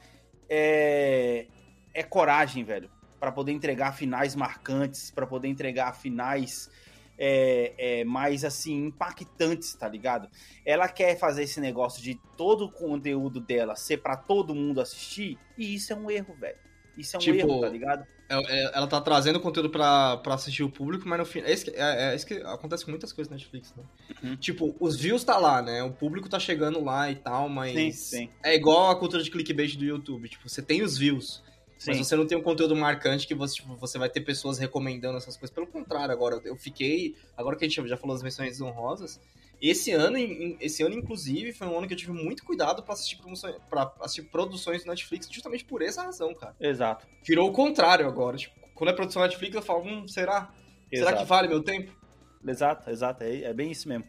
é, 0.48 1.46
é 1.92 2.02
coragem, 2.02 2.64
velho. 2.64 2.90
Pra 3.20 3.32
poder 3.32 3.52
entregar 3.52 3.92
finais 3.92 4.34
marcantes, 4.34 5.10
pra 5.10 5.26
poder 5.26 5.48
entregar 5.48 5.92
finais 5.92 6.70
é, 7.18 7.74
é, 7.76 8.04
mais, 8.04 8.44
assim, 8.44 8.86
impactantes, 8.86 9.74
tá 9.74 9.88
ligado? 9.88 10.28
Ela 10.64 10.88
quer 10.88 11.18
fazer 11.18 11.42
esse 11.42 11.60
negócio 11.60 12.00
de 12.02 12.14
todo 12.36 12.66
o 12.66 12.72
conteúdo 12.72 13.40
dela 13.40 13.74
ser 13.74 13.98
pra 13.98 14.16
todo 14.16 14.54
mundo 14.54 14.80
assistir, 14.80 15.36
e 15.56 15.74
isso 15.74 15.92
é 15.92 15.96
um 15.96 16.08
erro, 16.10 16.34
velho. 16.34 16.58
Isso 16.96 17.16
é 17.16 17.18
um 17.18 17.22
Tipo, 17.22 17.50
erro, 17.50 17.60
tá 17.60 17.68
ligado? 17.68 18.06
É- 18.28 18.34
é- 18.36 18.70
Ela 18.74 18.86
tá 18.86 19.00
trazendo 19.00 19.40
conteúdo 19.40 19.70
pra, 19.70 20.18
pra 20.18 20.34
assistir 20.34 20.62
o 20.62 20.70
público, 20.70 21.08
mas 21.08 21.18
no 21.18 21.24
fim. 21.24 21.40
É 21.40 21.52
isso, 21.52 21.64
que, 21.64 21.70
é, 21.70 22.10
é 22.12 22.14
isso 22.14 22.26
que 22.26 22.34
acontece 22.34 22.84
com 22.84 22.90
muitas 22.90 23.12
coisas 23.12 23.30
na 23.30 23.36
Netflix, 23.36 23.74
né? 23.76 23.82
Uhum. 24.22 24.36
Tipo, 24.36 24.76
os 24.78 24.96
views 24.96 25.24
tá 25.24 25.38
lá, 25.38 25.62
né? 25.62 25.82
O 25.82 25.90
público 25.92 26.28
tá 26.28 26.38
chegando 26.38 26.82
lá 26.82 27.10
e 27.10 27.16
tal, 27.16 27.48
mas. 27.48 27.72
Sim, 27.72 27.92
sim. 27.92 28.30
É 28.42 28.54
igual 28.54 28.90
a 28.90 28.96
cultura 28.96 29.22
de 29.22 29.30
clickbait 29.30 29.76
do 29.76 29.84
YouTube. 29.84 30.28
Tipo, 30.28 30.48
você 30.48 30.60
tem 30.60 30.82
os 30.82 30.98
views, 30.98 31.42
Sim. 31.78 31.92
mas 31.92 32.06
você 32.06 32.16
não 32.16 32.26
tem 32.26 32.36
um 32.36 32.42
conteúdo 32.42 32.76
marcante 32.76 33.26
que 33.26 33.34
você, 33.34 33.54
tipo, 33.56 33.74
você 33.76 33.98
vai 33.98 34.10
ter 34.10 34.20
pessoas 34.20 34.58
recomendando 34.58 35.16
essas 35.16 35.36
coisas. 35.36 35.54
Pelo 35.54 35.66
contrário, 35.66 36.12
agora 36.12 36.40
eu 36.44 36.56
fiquei. 36.56 37.16
Agora 37.36 37.56
que 37.56 37.64
a 37.64 37.68
gente 37.68 37.88
já 37.88 37.96
falou 37.96 38.14
das 38.14 38.22
menções 38.22 38.60
honrosas. 38.60 39.18
Esse 39.60 39.90
ano, 39.92 40.16
esse 40.60 40.82
ano, 40.82 40.94
inclusive, 40.94 41.52
foi 41.52 41.66
um 41.66 41.76
ano 41.78 41.86
que 41.88 41.92
eu 41.94 41.98
tive 41.98 42.12
muito 42.12 42.44
cuidado 42.44 42.82
pra 42.82 42.94
assistir, 42.94 43.18
assistir 44.00 44.22
produções 44.22 44.84
do 44.84 44.88
Netflix, 44.90 45.28
justamente 45.30 45.64
por 45.64 45.82
essa 45.82 46.02
razão, 46.02 46.32
cara. 46.34 46.54
Exato. 46.60 47.06
Virou 47.26 47.48
o 47.48 47.52
contrário 47.52 48.06
agora. 48.06 48.36
Tipo, 48.36 48.54
quando 48.74 48.90
é 48.90 48.92
produção 48.92 49.22
Netflix, 49.22 49.54
eu 49.56 49.62
falo, 49.62 49.82
hum, 49.84 50.06
será? 50.06 50.50
Será 50.92 51.10
Exato. 51.10 51.18
que 51.18 51.24
vale 51.28 51.48
meu 51.48 51.62
tempo? 51.62 51.90
Exato, 52.46 52.88
exato, 52.88 53.24
é, 53.24 53.42
é 53.42 53.52
bem 53.52 53.70
isso 53.72 53.88
mesmo. 53.88 54.04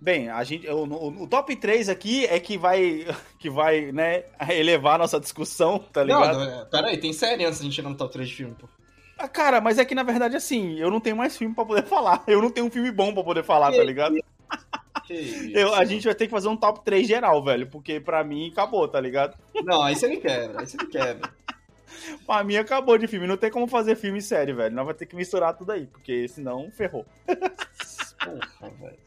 Bem, 0.00 0.28
a 0.28 0.42
gente, 0.42 0.66
o, 0.68 0.84
o- 0.84 1.22
o 1.22 1.26
top 1.28 1.54
3 1.54 1.88
aqui 1.88 2.26
é 2.26 2.40
que 2.40 2.58
vai, 2.58 3.06
que 3.38 3.48
vai, 3.48 3.92
né, 3.92 4.24
elevar 4.50 4.96
a 4.96 4.98
nossa 4.98 5.20
discussão, 5.20 5.78
tá 5.78 6.02
ligado? 6.02 6.38
Não, 6.40 6.58
não, 6.58 6.66
pera 6.66 6.88
aí, 6.88 6.98
tem 6.98 7.12
série 7.12 7.44
antes 7.44 7.60
de 7.60 7.62
a 7.62 7.68
gente 7.68 7.76
chegar 7.76 7.88
no 7.88 7.96
top 7.96 8.12
3 8.12 8.28
de 8.28 8.34
filme, 8.34 8.56
pô. 8.58 8.68
Ah, 9.16 9.28
Cara, 9.28 9.60
mas 9.60 9.78
é 9.78 9.84
que 9.84 9.94
na 9.94 10.02
verdade, 10.02 10.34
assim, 10.34 10.76
eu 10.80 10.90
não 10.90 10.98
tenho 11.00 11.16
mais 11.16 11.36
filme 11.36 11.54
pra 11.54 11.64
poder 11.64 11.84
falar. 11.86 12.24
Eu 12.26 12.42
não 12.42 12.50
tenho 12.50 12.66
um 12.66 12.70
filme 12.70 12.90
bom 12.90 13.14
pra 13.14 13.22
poder 13.22 13.44
falar, 13.44 13.70
tá 13.70 13.84
ligado? 13.84 14.16
Eu, 15.54 15.74
a 15.74 15.84
gente 15.84 16.04
vai 16.04 16.14
ter 16.14 16.26
que 16.26 16.30
fazer 16.30 16.48
um 16.48 16.56
top 16.56 16.80
3 16.84 17.06
geral, 17.06 17.42
velho, 17.42 17.66
porque 17.68 18.00
pra 18.00 18.22
mim 18.24 18.50
acabou, 18.50 18.86
tá 18.88 19.00
ligado? 19.00 19.36
Não, 19.64 19.82
aí 19.82 19.94
você 19.96 20.08
me 20.08 20.16
quebra, 20.18 20.60
aí 20.60 20.66
você 20.66 20.76
me 20.76 20.86
quebra. 20.86 21.30
Pra 22.26 22.42
mim 22.42 22.56
acabou 22.56 22.98
de 22.98 23.06
filme, 23.06 23.26
não 23.28 23.36
tem 23.36 23.50
como 23.50 23.66
fazer 23.68 23.94
filme 23.94 24.18
e 24.18 24.22
série, 24.22 24.52
velho. 24.52 24.74
Nós 24.74 24.84
vai 24.86 24.94
ter 24.94 25.06
que 25.06 25.14
misturar 25.14 25.56
tudo 25.56 25.70
aí, 25.72 25.86
porque 25.86 26.26
senão 26.26 26.68
ferrou. 26.70 27.06
Porra, 27.26 28.72
velho. 28.80 28.98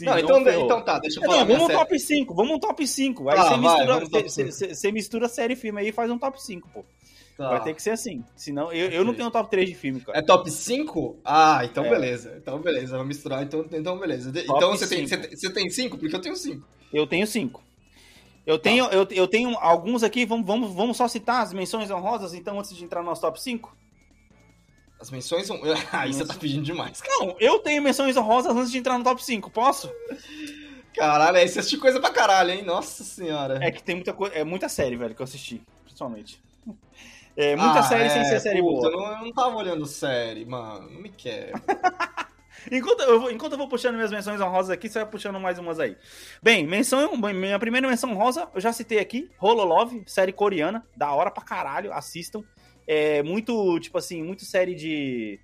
Não, 0.00 0.18
então, 0.18 0.44
ferrou. 0.44 0.64
então 0.64 0.82
tá, 0.84 0.98
deixa 1.00 1.18
eu 1.18 1.22
Não, 1.24 1.30
falar. 1.32 1.44
minha 1.44 1.56
vamos 1.58 1.64
um 1.64 1.76
série. 1.76 1.78
top 1.88 1.98
5, 2.00 2.34
vamos 2.34 2.52
um 2.56 2.58
top 2.60 2.86
5. 2.86 3.28
Aí 3.28 3.38
Ah, 3.38 3.42
você 3.42 3.48
vai, 3.50 3.58
mistura, 3.58 3.86
vamos 3.94 4.08
você- 4.10 4.44
você- 4.50 4.74
você 4.74 4.92
mistura 4.92 5.28
série 5.28 5.54
e 5.54 5.56
filme 5.56 5.80
aí 5.80 5.88
e 5.88 5.92
faz 5.92 6.10
um 6.10 6.18
top 6.18 6.40
5, 6.42 6.68
pô. 6.72 6.84
Tá. 7.38 7.50
Vai 7.50 7.62
ter 7.62 7.72
que 7.72 7.80
ser 7.80 7.90
assim. 7.90 8.24
Senão, 8.34 8.72
eu, 8.72 8.90
eu 8.90 9.04
não 9.04 9.14
tenho 9.14 9.30
top 9.30 9.48
3 9.48 9.68
de 9.68 9.74
filme, 9.76 10.00
cara. 10.00 10.18
É 10.18 10.22
top 10.22 10.50
5? 10.50 11.20
Ah, 11.24 11.60
então 11.64 11.84
É. 11.84 11.88
beleza. 11.88 12.34
Então 12.36 12.58
beleza, 12.58 12.92
vamos 12.96 13.06
misturar. 13.06 13.44
Então, 13.44 13.64
então 13.70 13.96
beleza. 13.96 14.32
Top 14.32 14.44
então 14.56 14.70
você 14.72 14.88
tem, 14.88 15.06
cinco. 15.06 15.22
você, 15.22 15.28
tem- 15.28 15.36
você 15.38 15.50
tem 15.52 15.70
5? 15.70 15.96
Porque 15.98 16.16
eu 16.16 16.20
tenho 16.20 16.34
5. 16.34 16.66
Eu 16.92 17.06
tenho 17.06 17.24
5. 17.28 17.62
Eu 18.44 18.58
tenho, 18.58 18.86
eu, 18.86 19.06
eu 19.12 19.28
tenho 19.28 19.56
alguns 19.58 20.02
aqui, 20.02 20.26
vamos, 20.26 20.44
vamos, 20.44 20.74
vamos 20.74 20.96
só 20.96 21.06
citar 21.06 21.42
as 21.42 21.52
menções 21.52 21.88
honrosas, 21.92 22.34
então, 22.34 22.58
antes 22.58 22.74
de 22.74 22.82
entrar 22.84 23.02
no 23.02 23.06
nosso 23.10 23.20
top 23.20 23.40
5? 23.40 23.76
As 25.00 25.08
menções 25.12 25.46
são. 25.46 25.60
Aí 25.92 26.12
você 26.12 26.26
tá 26.26 26.34
pedindo 26.34 26.64
demais. 26.64 27.00
cara. 27.00 27.14
Não, 27.20 27.36
eu 27.38 27.60
tenho 27.60 27.80
menções 27.80 28.16
honrosas 28.16 28.56
antes 28.56 28.72
de 28.72 28.78
entrar 28.78 28.98
no 28.98 29.04
top 29.04 29.24
5, 29.24 29.48
posso? 29.48 29.88
Caralho, 30.92 31.36
aí 31.36 31.46
você 31.48 31.60
assistiu 31.60 31.78
coisa 31.78 32.00
pra 32.00 32.10
caralho, 32.10 32.50
hein? 32.50 32.62
Nossa 32.64 33.04
senhora. 33.04 33.64
É 33.64 33.70
que 33.70 33.80
tem 33.80 33.94
muita 33.94 34.12
coisa, 34.12 34.34
é 34.34 34.42
muita 34.42 34.68
série, 34.68 34.96
velho, 34.96 35.14
que 35.14 35.22
eu 35.22 35.24
assisti, 35.24 35.62
principalmente. 35.84 36.42
É, 37.38 37.54
muita 37.54 37.78
Ah, 37.78 37.82
série 37.84 38.10
sem 38.10 38.20
é, 38.20 38.24
ser 38.24 38.40
série 38.40 38.60
puta, 38.60 38.90
boa. 38.90 38.92
Eu 38.92 38.96
não, 38.98 39.12
eu 39.12 39.24
não 39.26 39.32
tava 39.32 39.54
olhando 39.54 39.86
série, 39.86 40.44
mano. 40.44 40.90
Não 40.90 41.00
me 41.00 41.08
quer. 41.08 41.52
Enquanto 42.70 43.00
eu, 43.00 43.20
vou, 43.20 43.30
enquanto 43.30 43.52
eu 43.52 43.58
vou 43.58 43.68
puxando 43.68 43.94
minhas 43.94 44.10
menções 44.10 44.40
honrosas 44.40 44.70
aqui, 44.70 44.88
você 44.88 44.98
vai 44.98 45.08
puxando 45.08 45.38
mais 45.38 45.58
umas 45.58 45.78
aí. 45.78 45.96
Bem, 46.42 46.66
menção, 46.66 47.16
minha 47.16 47.58
primeira 47.58 47.88
menção 47.88 48.10
honrosa, 48.10 48.48
eu 48.52 48.60
já 48.60 48.72
citei 48.72 48.98
aqui, 48.98 49.30
Hololove, 49.40 50.02
série 50.06 50.32
coreana, 50.32 50.84
da 50.94 51.12
hora 51.12 51.30
pra 51.30 51.42
caralho, 51.42 51.92
assistam. 51.92 52.42
É 52.86 53.22
muito, 53.22 53.78
tipo 53.78 53.96
assim, 53.96 54.22
muito 54.22 54.44
série 54.44 54.74
de 54.74 55.40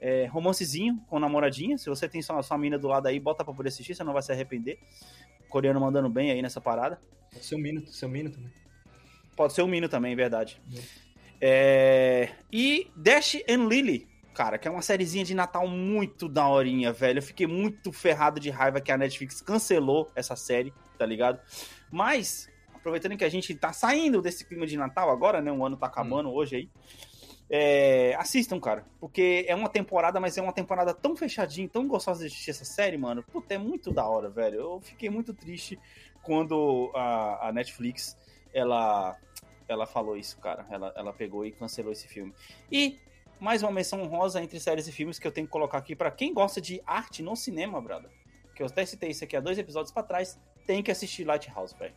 é, 0.00 0.26
romancezinho 0.26 1.00
com 1.08 1.18
namoradinha. 1.20 1.78
Se 1.78 1.88
você 1.88 2.08
tem 2.08 2.20
sua, 2.20 2.42
sua 2.42 2.58
mina 2.58 2.76
do 2.76 2.88
lado 2.88 3.06
aí, 3.06 3.20
bota 3.20 3.44
pra 3.44 3.54
poder 3.54 3.68
assistir, 3.68 3.94
você 3.94 4.02
não 4.04 4.12
vai 4.12 4.22
se 4.22 4.32
arrepender. 4.32 4.78
Coreano 5.48 5.80
mandando 5.80 6.08
bem 6.10 6.32
aí 6.32 6.42
nessa 6.42 6.60
parada. 6.60 7.00
Seu 7.40 7.56
Mino, 7.56 7.86
seu 7.86 8.08
Mino 8.08 8.30
também. 8.30 8.52
Pode 9.36 9.52
ser 9.52 9.62
o 9.62 9.68
Mino 9.68 9.88
também, 9.88 10.16
verdade. 10.16 10.60
Uhum. 10.70 10.82
É, 11.40 12.30
E 12.52 12.90
Dash 12.96 13.36
and 13.48 13.66
Lily, 13.68 14.08
cara, 14.34 14.58
que 14.58 14.66
é 14.66 14.70
uma 14.70 14.82
sériezinha 14.82 15.24
de 15.24 15.34
Natal 15.34 15.66
muito 15.66 16.28
daorinha, 16.28 16.92
velho. 16.92 17.18
Eu 17.18 17.22
fiquei 17.22 17.46
muito 17.46 17.92
ferrado 17.92 18.38
de 18.40 18.50
raiva 18.50 18.80
que 18.80 18.90
a 18.92 18.96
Netflix 18.96 19.40
cancelou 19.40 20.10
essa 20.14 20.34
série, 20.36 20.72
tá 20.96 21.06
ligado? 21.06 21.40
Mas, 21.90 22.48
aproveitando 22.74 23.16
que 23.16 23.24
a 23.24 23.28
gente 23.28 23.54
tá 23.54 23.72
saindo 23.72 24.20
desse 24.22 24.44
clima 24.44 24.66
de 24.66 24.76
Natal 24.76 25.10
agora, 25.10 25.40
né? 25.40 25.50
O 25.52 25.64
ano 25.64 25.76
tá 25.76 25.86
acabando 25.86 26.30
hoje 26.32 26.56
aí. 26.56 26.70
é, 27.50 28.14
assistam, 28.18 28.60
cara. 28.60 28.84
Porque 29.00 29.44
é 29.48 29.54
uma 29.54 29.68
temporada, 29.70 30.20
mas 30.20 30.36
é 30.36 30.42
uma 30.42 30.52
temporada 30.52 30.92
tão 30.92 31.16
fechadinha, 31.16 31.68
tão 31.68 31.88
gostosa 31.88 32.20
de 32.20 32.26
assistir 32.26 32.50
essa 32.50 32.64
série, 32.64 32.98
mano. 32.98 33.22
Puta, 33.22 33.54
é 33.54 33.58
muito 33.58 33.90
da 33.90 34.06
hora, 34.06 34.28
velho. 34.28 34.56
Eu 34.60 34.80
fiquei 34.82 35.08
muito 35.08 35.32
triste 35.32 35.78
quando 36.22 36.90
a, 36.94 37.48
a 37.48 37.52
Netflix 37.52 38.16
ela 38.52 39.16
ela 39.68 39.86
falou 39.86 40.16
isso, 40.16 40.38
cara. 40.38 40.66
Ela, 40.70 40.92
ela 40.96 41.12
pegou 41.12 41.44
e 41.44 41.52
cancelou 41.52 41.92
esse 41.92 42.08
filme. 42.08 42.34
E 42.72 42.98
mais 43.38 43.62
uma 43.62 43.70
menção 43.70 44.02
honrosa 44.02 44.42
entre 44.42 44.58
séries 44.58 44.88
e 44.88 44.92
filmes 44.92 45.18
que 45.18 45.26
eu 45.26 45.32
tenho 45.32 45.46
que 45.46 45.52
colocar 45.52 45.78
aqui 45.78 45.94
pra 45.94 46.10
quem 46.10 46.32
gosta 46.32 46.60
de 46.60 46.82
arte 46.86 47.22
no 47.22 47.36
cinema, 47.36 47.80
brother. 47.80 48.10
Que 48.54 48.62
eu 48.62 48.66
até 48.66 48.84
citei 48.84 49.10
isso 49.10 49.22
aqui 49.22 49.36
há 49.36 49.40
dois 49.40 49.58
episódios 49.58 49.92
pra 49.92 50.02
trás. 50.02 50.38
Tem 50.66 50.82
que 50.82 50.90
assistir 50.90 51.24
Lighthouse, 51.24 51.74
velho. 51.78 51.94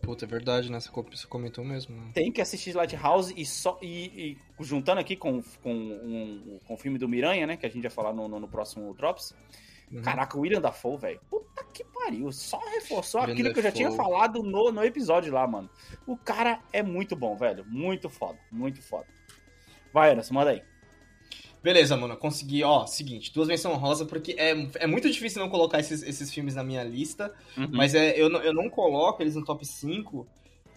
Puta, 0.00 0.24
é 0.24 0.28
verdade, 0.28 0.70
né? 0.70 0.80
Você 0.80 0.90
comentou 1.28 1.64
mesmo. 1.64 1.96
né? 1.96 2.10
Tem 2.12 2.30
que 2.30 2.40
assistir 2.40 2.74
Lighthouse 2.74 3.32
e 3.36 3.46
só. 3.46 3.78
E, 3.80 4.36
e 4.58 4.64
juntando 4.64 5.00
aqui 5.00 5.16
com, 5.16 5.42
com, 5.62 5.72
um, 5.72 6.58
com 6.66 6.74
o 6.74 6.76
filme 6.76 6.98
do 6.98 7.08
Miranha, 7.08 7.46
né? 7.46 7.56
Que 7.56 7.66
a 7.66 7.68
gente 7.68 7.82
vai 7.82 7.90
falar 7.90 8.12
no, 8.12 8.26
no, 8.26 8.40
no 8.40 8.48
próximo 8.48 8.92
Drops. 8.94 9.34
Uhum. 9.92 10.02
Caraca, 10.02 10.36
o 10.38 10.40
William 10.40 10.60
Dafoe, 10.60 10.96
velho. 10.98 11.20
Puta 11.28 11.64
que 11.72 11.84
pariu. 11.84 12.32
Só 12.32 12.58
reforçou 12.58 13.20
William 13.20 13.34
aquilo 13.34 13.52
que 13.52 13.58
eu 13.58 13.62
já 13.62 13.70
tinha 13.72 13.90
Dafoe. 13.90 14.04
falado 14.06 14.42
no, 14.42 14.72
no 14.72 14.82
episódio 14.84 15.32
lá, 15.32 15.46
mano. 15.46 15.68
O 16.06 16.16
cara 16.16 16.60
é 16.72 16.82
muito 16.82 17.14
bom, 17.14 17.36
velho. 17.36 17.64
Muito 17.68 18.08
foda. 18.08 18.38
Muito 18.50 18.80
foda. 18.82 19.06
Vai, 19.92 20.12
Anderson, 20.12 20.34
manda 20.34 20.50
aí. 20.52 20.62
Beleza, 21.62 21.96
mano, 21.96 22.16
consegui, 22.16 22.64
ó, 22.64 22.86
seguinte, 22.86 23.32
duas 23.32 23.46
menções 23.46 23.78
rosa, 23.78 24.04
porque 24.04 24.34
é, 24.36 24.50
é 24.80 24.86
muito 24.86 25.08
difícil 25.08 25.40
não 25.40 25.48
colocar 25.48 25.78
esses, 25.78 26.02
esses 26.02 26.32
filmes 26.34 26.56
na 26.56 26.64
minha 26.64 26.82
lista, 26.82 27.32
Uhum. 27.56 27.68
mas 27.72 27.94
é, 27.94 28.20
eu, 28.20 28.28
não- 28.28 28.40
eu 28.40 28.52
não 28.52 28.68
coloco 28.68 29.22
eles 29.22 29.36
no 29.36 29.44
top 29.44 29.64
5, 29.64 30.26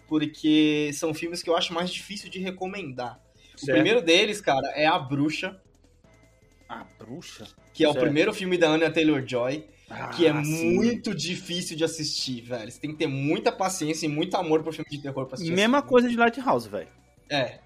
porque 0.06 0.90
são 0.94 1.12
filmes 1.12 1.42
que 1.42 1.50
eu 1.50 1.56
acho 1.56 1.74
mais 1.74 1.90
difícil 1.90 2.30
de 2.30 2.38
recomendar. 2.38 3.20
O 3.54 3.58
Certo. 3.58 3.72
primeiro 3.74 4.00
deles, 4.00 4.40
cara, 4.40 4.68
é 4.76 4.86
A 4.86 4.96
Bruxa, 4.98 5.60
A 6.68 6.84
bruxa? 6.98 7.46
que 7.72 7.84
é 7.84 7.88
o 7.88 7.92
Certo. 7.92 8.04
primeiro 8.04 8.32
filme 8.34 8.56
da 8.58 8.70
Anya 8.70 8.90
Taylor-Joy, 8.90 9.64
que 10.16 10.26
é 10.26 10.30
Ah, 10.30 10.42
sim. 10.42 10.74
muito 10.74 11.14
difícil 11.14 11.76
de 11.76 11.84
assistir, 11.84 12.40
velho. 12.40 12.70
Você 12.70 12.80
tem 12.80 12.90
que 12.90 12.96
ter 12.96 13.06
muita 13.06 13.52
paciência 13.52 14.06
e 14.06 14.08
muito 14.08 14.36
amor 14.36 14.62
pro 14.62 14.72
filme 14.72 14.90
de 14.90 14.98
terror 14.98 15.26
pra 15.26 15.34
assistir. 15.34 15.52
Mesma 15.52 15.78
filme. 15.78 15.88
coisa 15.90 16.08
de 16.08 16.16
Lighthouse, 16.16 16.68
velho. 16.68 16.88
É. 17.30 17.60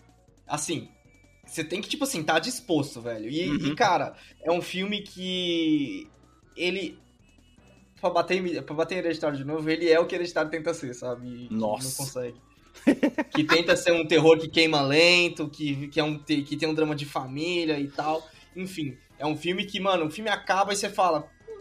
Assim, 0.47 0.89
você 1.47 1.63
tem 1.65 1.81
que, 1.81 1.89
tipo 1.89 2.05
assim, 2.05 2.23
tá 2.23 2.39
disposto, 2.39 3.01
velho. 3.01 3.31
E, 3.31 3.49
Uhum. 3.49 3.67
e, 3.69 3.75
cara, 3.75 4.15
é 4.43 4.51
um 4.53 4.61
filme 4.61 5.01
que. 5.03 6.09
Ele. 6.57 6.99
Pra 8.01 8.11
bater, 8.11 8.39
em- 8.45 8.63
pra 8.63 8.75
bater 8.75 8.95
em 8.97 8.99
Hereditário 8.99 9.37
de 9.39 9.45
novo, 9.45 9.69
ele 9.71 9.89
é 9.89 9.99
o 10.01 10.07
que 10.07 10.15
Hereditário 10.15 10.51
tenta 10.51 10.73
ser, 10.75 10.95
sabe? 10.95 11.47
E 11.51 11.55
Nossa. 11.55 11.89
Não 11.89 12.07
consegue. 12.07 12.37
que 13.35 13.45
tenta 13.45 13.77
ser 13.77 13.93
um 13.93 14.07
terror 14.07 14.39
que 14.39 14.49
queima 14.49 14.81
lento, 14.81 15.49
que, 15.49 15.89
que, 15.89 16.01
é 16.01 16.05
um, 16.05 16.19
que 16.19 16.57
tem 16.57 16.69
um 16.69 16.75
drama 16.75 16.95
de 16.95 17.05
família 17.05 17.79
e 17.79 17.89
tal. 17.89 18.27
Enfim, 18.63 18.97
é 19.19 19.27
um 19.27 19.37
filme 19.37 19.65
que, 19.65 19.81
mano, 19.81 20.07
o 20.07 20.11
filme 20.11 20.31
acaba 20.31 20.73
e 20.73 20.77
você 20.77 20.89
fala. 20.89 21.29
"Hum, 21.49 21.61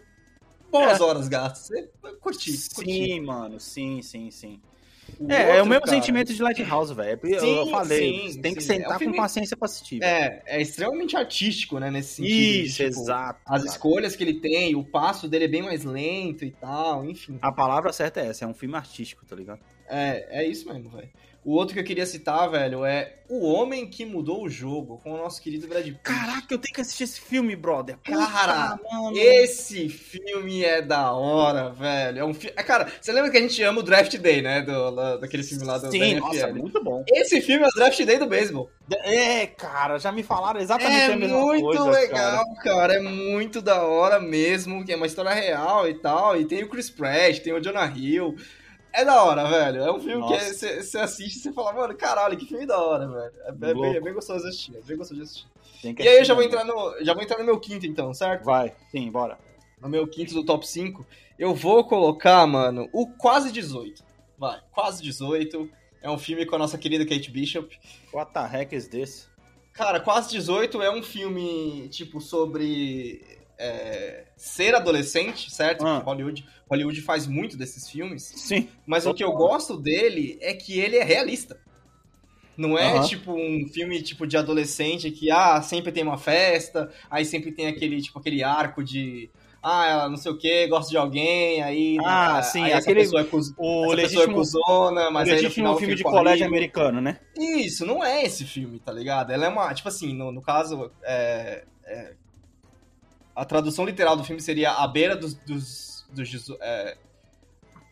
Boas 0.72 1.00
É. 1.00 1.04
horas 1.04 1.28
gastas. 1.28 1.68
Você 1.68 1.90
curti, 2.22 2.52
curti. 2.76 2.92
Sim, 2.92 3.20
mano. 3.22 3.60
Sim, 3.60 4.02
sim, 4.02 4.30
sim. 4.30 4.62
O 5.20 5.32
É, 5.32 5.58
é 5.58 5.64
o 5.64 5.66
mesmo 5.66 5.86
cara, 5.86 5.98
sentimento 5.98 6.32
de 6.32 6.40
Lighthouse, 6.44 6.94
velho. 6.94 7.20
Eu 7.24 7.40
Sim, 7.66 7.72
falei, 7.72 8.30
sim, 8.32 8.42
tem 8.42 8.54
que 8.54 8.62
sim. 8.62 8.74
É 8.74 8.76
sentar 8.76 8.96
um 8.96 9.00
filme- 9.00 9.16
com 9.16 9.22
paciência 9.24 9.58
pra 9.58 9.66
assistir. 9.66 10.04
É, 10.04 10.44
é 10.46 10.62
extremamente 10.62 11.18
artístico, 11.18 11.80
né, 11.80 11.90
nesse 11.90 12.18
sentido. 12.18 12.32
Isso, 12.66 12.76
tipo, 12.78 12.88
exato. 12.90 13.40
As 13.48 13.64
cara. 13.64 13.72
escolhas 13.76 14.16
que 14.16 14.24
ele 14.24 14.40
tem, 14.40 14.76
o 14.76 14.84
passo 14.84 15.28
dele 15.28 15.46
é 15.46 15.48
bem 15.48 15.64
mais 15.64 15.84
lento 15.84 16.46
e 16.46 16.52
tal, 16.52 17.04
enfim. 17.04 17.40
A 17.42 17.52
palavra 17.52 17.92
certa 17.92 18.20
é 18.22 18.28
essa, 18.28 18.46
é 18.46 18.48
um 18.48 18.54
filme 18.54 18.76
artístico, 18.76 19.26
tá 19.26 19.36
ligado? 19.36 19.60
É, 19.90 20.42
é 20.44 20.48
isso 20.48 20.68
mesmo, 20.72 20.92
velho. 20.92 21.10
O 21.44 21.54
outro 21.54 21.74
que 21.74 21.80
eu 21.80 21.86
queria 21.86 22.06
citar, 22.06 22.50
velho, 22.50 22.84
é 22.84 23.16
O 23.30 23.48
Homem 23.48 23.88
que 23.88 24.06
Mudou 24.06 24.44
o 24.44 24.50
Jogo, 24.50 25.00
com 25.02 25.14
o 25.14 25.18
nosso 25.18 25.42
querido 25.42 25.68
Brad 25.68 25.86
Pitt. 25.86 26.00
Caraca, 26.04 26.54
eu 26.54 26.58
tenho 26.58 26.74
que 26.74 26.82
assistir 26.82 27.04
esse 27.06 27.22
filme, 27.22 27.56
brother. 27.56 27.98
Cara, 28.04 28.78
mano. 28.92 29.18
Esse 29.18 29.88
filme 29.88 30.64
é 30.64 30.82
da 30.82 31.12
hora, 31.14 31.70
velho. 31.70 32.20
É 32.20 32.26
um 32.26 32.34
fi... 32.34 32.48
é, 32.48 32.64
Cara, 32.64 32.92
você 33.00 33.12
lembra 33.12 33.32
que 33.32 33.38
a 33.38 33.42
gente 33.42 33.62
ama 33.64 33.80
o 33.80 33.84
Draft 33.84 34.18
Day, 34.18 34.42
né? 34.42 34.62
Do, 34.62 35.18
daquele 35.18 35.44
filme 35.44 35.64
lá 35.64 35.78
do 35.78 35.90
Sim, 35.90 36.16
nossa, 36.16 36.48
muito 36.54 36.84
bom. 36.84 37.04
Esse 37.08 37.40
filme 37.42 37.64
é 37.64 37.68
o 37.68 37.72
Draft 37.72 38.04
Day 38.04 38.18
do 38.18 38.28
beisebol. 38.28 38.70
É, 39.04 39.48
cara, 39.48 39.98
já 39.98 40.12
me 40.12 40.24
falaram 40.24 40.60
exatamente 40.60 41.12
É 41.12 41.14
a 41.14 41.16
mesma 41.16 41.38
muito 41.40 41.64
coisa, 41.64 41.90
legal, 41.90 42.44
cara. 42.56 42.64
cara. 42.64 42.94
É 42.96 43.00
muito 43.00 43.62
da 43.62 43.84
hora 43.84 44.20
mesmo. 44.20 44.84
Que 44.84 44.92
é 44.92 44.96
uma 44.96 45.08
história 45.08 45.32
real 45.32 45.88
e 45.88 45.94
tal. 45.94 46.40
E 46.40 46.46
tem 46.46 46.64
o 46.64 46.70
Chris 46.70 46.90
Pratt, 46.90 47.40
tem 47.40 47.54
o 47.54 47.62
Jonah 47.62 47.86
Hill. 47.96 48.36
É 48.92 49.06
da 49.06 49.24
hora, 49.24 49.48
velho. 49.48 49.84
É 49.84 49.92
um 49.92 50.00
filme 50.00 50.26
que 50.28 50.34
Nossa. 50.34 50.54
você 50.54 50.84
você 50.84 50.98
assiste 50.98 51.38
e 51.38 51.40
você 51.42 51.54
fala, 51.54 51.74
mano, 51.74 51.96
caralho, 51.96 52.38
que 52.38 52.46
filme 52.46 52.66
da 52.66 52.78
hora, 52.78 53.08
velho. 53.08 53.34
É, 53.44 53.50
é 53.50 53.74
bem, 53.74 53.96
é 53.96 54.02
bem 54.02 54.14
gostoso 54.14 54.42
de 54.42 54.50
assistir. 54.50 54.76
É 54.76 54.82
bem 54.82 54.98
gostoso 54.98 55.20
de 55.20 55.26
assistir. 55.26 55.48
Que 55.96 56.04
E 56.04 56.08
aí 56.08 56.18
eu 56.18 56.26
já 56.26 56.34
vou 56.34 56.44
entrar 56.44 56.64
no. 56.64 57.04
Já 57.04 57.14
vou 57.14 57.24
entrar 57.24 57.38
no 57.38 57.46
meu 57.46 57.60
quinto, 57.60 57.86
então, 57.86 58.14
certo? 58.14 58.44
Vai, 58.44 58.74
sim, 58.92 59.10
bora. 59.12 59.38
No 59.80 59.88
meu 59.88 60.08
quinto 60.08 60.34
do 60.34 60.44
top 60.44 60.68
5. 60.68 61.06
Eu 61.38 61.56
vou 61.56 61.86
colocar, 61.86 62.46
mano, 62.46 62.90
o 62.92 63.08
Quase 63.08 63.52
18. 63.52 64.04
Vai, 64.38 64.60
Quase 64.72 65.02
18. 65.02 65.70
É 66.02 66.10
um 66.10 66.18
filme 66.18 66.46
com 66.46 66.56
a 66.56 66.60
nossa 66.60 66.78
querida 66.78 67.06
Kate 67.06 67.32
Bishop. 67.32 67.78
What 68.14 68.34
the 68.34 68.46
heck 68.46 68.76
is 68.76 68.88
this? 68.88 69.30
Cara, 69.74 70.00
Quase 70.00 70.30
18 70.32 70.82
é 70.82 70.92
um 70.92 71.02
filme, 71.02 71.88
tipo, 71.90 72.20
sobre 72.20 73.40
é, 73.58 74.26
ser 74.36 74.74
adolescente, 74.76 75.52
certo? 75.52 75.86
Ah. 75.86 76.00
Hollywood, 76.00 76.46
Hollywood 76.70 77.02
faz 77.02 77.26
muito 77.28 77.58
desses 77.58 77.90
filmes. 77.90 78.24
Sim. 78.36 78.70
Mas 78.86 79.06
o 79.06 79.14
que 79.14 79.24
eu 79.24 79.32
gosto 79.32 79.78
dele 79.78 80.38
é 80.42 80.54
que 80.54 80.80
ele 80.80 80.98
é 80.98 81.04
realista. 81.04 81.60
Não 82.58 82.78
é, 82.78 83.02
tipo, 83.04 83.32
um 83.34 83.66
filme, 83.70 84.02
tipo, 84.02 84.28
de 84.28 84.36
adolescente 84.36 85.10
que, 85.12 85.32
ah, 85.32 85.62
sempre 85.62 85.94
tem 85.94 86.04
uma 86.04 86.18
festa, 86.18 86.92
aí 87.10 87.24
sempre 87.24 87.54
tem 87.54 87.68
aquele, 87.68 88.02
tipo, 88.02 88.20
aquele 88.20 88.44
arco 88.44 88.84
de... 88.84 89.30
Ah, 89.64 89.88
ela 89.88 90.10
não 90.10 90.18
sei 90.18 90.32
o 90.32 90.38
que, 90.38 90.68
gosta 90.68 90.90
de 90.92 90.98
alguém, 90.98 91.62
aí... 91.64 91.98
Ah, 92.02 92.38
ah, 92.38 92.44
sim, 92.44 92.64
aí 92.64 92.74
aquele- 92.74 93.02
pessoa 93.02 93.22
é 93.22 93.26
cuz... 93.26 93.54
O 93.58 93.92
é 93.94 93.96
legítimo, 93.96 94.36
cuzona, 94.36 95.10
mas 95.10 95.30
o 95.30 95.34
aí 95.34 95.42
no 95.42 95.50
final 95.50 95.78
filme 95.78 95.96
de 95.96 96.04
colégio 96.04 96.46
americano, 96.46 97.00
né? 97.02 97.20
Isso, 97.38 97.86
não 97.86 98.04
é 98.04 98.24
esse 98.24 98.46
filme, 98.46 98.80
tá 98.80 98.92
ligado? 98.92 99.32
Ela 99.32 99.46
é 99.46 99.50
uma. 99.50 99.74
Tipo 99.74 99.88
assim, 99.90 100.14
no, 100.14 100.32
no 100.32 100.42
caso. 100.42 100.92
é- 101.04 101.64
é- 101.86 102.14
a 103.36 103.46
tradução 103.46 103.86
literal 103.86 104.16
do 104.18 104.24
filme 104.24 104.42
seria 104.42 104.72
a 104.72 104.88
beira 104.88 105.16
dos. 105.16 105.34
dos, 105.34 105.89
dos 106.12 106.30
é, 106.62 106.98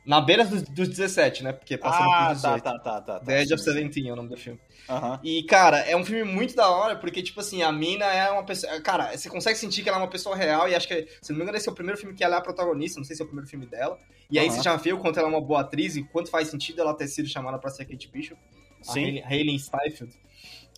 na 0.06 0.22
beira 0.22 0.46
dos, 0.46 0.62
dos 0.64 0.88
17, 0.88 1.44
né? 1.44 1.52
Porque 1.54 1.78
passando 1.78 2.10
Ah, 2.12 2.28
por 2.28 2.36
18. 2.36 2.64
tá, 2.64 2.72
tá, 2.72 2.80
tá, 2.80 3.02
tá. 3.02 3.20
tá. 3.20 3.26
The 3.26 3.42
Edge 3.42 3.54
of. 3.54 3.62
Seventeen 3.62 4.08
é 4.10 4.14
o 4.14 4.16
nome 4.16 4.30
do 4.30 4.38
filme. 4.38 4.60
Aham. 4.90 5.20
E, 5.22 5.44
cara, 5.44 5.80
é 5.80 5.98
um 5.98 6.06
filme 6.06 6.24
muito 6.24 6.56
da 6.56 6.70
hora, 6.70 6.96
porque, 6.96 7.22
tipo 7.22 7.42
assim, 7.42 7.62
a 7.62 7.72
mina 7.74 8.06
é 8.06 8.32
uma 8.32 8.44
pessoa. 8.46 8.80
Cara, 8.82 9.16
você 9.18 9.30
consegue 9.30 9.58
sentir 9.60 9.84
que 9.84 9.90
ela 9.90 9.98
é 9.98 10.02
uma 10.02 10.10
pessoa 10.10 10.34
real, 10.34 10.70
e 10.70 10.74
acho 10.76 10.88
que, 10.88 11.08
se 11.22 11.32
não 11.32 11.38
me 11.38 11.44
engano, 11.44 11.58
esse 11.58 11.68
é 11.68 11.72
o 11.72 11.76
primeiro 11.76 12.00
filme 12.00 12.16
que 12.16 12.24
ela 12.24 12.36
é 12.36 12.40
a 12.40 12.42
protagonista, 12.42 12.98
não 13.00 13.06
sei 13.06 13.16
se 13.18 13.22
é 13.22 13.26
o 13.26 13.28
primeiro 13.28 13.50
filme 13.50 13.66
dela. 13.66 14.00
E 14.32 14.40
aí 14.40 14.50
você 14.50 14.62
já 14.62 14.76
vê 14.78 14.94
o 14.94 14.98
quanto 15.00 15.20
ela 15.20 15.28
é 15.28 15.32
uma 15.32 15.42
boa 15.42 15.60
atriz 15.62 15.98
e 15.98 16.04
quanto 16.04 16.30
faz 16.32 16.48
sentido 16.48 16.80
ela 16.82 16.94
ter 16.94 17.08
sido 17.10 17.28
chamada 17.28 17.58
pra 17.60 17.70
ser 17.70 17.84
Kate 17.86 18.08
Bishop 18.10 18.40
a 18.88 18.94
Sim. 18.94 19.04
Hayley- 19.04 19.24
Hayley 19.24 19.60
Steinfeld. 19.60 20.14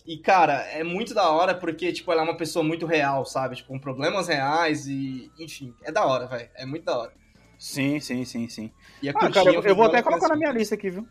E, 0.06 0.18
cara, 0.18 0.54
é 0.72 0.82
muito 0.82 1.14
da 1.14 1.28
hora 1.30 1.54
porque, 1.54 1.92
tipo, 1.92 2.10
ela 2.10 2.22
é 2.22 2.24
uma 2.24 2.36
pessoa 2.36 2.64
muito 2.64 2.86
real, 2.86 3.24
sabe? 3.24 3.54
Tipo, 3.56 3.68
com 3.68 3.78
problemas 3.78 4.26
reais 4.26 4.86
e... 4.88 5.30
Enfim, 5.38 5.72
é 5.84 5.92
da 5.92 6.04
hora, 6.04 6.26
velho. 6.26 6.48
É 6.56 6.66
muito 6.66 6.84
da 6.84 6.96
hora. 6.98 7.12
Sim, 7.60 8.00
sim, 8.00 8.24
sim, 8.24 8.48
sim. 8.48 8.70
E 9.02 9.08
é 9.08 9.12
Ah, 9.12 9.30
cara, 9.30 9.52
eu, 9.52 9.62
eu 9.62 9.76
vou 9.76 9.84
até 9.84 10.02
colocar 10.02 10.28
na 10.28 10.34
assim. 10.34 10.40
minha 10.40 10.52
lista 10.52 10.74
aqui, 10.74 10.88
viu? 10.88 11.06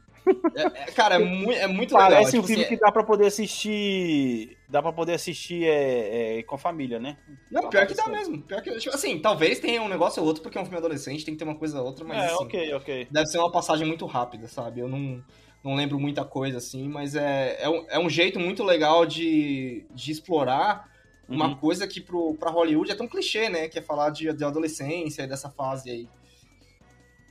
É- 0.56 0.64
é- 0.64 0.92
cara, 0.94 1.16
é, 1.16 1.20
mu 1.20 1.52
é 1.52 1.68
muito 1.68 1.94
legal. 1.94 2.10
Parece 2.10 2.32
tipo 2.32 2.44
um 2.44 2.48
filme 2.48 2.64
assim, 2.64 2.76
que 2.76 2.80
dá 2.82 2.92
pra 2.92 3.04
poder 3.04 3.28
assistir. 3.28 4.58
Dá 4.68 4.82
pra 4.82 4.92
poder 4.92 5.14
assistir 5.14 5.64
é, 5.66 6.40
é, 6.40 6.44
com 6.44 6.56
a 6.56 6.58
família, 6.58 7.00
né? 7.00 7.18
Não, 7.52 7.70
pior 7.70 7.86
que 7.86 7.94
dá 7.94 8.10
mesmo. 8.10 8.42
Pior 8.42 8.62
que, 8.62 8.76
tipo, 8.78 8.96
assim, 8.96 9.20
talvez 9.20 9.60
tenha 9.60 9.82
um 9.82 9.88
negócio 9.88 10.22
ou 10.22 10.28
outro, 10.28 10.42
porque 10.42 10.58
é 10.58 10.62
um 10.62 10.66
filme 10.66 10.78
adolescente, 10.78 11.24
tem 11.24 11.36
que 11.36 11.38
ter 11.38 11.44
uma 11.46 11.56
coisa 11.58 11.80
ou 11.80 11.86
outra, 11.86 12.04
mas 12.04 12.20
é, 12.20 12.26
assim, 12.26 12.46
ok, 12.46 12.74
ok. 12.74 13.08
deve 13.12 13.28
ser 13.28 13.38
uma 13.38 13.52
passagem 13.52 13.88
muito 13.88 14.06
rápida, 14.08 14.48
sabe? 14.48 14.80
Eu 14.82 14.88
não, 14.88 15.24
não 15.64 15.76
lembro 15.76 16.00
muita 16.00 16.26
coisa, 16.26 16.58
assim, 16.58 16.88
mas 16.90 17.16
é, 17.16 17.58
é, 17.62 17.70
um, 17.70 17.86
é 17.90 18.00
um 18.00 18.10
jeito 18.10 18.40
muito 18.40 18.64
legal 18.64 19.06
de, 19.06 19.86
de 19.94 20.12
explorar 20.12 20.90
uma 21.28 21.50
Uhum. 21.50 21.56
coisa 21.58 21.88
que 21.88 22.02
pro, 22.02 22.34
pra 22.36 22.50
Hollywood 22.50 22.92
é 22.92 22.96
tão 22.96 23.08
clichê, 23.08 23.50
né? 23.50 23.68
Que 23.68 23.78
é 23.78 23.82
falar 23.84 24.10
de, 24.10 24.34
de 24.34 24.44
adolescência 24.44 25.22
e 25.24 25.28
dessa 25.28 25.50
fase 25.50 25.92
aí. 25.92 26.08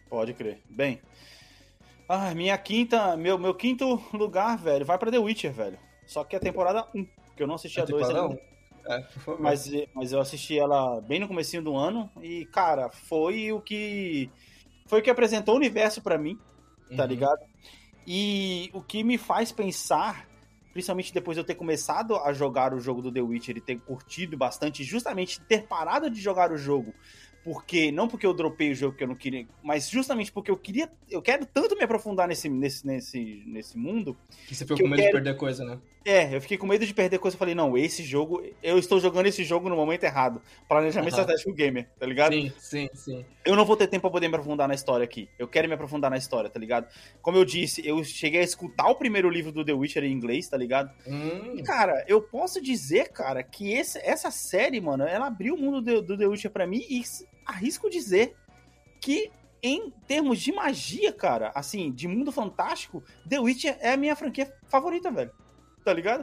Pode 0.09 0.33
crer. 0.35 0.61
Bem. 0.69 1.01
Ah, 2.09 2.35
minha 2.35 2.57
quinta. 2.57 3.17
Meu, 3.17 3.39
meu 3.39 3.55
quinto 3.55 4.03
lugar, 4.13 4.57
velho, 4.57 4.85
vai 4.85 4.99
pra 4.99 5.11
The 5.11 5.19
Witcher, 5.19 5.53
velho. 5.53 5.79
Só 6.07 6.25
que 6.25 6.35
a 6.35 6.41
temporada 6.41 6.87
1, 6.95 7.05
que 7.37 7.43
eu 7.43 7.47
não 7.47 7.57
assisti 7.57 7.81
a 7.81 7.85
2 7.85 8.07
temporada 8.07 8.29
ainda. 8.35 8.43
um? 8.43 8.49
É. 8.91 9.07
Mas, 9.39 9.71
mas 9.95 10.13
eu 10.13 10.21
assisti 10.21 10.59
ela 10.59 11.01
bem 11.03 11.21
no 11.21 11.29
comecinho 11.29 11.63
do 11.63 11.77
ano 11.77 12.11
e, 12.23 12.47
cara, 12.47 12.89
foi 12.89 13.53
o 13.53 13.61
que. 13.61 14.31
Foi 14.87 15.01
o 15.01 15.03
que 15.03 15.11
apresentou 15.11 15.55
o 15.55 15.59
universo 15.59 16.01
pra 16.01 16.17
mim, 16.17 16.39
tá 16.97 17.03
Uhum. 17.03 17.09
ligado? 17.11 17.41
E 18.07 18.71
o 18.73 18.81
que 18.81 19.05
me 19.05 19.19
faz 19.19 19.53
pensar, 19.53 20.27
principalmente 20.73 21.13
depois 21.13 21.37
de 21.37 21.41
eu 21.41 21.45
ter 21.45 21.57
começado 21.57 22.17
a 22.17 22.33
jogar 22.33 22.73
o 22.73 22.81
jogo 22.81 23.03
do 23.03 23.13
The 23.13 23.21
Witcher 23.21 23.59
e 23.59 23.61
ter 23.61 23.79
curtido 23.81 24.35
bastante, 24.39 24.83
justamente 24.83 25.39
ter 25.43 25.67
parado 25.67 26.09
de 26.09 26.19
jogar 26.19 26.51
o 26.51 26.57
jogo, 26.57 26.95
porque 27.45 27.91
não 27.93 28.09
porque 28.09 28.27
eu 28.27 28.35
dropei 28.35 28.71
o 28.73 28.75
jogo 28.75 28.97
que 28.97 29.03
eu 29.05 29.09
não 29.09 29.15
queria, 29.15 29.47
mas 29.63 29.89
justamente 29.89 30.31
porque 30.31 30.51
eu 30.51 30.57
queria, 30.57 30.91
eu 31.11 31.23
quero 31.23 31.47
tanto 31.47 31.77
me 31.77 31.83
aprofundar 31.85 32.29
nesse 32.29 32.49
nesse 32.49 32.87
nesse, 32.87 33.43
nesse 33.47 33.79
mundo. 33.79 34.17
Que 34.47 34.55
você 34.55 34.65
ficou 34.65 34.77
que 34.77 34.83
com 34.83 34.89
medo 34.89 34.99
quero- 35.01 35.09
de 35.19 35.23
perder 35.25 35.37
coisa, 35.39 35.65
né? 35.65 35.79
É, 36.09 36.35
eu 36.35 36.41
fiquei 36.41 36.57
com 36.57 36.67
medo 36.67 36.87
de 36.87 36.95
perder 36.95 37.19
coisa, 37.19 37.35
eu 37.35 37.39
falei, 37.39 37.55
não, 37.55 37.77
esse 37.77 38.03
jogo, 38.03 38.43
eu 38.63 38.79
estou 38.79 38.99
jogando 38.99 39.27
esse 39.27 39.45
jogo 39.45 39.69
no 39.69 39.77
momento 39.77 40.05
errado. 40.05 40.41
Planejamento 40.67 41.13
Aham. 41.13 41.21
estratégico 41.21 41.53
gamer, 41.53 41.87
tá 41.99 42.07
ligado? 42.07 42.33
Sim, 42.33 42.51
sim, 42.59 42.89
sim. 42.95 43.27
Eu 43.45 43.55
não 43.55 43.65
vou 43.67 43.77
ter 43.77 43.89
tempo 43.89 44.03
pra 44.03 44.11
poder 44.11 44.27
me 44.29 44.35
aprofundar 44.35 44.67
na 44.67 44.75
história 44.75 45.05
aqui. 45.05 45.29
Eu 45.39 45.47
quero 45.47 45.69
me 45.69 45.75
aprofundar 45.75 46.11
na 46.11 46.17
história, 46.17 46.49
tá 46.49 46.59
ligado? 46.59 46.87
Como 47.21 47.37
eu 47.37 47.45
disse, 47.45 47.87
eu 47.87 48.03
cheguei 48.03 48.41
a 48.41 48.45
escutar 48.45 48.89
o 48.89 48.95
primeiro 48.95 49.29
livro 49.29 49.53
do 49.53 49.63
The 49.63 49.75
Witcher 49.75 50.03
em 50.05 50.13
inglês, 50.13 50.49
tá 50.49 50.57
ligado? 50.57 50.91
Hum, 51.07 51.53
E, 51.59 51.63
cara, 51.63 52.03
eu 52.09 52.23
posso 52.23 52.59
dizer, 52.63 53.11
cara, 53.11 53.43
que 53.43 53.71
esse- 53.73 53.99
essa 53.99 54.31
série, 54.31 54.81
mano, 54.81 55.05
ela 55.05 55.27
abriu 55.27 55.57
o 55.57 55.59
mundo 55.59 55.83
do, 55.83 56.01
do 56.01 56.17
The 56.17 56.27
Witcher 56.27 56.51
pra 56.51 56.67
mim 56.67 56.83
e 56.89 57.03
arrisco 57.45 57.91
dizer 57.91 58.35
que 58.99 59.31
em 59.63 59.91
termos 60.07 60.41
de 60.41 60.53
magia, 60.53 61.13
cara, 61.13 61.53
assim, 61.55 61.93
de 61.93 62.09
mundo 62.09 62.33
fantástico, 62.33 63.03
The 63.29 63.41
Witcher 63.41 63.77
é 63.81 63.93
a 63.93 63.97
minha 63.97 64.17
franquia 64.17 64.51
favorita, 64.71 65.11
velho. 65.11 65.33
Tá 65.89 65.95
ligado? 65.95 66.23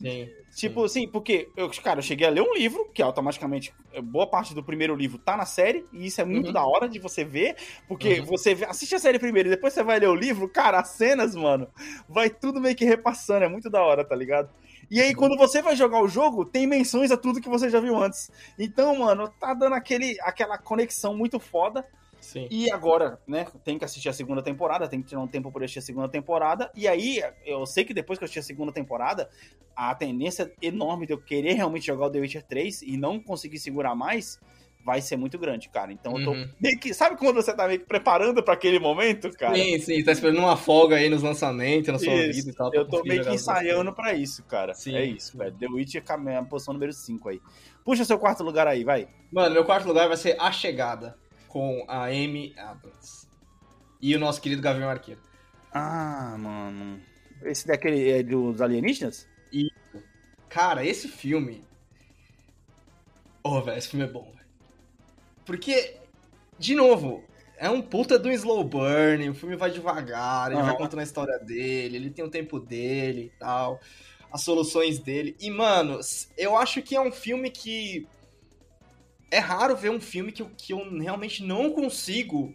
Sim. 0.00 0.26
Tipo 0.54 0.84
assim, 0.84 1.06
porque, 1.06 1.50
eu, 1.54 1.70
cara, 1.82 1.98
eu 1.98 2.02
cheguei 2.02 2.26
a 2.26 2.30
ler 2.30 2.40
um 2.40 2.54
livro, 2.54 2.90
que 2.94 3.02
automaticamente, 3.02 3.74
eh, 3.92 4.00
boa 4.00 4.26
parte 4.26 4.54
do 4.54 4.62
primeiro 4.62 4.96
livro 4.96 5.18
tá 5.18 5.36
na 5.36 5.44
série, 5.44 5.84
e 5.92 6.06
isso 6.06 6.18
é 6.18 6.24
muito 6.24 6.46
Uhum. 6.46 6.52
da 6.54 6.64
hora 6.64 6.88
de 6.88 6.98
você 6.98 7.24
ver, 7.24 7.56
porque 7.86 8.20
Uhum. 8.20 8.24
você 8.26 8.56
assiste 8.66 8.94
a 8.94 8.98
série 8.98 9.18
primeiro 9.18 9.48
e 9.48 9.50
depois 9.50 9.74
você 9.74 9.82
vai 9.82 9.98
ler 10.00 10.08
o 10.08 10.14
livro, 10.14 10.48
cara, 10.48 10.80
as 10.80 10.88
cenas, 10.88 11.34
mano, 11.34 11.68
vai 12.08 12.30
tudo 12.30 12.58
meio 12.58 12.74
que 12.74 12.86
repassando, 12.86 13.44
é 13.44 13.48
muito 13.48 13.68
da 13.68 13.82
hora, 13.82 14.02
tá 14.02 14.16
ligado? 14.16 14.48
E 14.90 14.98
aí, 15.00 15.14
quando 15.14 15.36
você 15.36 15.60
vai 15.60 15.76
jogar 15.76 16.00
o 16.00 16.08
jogo, 16.08 16.44
tem 16.46 16.66
menções 16.66 17.10
a 17.10 17.16
tudo 17.18 17.40
que 17.40 17.48
você 17.50 17.68
já 17.68 17.80
viu 17.80 17.96
antes. 18.02 18.30
Então, 18.58 18.96
mano, 18.98 19.28
tá 19.38 19.52
dando 19.52 19.74
aquele, 19.74 20.16
aquela 20.22 20.56
conexão 20.56 21.14
muito 21.14 21.38
foda. 21.38 21.84
Sim. 22.20 22.48
E 22.50 22.70
agora, 22.70 23.20
né, 23.26 23.46
tem 23.64 23.78
que 23.78 23.84
assistir 23.84 24.08
a 24.08 24.12
segunda 24.12 24.42
temporada, 24.42 24.88
tem 24.88 25.00
que 25.00 25.08
tirar 25.08 25.20
um 25.20 25.28
tempo 25.28 25.50
pra 25.52 25.64
assistir 25.64 25.78
a 25.78 25.82
segunda 25.82 26.08
temporada. 26.08 26.70
E 26.74 26.88
aí, 26.88 27.22
eu 27.44 27.64
sei 27.66 27.84
que 27.84 27.94
depois 27.94 28.18
que 28.18 28.24
eu 28.24 28.26
assistir 28.26 28.40
a 28.40 28.42
segunda 28.42 28.72
temporada, 28.72 29.28
a 29.74 29.94
tendência 29.94 30.52
enorme 30.60 31.06
de 31.06 31.12
eu 31.12 31.18
querer 31.22 31.52
realmente 31.52 31.86
jogar 31.86 32.06
o 32.06 32.10
The 32.10 32.20
Witcher 32.20 32.42
3 32.42 32.82
e 32.82 32.96
não 32.96 33.20
conseguir 33.20 33.58
segurar 33.58 33.94
mais 33.94 34.40
vai 34.86 35.00
ser 35.00 35.16
muito 35.16 35.36
grande, 35.36 35.68
cara. 35.68 35.92
Então 35.92 36.16
eu 36.16 36.24
tô 36.24 36.30
Uhum. 36.30 36.48
meio 36.60 36.78
que. 36.78 36.94
Sabe 36.94 37.16
quando 37.16 37.34
você 37.34 37.52
tá 37.52 37.66
meio 37.66 37.80
que 37.80 37.86
preparando 37.86 38.40
pra 38.40 38.54
aquele 38.54 38.78
momento, 38.78 39.28
cara? 39.32 39.56
Sim, 39.56 39.80
sim, 39.80 40.04
tá 40.04 40.12
esperando 40.12 40.38
uma 40.38 40.56
folga 40.56 40.94
aí 40.94 41.08
nos 41.08 41.24
lançamentos, 41.24 41.92
na 41.92 41.98
sua 41.98 42.14
Isso, 42.14 42.36
vida 42.36 42.50
e 42.50 42.54
tal. 42.54 42.72
Eu 42.72 42.88
tô 42.88 43.02
meio 43.02 43.20
que 43.24 43.34
ensaiando 43.34 43.92
pra 43.92 44.14
isso, 44.14 44.44
cara. 44.44 44.74
Sim, 44.74 44.94
é 44.94 45.04
isso, 45.04 45.36
velho. 45.36 45.52
The 45.58 45.66
Witcher 45.66 46.04
é 46.28 46.36
a 46.36 46.44
posição 46.44 46.72
número 46.72 46.92
5 46.92 47.28
aí. 47.28 47.40
Puxa 47.84 48.04
seu 48.04 48.16
quarto 48.16 48.44
lugar 48.44 48.68
aí, 48.68 48.84
vai. 48.84 49.08
Mano, 49.32 49.54
meu 49.54 49.64
quarto 49.64 49.88
lugar 49.88 50.06
vai 50.06 50.16
ser 50.16 50.36
A 50.38 50.52
Chegada, 50.52 51.18
com 51.56 51.86
a 51.88 52.08
Amy 52.08 52.52
Adams. 52.58 53.26
E 53.98 54.14
o 54.14 54.18
nosso 54.18 54.42
querido 54.42 54.60
Gavião 54.60 54.90
Arqueiro. 54.90 55.22
Ah, 55.72 56.36
mano. 56.38 57.00
Esse 57.44 57.66
daquele 57.66 58.10
é 58.10 58.22
dos 58.22 58.60
alienígenas? 58.60 59.26
Cara, 60.50 60.84
esse 60.84 61.08
filme. 61.08 61.64
Oh, 63.42 63.62
velho, 63.62 63.78
esse 63.78 63.88
filme 63.88 64.04
é 64.04 64.08
bom, 64.08 64.30
velho. 64.34 64.46
Porque, 65.46 65.96
de 66.58 66.74
novo, 66.74 67.24
é 67.56 67.70
um 67.70 67.80
puta 67.80 68.18
do 68.18 68.30
slow 68.30 68.62
burn, 68.62 69.30
o 69.30 69.34
filme 69.34 69.56
vai 69.56 69.70
devagar, 69.70 70.52
ele 70.52 70.60
vai 70.60 70.72
Aham. 70.72 70.76
contando 70.76 71.00
a 71.00 71.04
história 71.04 71.38
dele, 71.38 71.96
ele 71.96 72.10
tem 72.10 72.22
o 72.22 72.30
tempo 72.30 72.60
dele 72.60 73.32
e 73.34 73.38
tal, 73.38 73.80
as 74.30 74.42
soluções 74.42 74.98
dele. 74.98 75.34
E, 75.40 75.50
mano, 75.50 76.00
eu 76.36 76.54
acho 76.54 76.82
que 76.82 76.94
é 76.94 77.00
um 77.00 77.10
filme 77.10 77.50
que. 77.50 78.06
É 79.30 79.38
raro 79.38 79.76
ver 79.76 79.90
um 79.90 80.00
filme 80.00 80.32
que 80.32 80.42
eu, 80.42 80.50
que 80.56 80.72
eu 80.72 80.98
realmente 80.98 81.42
não 81.42 81.70
consigo 81.70 82.54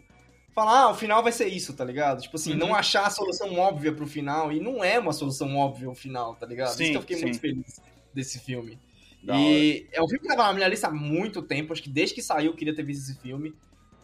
falar, 0.54 0.82
ah, 0.82 0.92
o 0.92 0.96
final 0.96 1.24
vai 1.24 1.32
ser 1.32 1.48
isso, 1.48 1.74
tá 1.74 1.84
ligado? 1.84 2.22
Tipo 2.22 2.36
assim, 2.36 2.52
Uhum. 2.52 2.58
não 2.58 2.76
achar 2.76 3.06
a 3.06 3.10
solução 3.10 3.58
óbvia 3.58 3.94
pro 3.94 4.06
final, 4.06 4.52
e 4.52 4.60
não 4.60 4.84
é 4.84 5.00
uma 5.00 5.14
solução 5.14 5.56
óbvia 5.56 5.90
o 5.90 5.96
final, 5.96 6.36
tá 6.36 6.46
ligado? 6.46 6.76
Sim, 6.76 6.84
isso 6.84 6.92
que 6.92 6.98
eu 6.98 7.02
fiquei 7.02 7.18
sim. 7.18 7.24
muito 7.24 7.40
feliz 7.40 7.82
desse 8.14 8.40
filme. 8.40 8.78
Da 9.24 9.38
e 9.38 9.88
é 9.92 10.02
um 10.02 10.08
filme 10.08 10.22
que 10.22 10.28
tava 10.28 10.44
na 10.44 10.54
minha 10.54 10.68
lista 10.68 10.88
há 10.88 10.92
muito 10.92 11.42
tempo, 11.42 11.72
acho 11.72 11.82
que 11.82 11.90
desde 11.90 12.16
que 12.16 12.22
saiu 12.22 12.52
eu 12.52 12.56
queria 12.56 12.76
ter 12.76 12.84
visto 12.84 13.04
esse 13.04 13.20
filme, 13.20 13.56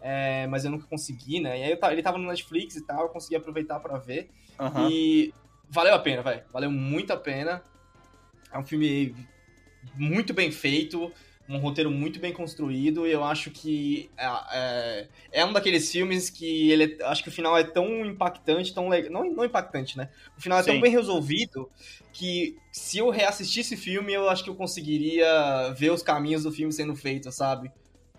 é, 0.02 0.48
mas 0.48 0.64
eu 0.64 0.72
nunca 0.72 0.88
consegui, 0.88 1.40
né? 1.40 1.60
E 1.60 1.64
aí 1.64 1.72
eu 1.72 1.92
ele 1.92 2.04
tava 2.04 2.18
no 2.18 2.28
Netflix 2.28 2.76
e 2.76 2.86
tal, 2.86 3.04
eu 3.04 3.10
consegui 3.10 3.36
aproveitar 3.36 3.80
pra 3.80 3.98
ver. 3.98 4.30
Aham. 4.60 4.90
E 4.90 5.34
valeu 5.70 5.94
a 5.94 6.00
pena, 6.00 6.22
velho. 6.22 6.44
Valeu 6.52 6.72
muito 6.72 7.12
a 7.12 7.18
pena. 7.18 7.64
É 8.52 8.58
um 8.58 8.66
filme 8.66 9.16
muito 9.96 10.34
bem 10.34 10.52
feito, 10.52 11.12
um 11.50 11.58
roteiro 11.60 11.90
muito 11.90 12.20
bem 12.20 12.34
construído. 12.34 13.08
E 13.08 13.12
eu 13.12 13.24
acho 13.24 13.52
que 13.52 14.10
é, 14.18 14.26
é, 14.54 15.08
é 15.32 15.46
um 15.46 15.54
daqueles 15.54 15.92
filmes 15.92 16.30
que 16.30 16.72
ele, 16.72 16.98
é- 17.00 17.06
acho 17.06 17.24
que 17.24 17.30
o 17.30 17.32
final 17.32 17.58
é 17.58 17.64
tão 17.64 18.06
impactante, 18.06 18.74
tão 18.74 18.90
legal. 18.90 19.12
Não, 19.12 19.34
não 19.34 19.46
impactante, 19.46 19.98
né? 19.98 20.10
O 20.38 20.42
final 20.42 20.60
é 20.60 20.64
tão 20.64 20.76
Sim. 20.76 20.82
bem 20.82 20.92
resolvido 20.92 21.70
que 22.14 22.56
se 22.72 22.98
eu 22.98 23.10
reassistisse 23.10 23.74
esse 23.74 23.84
filme, 23.84 24.14
eu 24.14 24.28
acho 24.30 24.44
que 24.44 24.50
eu 24.50 24.56
conseguiria 24.56 25.74
ver 25.78 25.92
os 25.92 26.02
caminhos 26.04 26.44
do 26.44 26.52
filme 26.52 26.74
sendo 26.74 26.96
feitos, 26.96 27.36
sabe? 27.36 27.72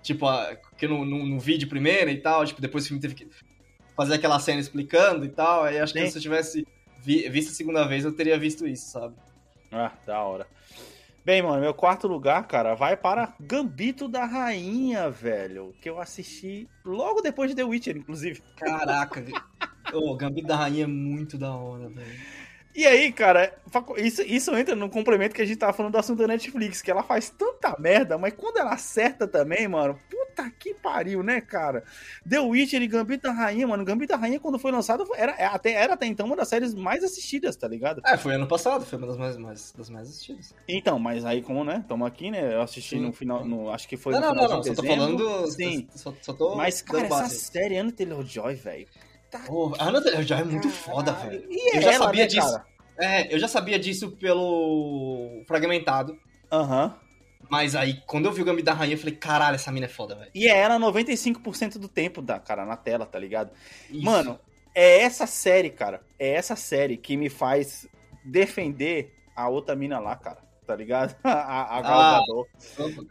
Tipo, 0.02 0.26
a, 0.26 0.56
que 0.76 0.86
não, 0.86 1.04
não 1.04 1.38
vi 1.38 1.58
de 1.58 1.66
primeira 1.66 2.10
e 2.10 2.18
tal, 2.18 2.46
tipo, 2.46 2.60
depois 2.60 2.84
o 2.84 2.88
filme 2.88 3.00
teve 3.00 3.14
que 3.14 3.28
fazer 3.96 4.14
aquela 4.14 4.38
cena 4.38 4.60
explicando 4.60 5.24
e 5.24 5.28
tal. 5.28 5.64
Aí 5.64 5.78
acho 5.78 5.92
que 5.92 6.00
Sim. 6.00 6.10
se 6.10 6.18
eu 6.18 6.22
tivesse 6.22 6.66
vi- 7.02 7.28
visto 7.28 7.50
a 7.50 7.54
segunda 7.54 7.84
vez, 7.86 8.04
eu 8.04 8.12
teria 8.12 8.38
visto 8.38 8.66
isso, 8.66 8.90
sabe? 8.90 9.14
Ah, 9.72 9.92
da 10.06 10.22
hora. 10.22 10.46
Bem, 11.28 11.42
mano, 11.42 11.60
meu 11.60 11.74
quarto 11.74 12.08
lugar, 12.08 12.46
cara, 12.46 12.74
vai 12.74 12.96
para 12.96 13.34
Gambito 13.38 14.08
da 14.08 14.24
Rainha, 14.24 15.10
velho. 15.10 15.74
Que 15.78 15.90
eu 15.90 16.00
assisti 16.00 16.66
logo 16.82 17.20
depois 17.20 17.50
de 17.50 17.54
The 17.54 17.64
Witcher, 17.64 17.98
inclusive. 17.98 18.42
Caraca, 18.56 19.22
o 19.92 20.16
Gambito 20.16 20.48
da 20.48 20.56
Rainha 20.56 20.84
é 20.84 20.86
muito 20.86 21.36
da 21.36 21.54
hora, 21.54 21.86
velho. 21.90 22.18
E 22.78 22.86
aí, 22.86 23.10
cara, 23.10 23.52
isso, 23.96 24.22
isso 24.22 24.54
entra 24.54 24.76
no 24.76 24.88
complemento 24.88 25.34
que 25.34 25.42
a 25.42 25.44
gente 25.44 25.58
tava 25.58 25.72
falando 25.72 25.94
do 25.94 25.98
assunto 25.98 26.20
da 26.20 26.28
Netflix, 26.28 26.80
que 26.80 26.88
ela 26.88 27.02
faz 27.02 27.28
tanta 27.28 27.76
merda, 27.76 28.16
mas 28.16 28.32
quando 28.34 28.58
ela 28.58 28.74
acerta 28.74 29.26
também, 29.26 29.66
mano, 29.66 29.98
puta 30.08 30.48
que 30.56 30.74
pariu, 30.74 31.20
né, 31.20 31.40
cara? 31.40 31.82
The 32.26 32.38
Witcher 32.38 32.80
e 32.80 32.86
Gambito 32.86 33.24
da 33.24 33.32
Rainha, 33.32 33.66
mano. 33.66 33.84
Gambito 33.84 34.12
da 34.12 34.16
Rainha, 34.16 34.38
quando 34.38 34.60
foi 34.60 34.70
lançado, 34.70 35.04
era 35.16 35.32
é, 35.32 35.46
até, 35.46 35.72
era 35.72 35.94
até 35.94 36.06
então 36.06 36.24
uma 36.24 36.36
das 36.36 36.46
séries 36.46 36.72
mais 36.72 37.02
assistidas, 37.02 37.56
tá 37.56 37.66
ligado? 37.66 38.00
É, 38.06 38.16
foi 38.16 38.36
ano 38.36 38.46
passado, 38.46 38.86
foi 38.86 38.96
uma 38.96 39.08
das 39.08 39.16
mais, 39.16 39.36
mais, 39.36 39.72
das 39.76 39.90
mais 39.90 40.08
assistidas. 40.08 40.54
Então, 40.68 41.00
mas 41.00 41.24
aí, 41.24 41.42
como, 41.42 41.64
né, 41.64 41.78
estamos 41.82 42.06
aqui, 42.06 42.30
né, 42.30 42.54
eu 42.54 42.62
assisti 42.62 42.94
Sim. 42.94 43.02
no 43.02 43.12
final, 43.12 43.44
no, 43.44 43.70
acho 43.70 43.88
que 43.88 43.96
foi 43.96 44.12
não, 44.12 44.20
no 44.20 44.26
não, 44.26 44.34
final 44.34 44.48
não, 44.48 44.54
não, 44.54 44.60
de 44.62 44.68
só 44.68 44.74
tô 44.76 44.86
falando. 44.86 45.50
Sim. 45.50 45.88
Só, 45.96 46.14
só 46.22 46.32
tô. 46.32 46.54
Mas, 46.54 46.80
cara, 46.80 47.06
essa 47.06 47.28
série 47.28 47.76
Anna 47.76 47.90
Taylor-Joy, 47.90 48.54
velho. 48.54 48.86
Tá 49.30 49.40
Pô, 49.40 49.74
a 49.78 49.84
Ana 49.84 50.02
Taylor-Joy 50.02 50.40
é 50.40 50.44
muito 50.44 50.70
foda, 50.70 51.12
velho. 51.12 51.44
E 51.50 51.76
Eu 51.76 51.82
já 51.82 51.92
ela, 51.92 52.04
sabia 52.06 52.22
né, 52.22 52.26
disso. 52.28 52.50
cara? 52.52 52.66
É, 52.98 53.34
eu 53.34 53.38
já 53.38 53.46
sabia 53.48 53.78
disso 53.78 54.10
pelo 54.12 55.42
Fragmentado. 55.46 56.18
Aham. 56.50 56.96
Mas 57.50 57.74
aí, 57.76 58.02
quando 58.06 58.26
eu 58.26 58.32
vi 58.32 58.42
o 58.42 58.44
Gambito 58.44 58.66
da 58.66 58.74
Rainha, 58.74 58.94
eu 58.94 58.98
falei, 58.98 59.14
caralho, 59.14 59.54
essa 59.54 59.70
mina 59.70 59.86
é 59.86 59.88
foda, 59.88 60.14
velho. 60.14 60.30
E 60.34 60.48
é 60.48 60.56
ela 60.58 60.78
95% 60.78 61.78
do 61.78 61.88
tempo, 61.88 62.20
da, 62.20 62.38
cara, 62.38 62.66
na 62.66 62.76
tela, 62.76 63.06
tá 63.06 63.18
ligado? 63.18 63.50
Isso. 63.90 64.04
Mano, 64.04 64.38
é 64.74 65.00
essa 65.00 65.26
série, 65.26 65.70
cara. 65.70 66.02
É 66.18 66.30
essa 66.34 66.56
série 66.56 66.96
que 66.96 67.16
me 67.16 67.30
faz 67.30 67.86
defender 68.24 69.14
a 69.34 69.48
outra 69.48 69.74
mina 69.76 69.98
lá, 69.98 70.16
cara. 70.16 70.38
Tá 70.66 70.76
ligado? 70.76 71.16
A, 71.24 71.78
a 71.78 71.80
Gal 71.80 72.00
Ah. 72.00 72.22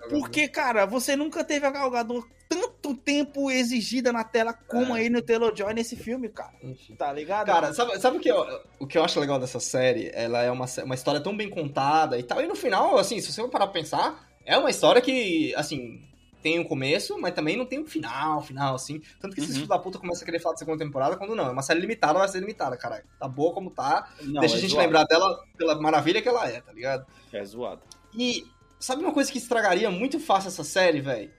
Porque, 0.10 0.48
cara, 0.48 0.86
você 0.86 1.16
nunca 1.16 1.44
teve 1.44 1.66
a 1.66 1.72
Gal 1.72 1.90
Gadot 1.90 2.28
tanto 2.50 2.96
tempo 2.96 3.52
exigida 3.52 4.12
na 4.12 4.24
tela 4.24 4.54
como 4.54 4.96
É. 4.96 5.02
aí 5.02 5.10
no 5.10 5.22
Taylor-Joy 5.22 5.74
nesse 5.74 5.96
filme, 5.96 6.30
cara. 6.30 6.54
Enfim. 6.64 6.96
Tá 6.96 7.12
ligado? 7.12 7.48
Cara, 7.48 7.74
sabe, 7.74 8.00
sabe 8.00 8.18
o, 8.18 8.20
que 8.20 8.30
eu, 8.32 8.46
o 8.80 8.88
que 8.88 8.98
eu 8.98 9.04
acho 9.04 9.20
legal 9.20 9.40
dessa 9.40 9.60
série? 9.60 10.10
Ela 10.14 10.42
é 10.44 10.52
uma, 10.52 10.66
uma 10.84 10.96
história 10.96 11.20
tão 11.22 11.36
bem 11.36 11.50
contada 11.50 12.18
e 12.18 12.24
tal. 12.24 12.42
E 12.42 12.48
no 12.48 12.56
final, 12.56 12.98
assim, 12.98 13.20
se 13.20 13.32
você 13.32 13.42
for 13.42 13.50
parar 13.50 13.68
pra 13.68 13.74
pensar, 13.74 14.28
é 14.46 14.58
uma 14.58 14.70
história 14.70 15.02
que, 15.02 15.54
assim, 15.56 16.02
tem 16.42 16.60
um 16.60 16.64
começo, 16.64 17.20
mas 17.20 17.34
também 17.34 17.58
não 17.58 17.66
tem 17.66 17.80
um 17.80 17.86
final, 17.86 18.42
final, 18.42 18.76
assim. 18.76 19.02
Tanto 19.20 19.34
que 19.36 19.42
esses 19.42 19.50
Uhum. 19.50 19.56
filhos 19.56 19.70
da 19.70 19.80
puta 19.80 19.98
começam 20.00 20.22
a 20.22 20.26
querer 20.26 20.40
falar 20.40 20.54
de 20.54 20.60
segunda 20.60 20.78
temporada 20.84 21.18
quando 21.18 21.36
não. 21.36 21.48
É 21.48 21.52
uma 21.52 21.64
série 21.64 21.80
limitada, 21.82 22.20
vai 22.20 22.28
ser 22.30 22.40
limitada, 22.40 22.78
caralho. 22.78 23.04
Tá 23.20 23.28
boa 23.28 23.54
como 23.54 23.70
tá. 23.72 24.08
Não, 24.22 24.40
Deixa 24.40 24.56
é 24.56 24.58
a 24.58 24.62
gente 24.62 24.70
zoado. 24.72 24.86
lembrar 24.86 25.04
dela 25.06 25.44
pela 25.58 25.76
maravilha 25.82 26.22
que 26.22 26.30
ela 26.30 26.48
é, 26.50 26.62
tá 26.62 26.72
ligado? 26.72 27.06
É 27.34 27.44
zoado. 27.44 27.82
E 28.18 28.46
sabe 28.80 29.02
uma 29.04 29.12
coisa 29.12 29.30
que 29.32 29.38
estragaria 29.40 29.90
muito 29.92 30.20
fácil 30.20 30.48
essa 30.48 30.64
série, 30.64 31.02
velho? 31.02 31.32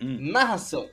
Hum. 0.00 0.30
Narração. 0.32 0.88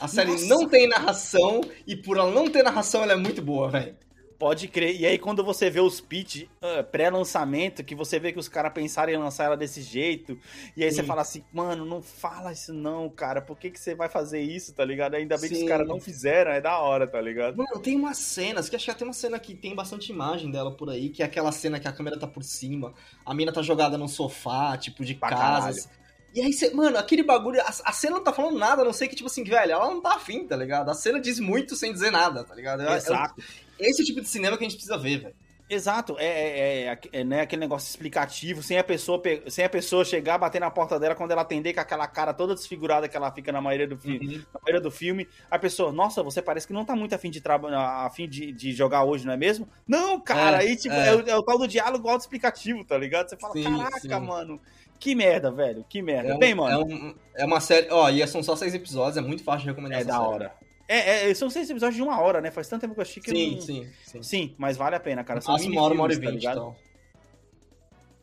A 0.00 0.06
série 0.06 0.30
Nossa. 0.30 0.46
não 0.46 0.68
tem 0.68 0.88
narração 0.88 1.60
e 1.86 1.96
por 1.96 2.16
ela 2.16 2.30
não 2.30 2.48
ter 2.48 2.62
narração, 2.62 3.02
ela 3.02 3.12
é 3.12 3.16
muito 3.16 3.42
boa, 3.42 3.68
velho. 3.68 3.96
Pode 4.38 4.68
crer. 4.68 4.94
E 5.00 5.04
aí, 5.04 5.18
quando 5.18 5.42
você 5.42 5.68
vê 5.68 5.80
os 5.80 6.00
pitch 6.00 6.44
ah, 6.62 6.84
pré-lançamento, 6.84 7.82
que 7.82 7.92
você 7.92 8.20
vê 8.20 8.32
que 8.32 8.38
os 8.38 8.48
caras 8.48 8.72
pensaram 8.72 9.12
em 9.12 9.16
lançar 9.16 9.46
ela 9.46 9.56
desse 9.56 9.82
jeito, 9.82 10.38
e 10.76 10.84
aí 10.84 10.92
você 10.92 11.00
Sim. 11.00 11.08
fala 11.08 11.22
assim, 11.22 11.44
mano, 11.52 11.84
não 11.84 12.00
fala 12.00 12.52
isso 12.52 12.72
não, 12.72 13.10
cara. 13.10 13.42
Por 13.42 13.58
que, 13.58 13.68
que 13.68 13.80
você 13.80 13.96
vai 13.96 14.08
fazer 14.08 14.40
isso, 14.40 14.72
tá 14.72 14.84
ligado? 14.84 15.16
Ainda 15.16 15.36
bem 15.36 15.50
que 15.50 15.56
Sim. 15.56 15.62
os 15.64 15.68
caras 15.68 15.88
não 15.88 16.00
fizeram, 16.00 16.52
é 16.52 16.60
da 16.60 16.78
hora, 16.78 17.04
tá 17.08 17.20
ligado? 17.20 17.56
Mano, 17.56 17.80
tem 17.80 17.96
umas 17.96 18.18
cenas, 18.18 18.68
que 18.68 18.76
acho 18.76 18.86
que 18.86 18.94
tem 18.94 19.08
uma 19.08 19.12
cena 19.12 19.40
que 19.40 19.56
tem 19.56 19.74
bastante 19.74 20.12
imagem 20.12 20.52
dela 20.52 20.70
por 20.70 20.88
aí, 20.88 21.08
que 21.08 21.20
é 21.20 21.26
aquela 21.26 21.50
cena 21.50 21.80
que 21.80 21.88
a 21.88 21.92
câmera 21.92 22.16
tá 22.16 22.28
por 22.28 22.44
cima, 22.44 22.94
a 23.26 23.34
mina 23.34 23.52
tá 23.52 23.60
jogada 23.60 23.98
no 23.98 24.06
sofá, 24.06 24.76
tipo, 24.76 25.04
de 25.04 25.16
Pra 25.16 25.30
casas. 25.30 25.88
E 26.34 26.42
aí, 26.42 26.52
você, 26.52 26.70
mano, 26.74 26.98
aquele 26.98 27.22
bagulho, 27.22 27.60
a, 27.60 27.68
a 27.84 27.92
cena 27.92 28.16
não 28.16 28.22
tá 28.24 28.32
falando 28.32 28.58
nada, 28.58 28.82
a 28.82 28.84
não 28.84 28.92
sei 28.92 29.08
que, 29.08 29.16
tipo 29.16 29.28
assim, 29.28 29.42
velho, 29.44 29.72
ela 29.72 29.86
não 29.88 30.00
tá 30.00 30.14
afim, 30.14 30.46
tá 30.46 30.56
ligado? 30.56 30.90
A 30.90 30.94
cena 30.94 31.20
diz 31.20 31.40
muito 31.40 31.74
sem 31.74 31.92
dizer 31.92 32.10
nada, 32.10 32.44
tá 32.44 32.54
ligado? 32.54 32.82
É- 32.82 32.92
é- 32.92 32.96
Exato. 32.96 33.42
esse 33.78 34.00
é 34.00 34.02
o 34.02 34.06
tipo 34.06 34.20
de 34.20 34.28
cinema 34.28 34.56
que 34.56 34.64
a 34.64 34.68
gente 34.68 34.76
precisa 34.76 34.98
ver, 34.98 35.20
velho. 35.20 35.34
Exato, 35.70 36.16
é, 36.18 36.24
é, 36.26 36.84
é, 36.86 36.98
é, 37.20 37.24
né, 37.24 37.40
aquele 37.42 37.60
negócio 37.60 37.88
explicativo, 37.90 38.62
sem 38.62 38.78
a, 38.78 38.84
pessoa, 38.84 39.20
pe- 39.20 39.42
sem 39.48 39.64
a 39.64 39.68
pessoa 39.68 40.02
chegar, 40.04 40.38
bater 40.38 40.60
na 40.60 40.70
porta 40.70 40.98
dela 40.98 41.14
quando 41.14 41.30
ela 41.32 41.42
atender 41.42 41.74
com 41.74 41.80
aquela 41.80 42.06
cara 42.06 42.32
toda 42.32 42.54
desfigurada 42.54 43.06
que 43.06 43.14
ela 43.16 43.30
fica 43.30 43.52
na 43.52 43.60
maioria 43.60 43.86
do 43.86 43.98
filme. 43.98 44.38
na 44.52 44.60
maioria 44.62 44.80
do 44.80 44.90
filme, 44.90 45.28
a 45.50 45.58
pessoa, 45.58 45.92
nossa, 45.92 46.22
você 46.22 46.40
parece 46.40 46.66
que 46.66 46.72
não 46.72 46.84
tá 46.86 46.96
muito 46.96 47.14
afim 47.14 47.30
de 47.30 47.42
afim 47.76 48.26
de, 48.28 48.50
de 48.52 48.72
jogar 48.72 49.04
hoje, 49.04 49.26
não 49.26 49.32
é 49.34 49.36
mesmo? 49.36 49.68
Não, 49.86 50.18
cara, 50.20 50.56
É, 50.56 50.60
aí 50.68 50.76
tipo, 50.76 50.94
é. 50.94 51.08
é. 51.08 51.14
o, 51.14 51.20
é 51.28 51.36
o 51.36 51.42
tal 51.42 51.58
do 51.58 51.68
diálogo 51.68 52.08
autoexplicativo, 52.08 52.84
tá 52.84 52.96
ligado? 52.96 53.28
Você 53.28 53.36
fala, 53.36 53.52
Sim, 53.52 53.64
caraca, 53.64 54.00
sim. 54.00 54.08
mano, 54.08 54.60
que 54.98 55.14
merda, 55.14 55.50
velho, 55.50 55.84
que 55.88 56.00
merda. 56.02 56.30
É, 56.30 56.34
um- 56.34 56.38
Bem, 56.38 56.54
mano, 56.54 56.80
é, 56.80 56.84
um- 56.84 57.14
é 57.36 57.44
uma 57.44 57.60
série. 57.60 57.88
Ó, 57.90 58.08
e 58.08 58.26
são 58.26 58.42
só 58.42 58.56
seis 58.56 58.74
episódios, 58.74 59.16
é 59.16 59.20
muito 59.20 59.44
fácil 59.44 59.62
de 59.62 59.66
recomendar 59.68 60.00
é, 60.00 60.04
da 60.04 60.14
série. 60.14 60.24
hora. 60.24 60.52
É, 60.88 61.30
é, 61.30 61.34
são 61.34 61.50
seis 61.50 61.68
episódios 61.68 61.96
de 61.96 62.02
uma 62.02 62.18
hora, 62.18 62.40
né? 62.40 62.50
Faz 62.50 62.66
tanto 62.66 62.80
tempo 62.80 62.94
que 62.94 63.00
eu 63.00 63.02
assisti 63.02 63.20
que 63.20 63.30
Sim, 63.30 63.54
não... 63.56 63.60
sim, 63.60 63.90
sim. 64.06 64.22
Sim, 64.22 64.54
mas 64.56 64.76
vale 64.78 64.96
a 64.96 65.00
pena, 65.00 65.22
cara. 65.22 65.40
São 65.42 65.52
Máximo 65.52 65.72
uma 65.74 65.82
hora, 65.82 65.94
uma 65.94 66.04
hora 66.04 66.12
e 66.14 66.16
tá 66.16 66.22
vinte, 66.22 66.40
ligado? 66.40 66.56
então. 66.56 66.76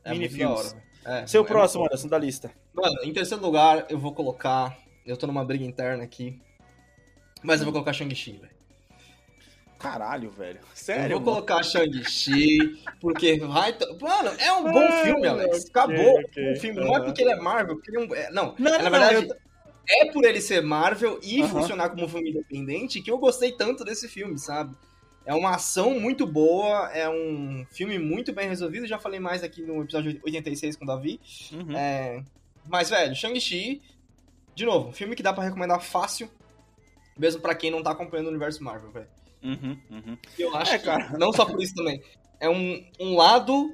É 0.04 0.12
Mini 0.12 0.30
filmes. 0.30 0.74
hora. 1.06 1.22
É, 1.22 1.28
Seu 1.28 1.44
é 1.44 1.46
próximo, 1.46 1.86
Anderson, 1.86 2.08
da 2.08 2.18
lista. 2.18 2.52
Mano, 2.74 2.96
em 3.04 3.14
terceiro 3.14 3.44
lugar, 3.44 3.86
eu 3.90 4.00
vou 4.00 4.14
colocar. 4.14 4.76
Eu 5.06 5.16
tô 5.16 5.28
numa 5.28 5.46
briga 5.46 5.64
interna 5.64 6.04
aqui. 6.04 6.42
Mas 7.44 7.60
eu 7.60 7.66
vou 7.66 7.74
colocar 7.74 7.94
Shang-Chi, 7.94 8.32
velho. 8.34 8.56
Caralho, 9.78 10.32
velho. 10.32 10.60
Eu 10.62 10.68
Sério, 10.74 11.18
vou 11.20 11.34
colocar 11.34 11.62
Shang-Chi, 11.62 12.82
porque 13.00 13.38
vai. 13.42 13.78
Mano, 14.02 14.32
é 14.40 14.52
um 14.54 14.64
bom 14.64 14.80
Ah, 14.88 15.04
filme, 15.04 15.28
Alex. 15.28 15.66
Acabou 15.70 16.20
ok. 16.22 16.54
o 16.54 16.60
filme. 16.60 16.80
Não 16.82 16.96
é 16.98 17.02
porque 17.02 17.22
ele 17.22 17.32
é 17.32 17.36
Marvel, 17.36 17.76
porque 17.76 17.92
ele 17.92 17.98
é 17.98 18.08
um. 18.08 18.16
é- 18.16 18.32
não, 18.32 18.56
Não, 18.58 18.74
é, 18.74 18.78
não, 18.78 18.84
na 18.84 18.90
verdade, 18.90 19.28
eu- 19.28 19.36
é 19.90 20.12
por 20.12 20.24
ele 20.26 20.42
ser 20.42 20.62
Marvel 20.62 21.20
e 21.24 21.44
funcionar 21.48 21.90
como 21.90 22.06
um 22.06 22.10
filme 22.10 22.30
independente 22.30 23.02
que 23.02 23.10
eu 23.12 23.18
gostei 23.18 23.52
tanto 23.52 23.84
desse 23.84 24.08
filme, 24.08 24.38
sabe? 24.38 24.76
É 25.26 25.34
uma 25.34 25.56
ação 25.56 26.00
muito 26.00 26.26
boa, 26.28 26.90
é 26.94 27.10
um 27.10 27.66
filme 27.72 27.98
muito 27.98 28.32
bem 28.32 28.48
resolvido. 28.48 28.86
Já 28.86 29.00
falei 29.00 29.20
mais 29.20 29.44
aqui 29.44 29.62
no 29.62 29.82
episódio 29.82 30.20
86 30.24 30.76
com 30.76 30.84
o 30.84 30.88
Davi. 30.88 31.20
Uhum. 31.52 31.76
É, 31.76 32.24
mas, 32.68 32.90
velho, 32.90 33.16
Shang-Chi, 33.16 33.82
de 34.54 34.66
novo, 34.66 34.92
filme 34.92 35.16
que 35.16 35.24
dá 35.24 35.34
pra 35.34 35.44
recomendar 35.44 35.82
fácil, 35.82 36.30
mesmo 37.18 37.42
pra 37.42 37.56
quem 37.56 37.72
não 37.72 37.82
tá 37.82 37.92
acompanhando 37.92 38.28
o 38.28 38.30
universo 38.30 38.64
Marvel, 38.64 38.92
velho. 38.92 39.08
Uhum, 39.44 39.78
uhum. 39.90 40.18
Eu 40.38 40.56
acho 40.56 40.74
É, 40.74 40.78
que, 40.80 40.86
cara. 40.86 41.18
não 41.18 41.32
só 41.34 41.46
por 41.46 41.62
isso 41.62 41.74
também, 41.76 42.02
é 42.40 42.50
um, 42.50 42.84
um 43.00 43.16
lado 43.16 43.74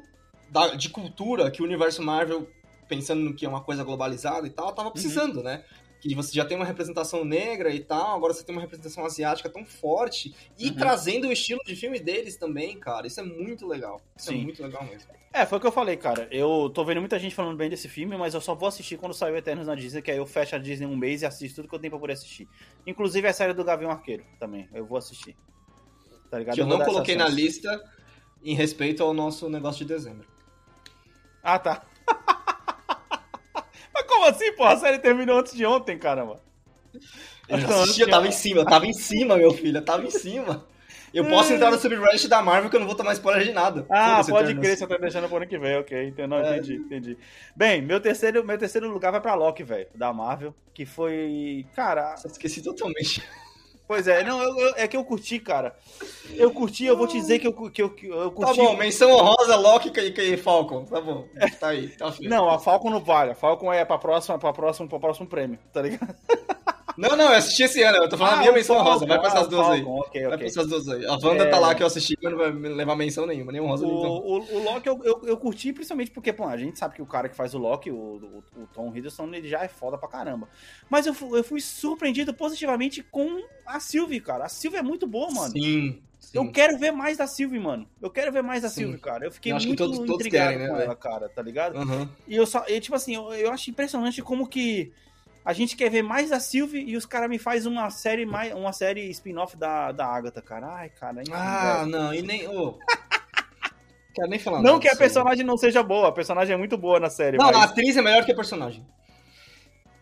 da- 0.50 0.76
de 0.76 0.90
cultura 0.90 1.50
que 1.52 1.62
o 1.62 1.66
universo 1.66 2.02
Marvel, 2.02 2.50
pensando 2.88 3.22
no 3.22 3.34
que 3.34 3.46
é 3.46 3.50
uma 3.50 3.62
coisa 3.62 3.84
globalizada 3.84 4.46
e 4.48 4.50
tal, 4.50 4.74
tava 4.74 4.92
precisando, 4.92 5.42
né? 5.44 5.64
Que 6.02 6.16
você 6.16 6.34
já 6.34 6.44
tem 6.44 6.58
uma 6.58 6.66
representação 6.66 7.24
negra 7.24 7.70
e 7.74 7.80
tal, 7.80 8.16
agora 8.18 8.34
você 8.34 8.44
tem 8.44 8.54
uma 8.56 8.62
representação 8.62 9.06
asiática 9.06 9.48
tão 9.50 9.64
forte 9.64 10.34
e 10.58 10.70
Uhum. 10.70 10.76
trazendo 10.76 11.28
o 11.28 11.32
estilo 11.32 11.62
de 11.64 11.76
filme 11.76 12.00
deles 12.00 12.36
também, 12.38 12.78
cara. 12.80 13.06
Isso 13.06 13.20
é 13.20 13.24
muito 13.24 13.68
legal. 13.68 14.02
Isso 14.18 14.32
é 14.32 14.34
Sim. 14.34 14.42
muito 14.44 14.64
legal 14.64 14.84
mesmo. 14.84 15.10
É, 15.34 15.46
foi 15.46 15.60
o 15.60 15.62
que 15.62 15.68
eu 15.68 15.72
falei, 15.72 15.96
cara. 15.96 16.28
Eu 16.32 16.70
tô 16.74 16.84
vendo 16.84 17.00
muita 17.00 17.18
gente 17.20 17.34
falando 17.34 17.56
bem 17.56 17.70
desse 17.70 17.88
filme, 17.88 18.18
mas 18.18 18.34
eu 18.34 18.42
só 18.42 18.54
vou 18.54 18.68
assistir 18.68 18.98
quando 18.98 19.14
sair 19.14 19.32
o 19.32 19.38
Eternos 19.38 19.68
na 19.68 19.76
Disney, 19.76 20.02
que 20.02 20.12
aí 20.12 20.18
eu 20.18 20.26
fecho 20.26 20.56
a 20.56 20.60
Disney 20.60 20.86
um 20.88 20.98
mês 20.98 21.22
e 21.22 21.26
assisto 21.26 21.58
tudo 21.62 21.70
que 21.70 21.76
eu 21.76 21.80
tenho 21.80 21.92
pra 21.92 22.00
poder 22.00 22.14
assistir. 22.14 22.50
Inclusive 22.86 23.28
a 23.28 23.32
série 23.34 23.54
do 23.54 23.64
Gavião 23.64 23.92
Arqueiro 23.92 24.26
também. 24.40 24.68
Eu 24.74 24.86
vou 24.86 24.98
assistir. 24.98 25.38
Tá 26.30 26.40
ligado? 26.40 26.56
Que 26.56 26.62
eu 26.62 26.68
vou 26.68 26.78
não 26.80 26.84
coloquei 26.86 27.16
na 27.16 27.30
lista 27.30 27.82
em 28.44 28.56
respeito 28.56 29.04
ao 29.04 29.14
nosso 29.14 29.48
negócio 29.50 29.86
de 29.86 29.94
dezembro. 29.94 30.28
Ah, 31.44 31.60
tá. 31.60 31.84
Como 34.22 34.30
assim, 34.30 34.52
pô? 34.54 34.64
A 34.66 34.78
série 34.78 35.00
terminou 35.00 35.40
antes 35.40 35.54
de 35.54 35.66
ontem, 35.66 35.98
caramba. 35.98 36.40
Eu 37.50 37.60
já 37.60 37.68
assisti, 37.68 38.02
eu 38.02 38.10
tava 38.10 38.28
em 38.28 38.32
cima, 38.32 38.62
eu 38.62 38.66
tava 38.66 38.86
em 38.86 38.94
cima, 38.94 39.36
meu 39.36 39.52
filho, 39.52 39.78
eu 39.80 39.86
tava 39.86 40.06
em 40.06 40.12
cima. 40.12 40.66
Eu 41.14 41.28
posso 41.28 41.52
entrar 41.52 41.70
no 41.70 41.78
subreddit 41.78 42.30
da 42.30 42.42
Marvel 42.42 42.70
que 42.70 42.76
eu 42.76 42.80
não 42.80 42.88
vou 42.88 42.96
tomar 42.96 43.12
spoiler 43.14 43.44
de 43.44 43.52
nada. 43.52 43.86
Ah, 43.90 44.22
pode 44.30 44.56
crer, 44.56 44.78
você 44.78 44.88
tá 44.88 44.98
deixando 44.98 45.28
pro 45.28 45.38
ano 45.38 45.48
que 45.48 45.58
vem, 45.58 45.78
ok. 45.78 46.08
Entendi, 46.08 46.28
não, 46.28 46.38
É. 46.38 46.58
entendi, 46.58 46.76
entendi. 46.76 47.18
Bem, 47.54 47.82
meu 47.82 48.00
terceiro, 48.00 48.46
meu 48.46 48.58
terceiro 48.58 48.90
lugar 48.90 49.12
vai 49.12 49.20
pra 49.20 49.36
Loki, 49.36 49.62
velho, 49.64 49.88
da 49.94 50.14
Marvel, 50.14 50.56
que 50.74 50.86
foi. 50.86 51.66
Cara, 51.76 52.12
Nossa, 52.12 52.28
Esqueci 52.28 52.62
totalmente. 52.62 53.22
Pois 53.92 54.08
é, 54.08 54.24
não, 54.24 54.42
eu- 54.42 54.58
eu- 54.58 54.74
é 54.78 54.88
que 54.88 54.96
eu 54.96 55.04
curti, 55.04 55.38
cara. 55.38 55.76
Eu 56.36 56.50
curti, 56.52 56.86
eu 56.86 56.96
vou 56.96 57.08
te 57.08 57.20
dizer 57.20 57.40
que 57.40 57.48
eu, 57.48 57.52
que 57.70 57.82
eu, 57.82 57.90
que 57.90 58.08
eu 58.08 58.30
Tá 58.32 58.36
curti. 58.48 58.58
bom, 58.62 58.78
menção 58.78 59.12
honrosa, 59.12 59.58
Loki 59.58 59.92
e, 60.00 60.34
e 60.34 60.38
Falcon. 60.38 60.86
Tá 60.86 61.02
bom. 61.02 61.26
Tá 61.60 61.68
aí, 61.68 61.90
tá 61.90 62.10
feio. 62.10 62.30
Não, 62.30 62.50
a 62.50 62.58
Falcon 62.58 62.90
não 62.90 63.02
vale. 63.02 63.32
A 63.32 63.36
Falcon 63.36 63.74
é 63.74 63.84
pra 63.84 63.98
próxima, 63.98 64.40
pra 64.40 64.54
próximo, 64.54 64.88
pra 64.88 64.98
próximo 64.98 65.28
prêmio, 65.28 65.60
tá 65.74 65.82
ligado? 65.82 66.16
Não, 66.98 67.16
não, 67.16 67.26
eu 67.32 67.38
assisti 67.38 67.64
esse 67.64 67.82
ano, 67.84 67.98
eu 67.98 68.10
tô 68.10 68.18
falando 68.18 68.34
a 68.34 68.36
Ah, 68.38 68.40
minha 68.40 68.52
o 68.52 68.56
menção. 68.56 68.76
Falcon, 68.84 69.06
Vai 69.08 69.20
pra 69.20 69.28
ah, 69.30 69.32
essas 69.36 69.48
duas 69.48 69.68
aí. 69.70 69.84
Falcon, 69.84 70.00
Ok, 70.00 70.22
Vai 70.22 70.28
pra 70.30 70.36
ok. 70.38 70.48
essas 70.48 70.68
duas 70.68 70.90
aí. 70.90 71.06
A 71.06 71.14
Wanda 71.14 71.44
É. 71.44 71.50
tá 71.50 71.60
lá 71.60 71.76
que 71.76 71.84
eu 71.84 71.88
assisti, 71.88 72.18
mas 72.22 72.32
não 72.32 72.38
vai 72.40 72.52
levar 72.52 72.96
menção 72.96 73.26
nenhuma, 73.26 73.52
nem 73.52 73.62
honrosa, 73.62 73.86
nem 73.86 73.96
O, 73.96 74.02
não. 74.02 74.10
o, 74.12 74.56
o 74.56 74.64
Loki 74.64 74.88
eu, 74.90 75.00
eu, 75.04 75.22
eu 75.26 75.38
curti 75.38 75.74
principalmente 75.74 76.12
porque, 76.12 76.32
pô, 76.34 76.46
a 76.46 76.58
gente 76.58 76.78
sabe 76.80 76.96
que 76.96 77.02
o 77.02 77.06
cara 77.06 77.30
que 77.30 77.36
faz 77.36 77.54
o 77.54 77.58
Loki, 77.58 77.92
o, 77.92 77.96
o, 77.96 78.62
o 78.62 78.68
Tom 78.74 78.96
Hiddleston, 78.96 79.34
ele 79.34 79.48
já 79.48 79.64
é 79.64 79.68
foda 79.68 79.98
pra 79.98 80.10
caramba. 80.10 80.48
Mas 80.90 81.06
eu, 81.06 81.16
eu 81.36 81.44
fui 81.44 81.62
surpreendido 81.62 82.34
positivamente 82.34 83.04
com 83.04 83.42
a 83.66 83.80
Sylvie, 83.80 84.20
cara. 84.22 84.46
A 84.46 84.50
Sylvie 84.50 84.78
é 84.80 84.84
muito 84.84 85.08
boa, 85.08 85.32
mano. 85.32 85.52
Sim, 85.52 86.02
sim. 86.20 86.38
Eu 86.38 86.52
quero 86.52 86.78
ver 86.78 86.92
mais 86.92 87.18
da 87.18 87.28
Sylvie, 87.28 87.60
mano. 87.60 87.88
Eu 88.02 88.10
quero 88.10 88.32
ver 88.32 88.42
mais 88.44 88.62
da 88.64 88.70
Sim. 88.70 88.82
Sylvie, 88.82 89.00
cara. 89.00 89.26
Eu 89.26 89.32
fiquei 89.32 89.52
Eu 89.52 89.56
acho 89.58 89.66
que 89.66 89.70
muito 89.70 89.84
todos- 89.84 89.98
todos 90.00 90.16
intrigado 90.16 90.50
querem, 90.50 90.60
né, 90.64 90.68
com 90.70 90.74
velho? 90.76 90.86
ela, 90.86 90.96
cara, 90.96 91.30
tá 91.30 91.42
ligado? 91.42 91.78
Aham. 91.78 92.10
E 92.28 92.36
eu 92.36 92.46
só, 92.46 92.66
e, 92.68 92.80
tipo 92.80 92.96
assim, 92.96 93.16
eu, 93.16 93.32
eu 93.34 93.52
acho 93.52 93.70
impressionante 93.70 94.22
como 94.22 94.48
que 94.48 94.92
a 95.44 95.54
gente 95.54 95.76
quer 95.76 95.90
ver 95.90 96.02
mais 96.04 96.30
da 96.30 96.40
Sylvie 96.40 96.84
e 96.88 96.96
os 96.96 97.06
caras 97.06 97.30
me 97.30 97.38
faz 97.40 97.66
uma 97.66 97.90
série 97.90 98.26
mais, 98.26 98.54
uma 98.54 98.72
série 98.74 99.10
spin-off 99.12 99.56
da, 99.58 99.92
da 99.92 100.06
Agatha, 100.06 100.42
cara. 100.42 100.68
Ai, 100.76 100.90
cara. 100.90 101.24
Ah, 101.32 101.86
não, 101.86 102.14
e 102.14 102.22
nem. 102.22 102.48
ô. 102.48 102.78
Quero 104.14 104.28
nem 104.30 104.40
falar 104.40 104.62
não 104.62 104.78
que 104.78 104.90
a 104.90 104.96
personagem 104.96 105.46
não 105.46 105.56
seja 105.58 105.82
boa, 105.82 106.10
a 106.10 106.12
personagem 106.12 106.54
é 106.54 106.58
muito 106.58 106.78
boa 106.78 107.00
na 107.00 107.10
série, 107.10 107.38
Não, 107.38 107.48
a 107.48 107.52
mas 107.54 107.72
atriz 107.72 107.96
é 107.96 108.02
melhor 108.02 108.26
que 108.26 108.32
a 108.34 108.36
personagem. 108.36 108.86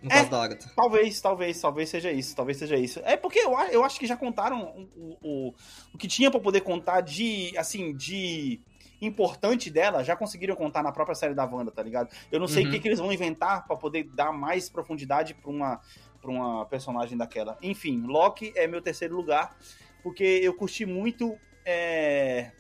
No 0.02 0.10
É. 0.12 0.16
caso 0.16 0.30
da 0.32 0.44
Agatha. 0.44 0.72
talvez, 0.76 1.22
talvez, 1.22 1.62
talvez 1.62 1.90
seja 1.90 2.12
isso, 2.12 2.36
talvez 2.36 2.58
seja 2.58 2.76
isso. 2.76 3.00
É 3.04 3.16
porque 3.16 3.38
eu, 3.38 3.56
a- 3.56 3.68
eu 3.68 3.84
acho 3.84 4.00
que 4.00 4.08
já 4.08 4.18
contaram 4.18 4.88
o, 4.96 5.18
o, 5.22 5.54
o 5.94 5.98
que 5.98 6.08
tinha 6.08 6.32
pra 6.32 6.40
poder 6.40 6.62
contar 6.62 7.02
de, 7.02 7.56
assim, 7.56 7.94
de 7.96 8.62
importante 9.02 9.70
dela, 9.70 10.04
já 10.04 10.16
conseguiram 10.16 10.56
contar 10.56 10.84
na 10.84 10.92
própria 10.92 11.16
série 11.16 11.34
da 11.34 11.46
Wanda, 11.46 11.72
tá 11.72 11.82
ligado? 11.84 12.10
Eu 12.32 12.40
não 12.40 12.48
sei 12.48 12.64
o 12.64 12.66
Uhum. 12.66 12.72
que, 12.74 12.80
que 12.80 12.88
eles 12.88 13.00
vão 13.00 13.12
inventar 13.12 13.66
pra 13.66 13.76
poder 13.76 14.04
dar 14.04 14.32
mais 14.32 14.70
profundidade 14.70 15.34
pra 15.34 15.50
uma, 15.50 15.80
pra 16.22 16.30
uma 16.32 16.66
personagem 16.66 17.18
daquela. 17.18 17.58
Enfim, 17.62 18.02
Loki 18.06 18.52
é 18.56 18.68
meu 18.68 18.82
terceiro 18.82 19.16
lugar, 19.16 19.56
porque 20.04 20.24
eu 20.44 20.54
curti 20.54 20.86
muito. 20.86 21.38
é, 21.66 22.52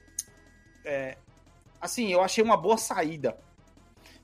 é, 0.85 1.17
assim, 1.81 2.11
eu 2.11 2.21
achei 2.21 2.43
uma 2.43 2.55
boa 2.57 2.77
saída. 2.77 3.37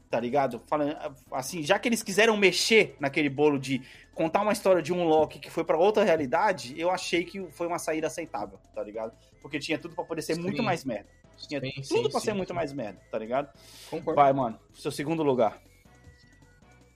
Tá 0.09 0.19
ligado? 0.19 0.61
Falando, 0.67 0.95
assim, 1.31 1.63
já 1.63 1.77
que 1.79 1.89
eles 1.89 2.01
quiseram 2.03 2.37
mexer 2.37 2.95
naquele 2.99 3.27
bolo 3.27 3.59
de 3.59 3.81
contar 4.13 4.41
uma 4.41 4.53
história 4.53 4.81
de 4.81 4.93
um 4.93 5.03
Loki 5.03 5.39
que 5.39 5.49
foi 5.49 5.63
pra 5.65 5.75
outra 5.77 6.03
realidade, 6.05 6.79
eu 6.79 6.89
achei 6.89 7.25
que 7.25 7.45
foi 7.51 7.67
uma 7.67 7.79
saída 7.79 8.07
aceitável, 8.07 8.57
tá 8.73 8.81
ligado? 8.83 9.11
Porque 9.41 9.59
tinha 9.59 9.77
tudo 9.77 9.93
pra 9.95 10.05
poder 10.05 10.21
ser 10.21 10.35
Sim. 10.35 10.41
muito 10.43 10.61
mais 10.63 10.85
merda. 10.85 11.09
Tinha 11.37 11.59
Sim, 11.59 11.71
tudo 11.71 11.83
sim, 11.83 12.09
pra 12.09 12.19
sim, 12.19 12.25
ser 12.25 12.33
muito 12.33 12.53
mais 12.53 12.71
merda, 12.73 12.99
tá 13.11 13.17
ligado? 13.17 13.49
Concordo. 13.89 14.15
Vai, 14.15 14.33
mano. 14.33 14.59
Seu 14.73 14.91
segundo 14.91 15.23
lugar. 15.23 15.61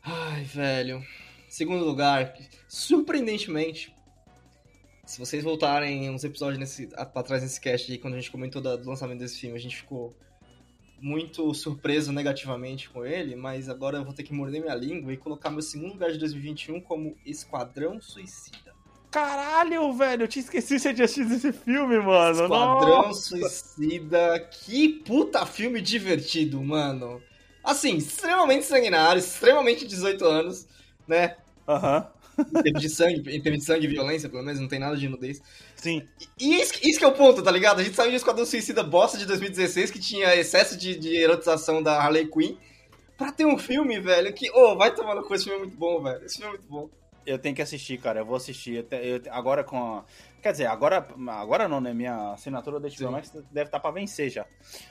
Ai, 0.02 0.44
velho. 0.44 1.04
Segundo 1.48 1.84
lugar, 1.84 2.38
surpreendentemente, 2.68 3.94
se 5.06 5.20
vocês 5.20 5.44
voltarem 5.44 6.10
uns 6.10 6.24
episódios 6.24 6.60
nesse, 6.60 6.88
pra 6.88 7.24
trás 7.24 7.42
nesse 7.42 7.60
cast 7.60 7.92
aí, 7.92 7.98
quando 7.98 8.14
a 8.14 8.18
gente 8.18 8.32
comentou 8.32 8.62
do 8.62 8.88
lançamento 8.88 9.20
desse 9.20 9.40
filme, 9.40 9.58
a 9.58 9.60
gente 9.60 9.76
ficou 9.76 10.16
muito 11.02 11.54
surpreso 11.54 12.12
negativamente 12.12 12.90
com 12.90 13.06
ele, 13.06 13.36
mas 13.36 13.70
agora 13.70 13.98
eu 13.98 14.06
vou 14.06 14.14
ter 14.14 14.24
que 14.24 14.34
morder 14.34 14.62
minha 14.62 14.76
língua 14.76 15.12
e 15.12 15.18
colocar 15.18 15.50
meu 15.50 15.62
segundo 15.62 15.94
lugar 15.94 16.12
de 16.12 16.20
2021 16.20 16.82
como 16.82 17.18
Esquadrão 17.26 18.00
Suicida. 18.00 18.69
Caralho, 19.12 19.92
velho, 19.94 20.24
eu 20.24 20.28
tinha 20.28 20.44
esquecido 20.44 20.78
que 20.78 20.82
você 20.82 20.94
tinha 20.94 21.06
assistido 21.06 21.34
esse 21.34 21.52
filme, 21.52 22.00
mano. 22.00 22.44
Esquadrão 22.44 23.08
Nossa. 23.08 23.38
Suicida, 23.38 24.40
que 24.52 24.90
puta 24.90 25.46
filme 25.48 25.82
divertido, 25.82 26.62
mano. 26.62 27.22
Assim, 27.64 27.98
extremamente 27.98 28.66
sanguinário, 28.66 29.20
extremamente 29.20 29.86
18 29.88 30.24
anos, 30.26 30.68
né? 31.08 31.38
Aham. 31.68 32.08
Em 32.40 32.62
termos 32.62 32.82
de 32.82 32.90
sangue, 32.90 33.36
em 33.36 33.42
termos 33.42 33.60
de 33.62 33.66
sangue 33.66 33.86
e 33.86 33.90
violência, 33.90 34.30
pelo 34.30 34.44
menos, 34.44 34.62
não 34.62 34.68
tem 34.68 34.80
nada 34.80 34.96
de 34.96 35.10
nudez. 35.10 35.42
Sim. 35.76 36.08
E 36.40 36.62
isso, 36.62 36.74
isso 36.82 37.00
que 37.00 37.04
é 37.04 37.08
o 37.08 37.12
ponto, 37.12 37.42
tá 37.42 37.52
ligado? 37.52 37.82
A 37.82 37.84
gente 37.84 37.96
saiu 37.96 38.12
de 38.12 38.16
Esquadrão 38.16 38.46
Suicida 38.46 38.84
bosta 38.84 39.18
de 39.18 39.26
2016, 39.26 39.92
que 39.92 40.00
tinha 40.00 40.36
excesso 40.36 40.78
de, 40.78 40.96
de 40.96 41.18
erotização 41.18 41.84
da 41.84 42.00
Harley 42.00 42.28
Quinn, 42.28 42.56
pra 43.18 43.32
ter 43.32 43.46
um 43.46 43.58
filme, 43.58 44.00
velho, 44.00 44.32
que, 44.34 44.50
ô, 44.52 44.78
vai 44.78 44.94
tomar 44.94 45.16
no 45.16 45.24
cu, 45.24 45.34
esse 45.34 45.46
filme 45.46 45.60
é 45.60 45.64
muito 45.64 45.78
bom, 45.78 46.02
velho. 46.02 46.24
Esse 46.24 46.38
filme 46.38 46.56
é 46.56 46.58
muito 46.58 46.70
bom. 46.70 46.90
Eu 47.30 47.38
tenho 47.38 47.56
que 47.56 47.62
assistir, 47.62 47.98
cara. 48.00 48.20
Eu 48.22 48.26
vou 48.26 48.36
assistir. 48.36 48.76
Eu 48.78 48.84
te- 48.84 48.96
eu 48.96 49.22
agora 49.32 49.64
com. 49.64 49.78
a- 49.98 50.06
Quer 50.42 50.54
dizer, 50.54 50.68
agora, 50.68 51.06
agora 51.28 51.68
não, 51.68 51.82
né? 51.82 51.94
Minha 51.94 52.32
assinatura 52.32 52.80
da 52.80 52.88
HBO. 52.90 53.12
Max 53.12 53.30
deve 53.52 53.68
estar 53.68 53.80
pra 53.80 53.92
vencer 53.92 54.30
já. 54.30 54.46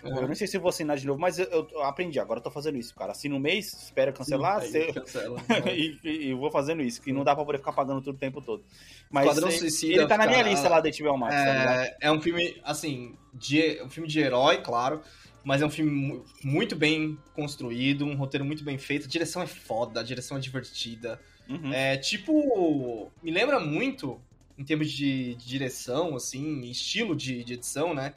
Eu 0.05 0.29
não 0.29 0.35
sei 0.35 0.47
se 0.47 0.57
eu 0.57 0.61
vou 0.61 0.69
assinar 0.69 0.97
de 0.99 1.07
novo, 1.07 1.19
mas 1.19 1.39
eu, 1.39 1.67
eu 1.73 1.83
aprendi. 1.83 2.21
Agora 2.21 2.39
eu 2.39 2.43
tô 2.45 2.51
fazendo 2.51 2.77
isso, 2.77 2.95
cara. 2.95 3.13
Assino 3.13 3.37
um 3.37 3.39
mês, 3.41 3.73
espero 3.73 4.13
cancelar 4.13 4.61
Sim, 4.63 4.69
se- 4.71 4.93
cancela. 4.93 5.41
e, 5.75 5.99
e- 6.05 6.35
vou 6.35 6.51
fazendo 6.51 6.83
isso, 6.83 7.01
que 7.01 7.13
não 7.13 7.25
dá 7.25 7.35
pra 7.35 7.45
poder 7.45 7.59
ficar 7.59 7.73
pagando 7.73 8.01
tudo 8.03 8.17
o 8.17 8.19
tempo 8.19 8.41
todo. 8.43 8.63
Mas 9.11 9.25
Esquadrão 9.27 9.49
ele, 9.49 9.59
Suicida, 9.59 9.95
ele 9.95 10.07
tá 10.07 10.19
na 10.19 10.27
minha 10.27 10.39
cara, 10.39 10.51
lista 10.51 10.69
lá 10.69 10.81
da 10.81 10.91
HBO 10.91 11.17
Max, 11.19 11.35
tá 11.35 11.53
ligado? 11.53 11.81
É, 11.81 11.97
é 12.03 12.13
um 12.13 12.21
filme, 12.21 12.61
assim, 12.63 13.17
de, 13.33 13.81
um 13.83 13.89
filme 13.89 14.09
de 14.09 14.21
herói, 14.21 14.59
claro, 14.59 15.01
mas 15.43 15.63
é 15.63 15.67
um 15.67 15.71
filme 15.71 15.91
mu- 15.91 16.25
muito 16.45 16.77
bem 16.77 17.19
construído, 17.35 18.05
um 18.05 18.15
roteiro 18.17 18.45
muito 18.45 18.63
bem 18.63 18.77
feito, 18.77 19.07
a 19.07 19.09
direção 19.09 19.41
é 19.43 19.47
foda, 19.47 20.01
a 20.01 20.03
direção 20.03 20.37
é 20.37 20.41
divertida. 20.41 21.19
Uhum. 21.49 21.73
É 21.73 21.97
tipo. 21.97 23.11
Me 23.23 23.31
lembra 23.31 23.59
muito, 23.59 24.21
em 24.59 24.65
termos 24.65 24.91
de, 24.91 25.35
de 25.35 25.47
direção, 25.47 26.15
assim, 26.17 26.61
estilo 26.63 27.17
de, 27.17 27.43
de 27.43 27.55
edição, 27.55 27.95
né? 27.95 28.15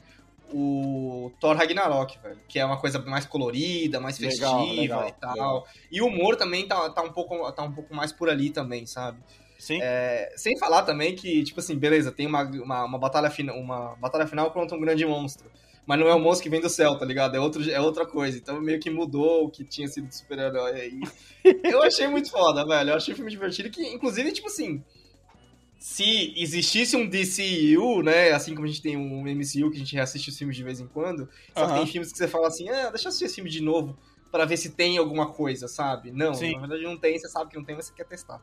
O 0.52 1.32
Thor 1.40 1.56
Ragnarok, 1.56 2.18
velho. 2.22 2.38
Que 2.46 2.58
é 2.58 2.64
uma 2.64 2.76
coisa 2.76 2.98
mais 2.98 3.24
colorida, 3.24 3.98
mais 3.98 4.18
Legal, 4.18 4.58
festiva 4.66 4.80
legal, 4.82 5.08
e 5.08 5.12
tal. 5.12 5.32
legal. 5.32 5.68
E 5.90 6.02
o 6.02 6.06
humor 6.06 6.36
também 6.36 6.68
tá, 6.68 6.90
tá, 6.90 7.02
um 7.02 7.10
pouco, 7.10 7.50
tá 7.52 7.62
um 7.62 7.72
pouco 7.72 7.94
mais 7.94 8.12
por 8.12 8.28
ali 8.28 8.50
também, 8.50 8.84
sabe? 8.84 9.18
Sim. 9.58 9.78
É, 9.80 10.32
sem 10.36 10.58
falar 10.58 10.82
também 10.82 11.14
que, 11.14 11.42
tipo 11.44 11.60
assim, 11.60 11.76
beleza, 11.78 12.10
tem 12.12 12.26
uma, 12.26 12.42
uma, 12.42 12.84
uma 12.84 12.98
batalha, 12.98 13.30
fina, 13.30 13.54
uma 13.54 13.94
batalha 13.96 14.26
final 14.26 14.50
contra 14.50 14.76
um 14.76 14.80
grande 14.80 15.06
monstro. 15.06 15.50
Mas 15.86 15.98
não 15.98 16.08
é 16.08 16.14
o 16.14 16.20
monstro 16.20 16.44
que 16.44 16.50
vem 16.50 16.60
do 16.60 16.68
céu, 16.68 16.96
tá 16.96 17.04
ligado? 17.04 17.34
É, 17.34 17.40
outro, 17.40 17.68
é 17.68 17.80
outra 17.80 18.06
coisa. 18.06 18.38
Então 18.38 18.60
meio 18.60 18.78
que 18.78 18.88
mudou 18.88 19.46
o 19.46 19.50
que 19.50 19.64
tinha 19.64 19.88
sido 19.88 20.06
de 20.06 20.16
super-herói 20.16 20.80
aí. 20.80 21.00
Eu 21.64 21.82
achei 21.82 22.06
muito 22.06 22.30
foda, 22.30 22.64
velho. 22.64 22.90
Eu 22.90 22.96
achei 22.96 23.12
o 23.12 23.16
filme 23.16 23.30
divertido. 23.30 23.68
Que, 23.70 23.82
inclusive, 23.88 24.32
tipo 24.32 24.46
assim. 24.46 24.82
Se 25.78 26.32
existisse 26.36 26.96
um 26.96 27.08
DCU, 27.08 28.04
né? 28.04 28.30
Assim 28.30 28.54
como 28.54 28.66
a 28.66 28.68
gente 28.68 28.80
tem 28.80 28.96
um 28.96 29.22
MCU 29.22 29.68
que 29.68 29.76
a 29.76 29.80
gente 29.80 29.96
reassiste 29.96 30.30
os 30.30 30.38
filmes 30.38 30.56
de 30.56 30.62
vez 30.62 30.78
em 30.78 30.86
quando. 30.86 31.28
Só 31.52 31.64
Aham. 31.64 31.78
tem 31.78 31.86
filmes 31.86 32.12
que 32.12 32.18
você 32.18 32.28
fala 32.28 32.46
assim, 32.46 32.68
ah, 32.68 32.90
deixa 32.90 33.06
eu 33.06 33.08
assistir 33.08 33.24
esse 33.24 33.34
filme 33.34 33.50
de 33.50 33.60
novo 33.60 33.98
pra 34.30 34.44
ver 34.44 34.56
se 34.56 34.70
tem 34.70 34.96
alguma 34.96 35.32
coisa, 35.32 35.66
sabe? 35.66 36.12
Não, 36.12 36.32
Sim. 36.34 36.52
na 36.52 36.60
verdade 36.60 36.84
não 36.84 36.96
tem, 36.96 37.18
você 37.18 37.28
sabe 37.28 37.50
que 37.50 37.56
não 37.56 37.64
tem, 37.64 37.74
mas 37.74 37.86
você 37.86 37.92
quer 37.92 38.06
testar. 38.06 38.40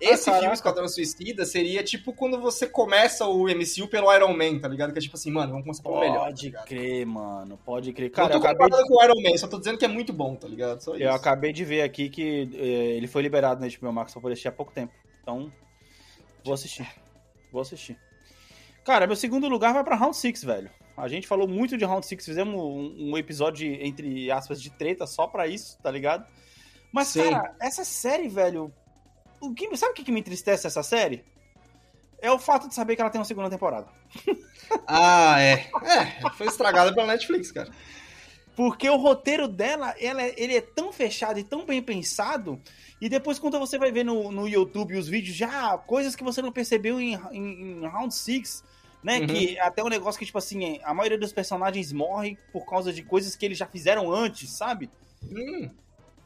Esse 0.00 0.26
caraca. 0.26 0.40
filme, 0.42 0.54
Esquadrão 0.54 0.88
Suicida, 0.88 1.44
seria 1.44 1.82
tipo 1.82 2.12
quando 2.12 2.40
você 2.40 2.66
começa 2.68 3.26
o 3.26 3.44
MCU 3.48 3.88
pelo 3.88 4.14
Iron 4.14 4.32
Man, 4.36 4.58
tá 4.60 4.68
ligado? 4.68 4.92
Que 4.92 4.98
é 4.98 5.02
tipo 5.02 5.16
assim, 5.16 5.30
mano, 5.30 5.50
vamos 5.50 5.64
começar 5.64 5.82
pelo 5.82 5.98
melhor. 5.98 6.18
tá 6.18 6.24
Pode 6.26 6.42
ligado? 6.46 6.64
crer, 6.66 7.06
mano. 7.06 7.58
Pode 7.64 7.92
crer. 7.92 8.10
Cara, 8.10 8.34
eu 8.34 8.36
eu 8.36 8.40
tô 8.40 8.46
acabei, 8.46 8.66
comparando 8.68 8.88
com 8.88 8.94
o 8.94 9.04
Iron 9.04 9.22
Man, 9.22 9.36
só 9.36 9.48
tô 9.48 9.58
dizendo 9.58 9.76
que 9.78 9.84
é 9.84 9.88
muito 9.88 10.12
bom, 10.12 10.36
tá 10.36 10.46
ligado? 10.46 10.80
Só 10.80 10.94
isso. 10.94 11.02
eu 11.02 11.12
acabei 11.12 11.52
de 11.52 11.64
ver 11.64 11.82
aqui 11.82 12.08
que 12.08 12.48
eh, 12.54 12.96
ele 12.96 13.06
foi 13.08 13.22
liberado 13.22 13.60
na 13.60 13.66
HBO 13.68 13.92
Max 13.92 14.12
pra 14.12 14.22
poder 14.22 14.34
assistir 14.34 14.48
há 14.48 14.52
pouco 14.52 14.72
tempo. 14.72 14.92
Então, 15.22 15.52
vou 16.44 16.54
assistir. 16.54 16.88
Vou 17.50 17.62
assistir. 17.62 17.98
Cara, 18.84 19.06
meu 19.06 19.16
segundo 19.16 19.48
lugar 19.48 19.74
vai 19.74 19.84
pra 19.84 19.96
Round 19.96 20.16
6, 20.16 20.44
velho. 20.44 20.70
A 20.96 21.06
gente 21.08 21.26
falou 21.28 21.46
muito 21.46 21.76
de 21.76 21.84
Round 21.84 22.04
6, 22.06 22.24
fizemos 22.24 22.54
um, 22.60 23.10
um 23.12 23.18
episódio, 23.18 23.68
de, 23.68 23.84
entre 23.86 24.30
aspas, 24.30 24.60
de 24.60 24.70
treta 24.70 25.06
só 25.06 25.26
pra 25.26 25.46
isso, 25.46 25.78
tá 25.82 25.90
ligado? 25.90 26.26
Mas, 26.92 27.08
Sim. 27.08 27.30
cara, 27.30 27.54
essa 27.60 27.84
série, 27.84 28.28
velho. 28.28 28.72
O 29.40 29.54
que, 29.54 29.76
sabe 29.76 29.92
o 29.92 29.94
que, 29.94 30.12
me 30.12 30.20
entristece 30.20 30.66
essa 30.66 30.82
série? 30.82 31.24
É 32.20 32.30
o 32.30 32.38
fato 32.38 32.68
de 32.68 32.74
saber 32.74 32.96
que 32.96 33.02
ela 33.02 33.10
tem 33.10 33.20
uma 33.20 33.24
segunda 33.24 33.50
temporada. 33.50 33.88
Ah, 34.86 35.40
é. 35.40 35.70
É, 35.82 36.30
foi 36.36 36.46
estragada 36.46 36.92
pela 36.92 37.06
Netflix, 37.06 37.50
cara. 37.50 37.70
Porque 38.54 38.90
o 38.90 38.96
roteiro 38.96 39.48
dela, 39.48 39.94
ela, 39.98 40.20
é- 40.22 40.34
ele 40.36 40.56
é 40.56 40.60
tão 40.60 40.92
fechado 40.92 41.38
e 41.38 41.44
tão 41.44 41.64
bem 41.64 41.80
pensado. 41.80 42.60
E 43.00 43.08
depois, 43.08 43.38
quando 43.38 43.58
você 43.58 43.78
vai 43.78 43.90
ver 43.90 44.04
no, 44.04 44.30
no 44.30 44.46
YouTube 44.46 44.98
os 44.98 45.08
vídeos, 45.08 45.36
já 45.36 45.78
coisas 45.78 46.14
que 46.16 46.24
você 46.24 46.42
não 46.42 46.52
percebeu 46.52 47.00
em, 47.00 47.14
em, 47.30 47.80
em 47.82 47.86
Round 47.86 48.12
6, 48.14 48.62
né? 49.02 49.20
Uhum. 49.20 49.26
Que 49.26 49.58
até 49.60 49.82
um 49.82 49.88
negócio 49.88 50.18
que, 50.18 50.26
tipo 50.26 50.38
assim, 50.38 50.80
a 50.82 50.92
maioria 50.92 51.16
dos 51.16 51.32
personagens 51.32 51.92
morre 51.92 52.36
por 52.52 52.66
causa 52.66 52.92
de 52.92 53.02
coisas 53.02 53.36
que 53.36 53.46
eles 53.46 53.56
já 53.56 53.66
fizeram 53.66 54.12
antes, 54.12 54.50
sabe? 54.50 54.90
Hum, 55.22 55.70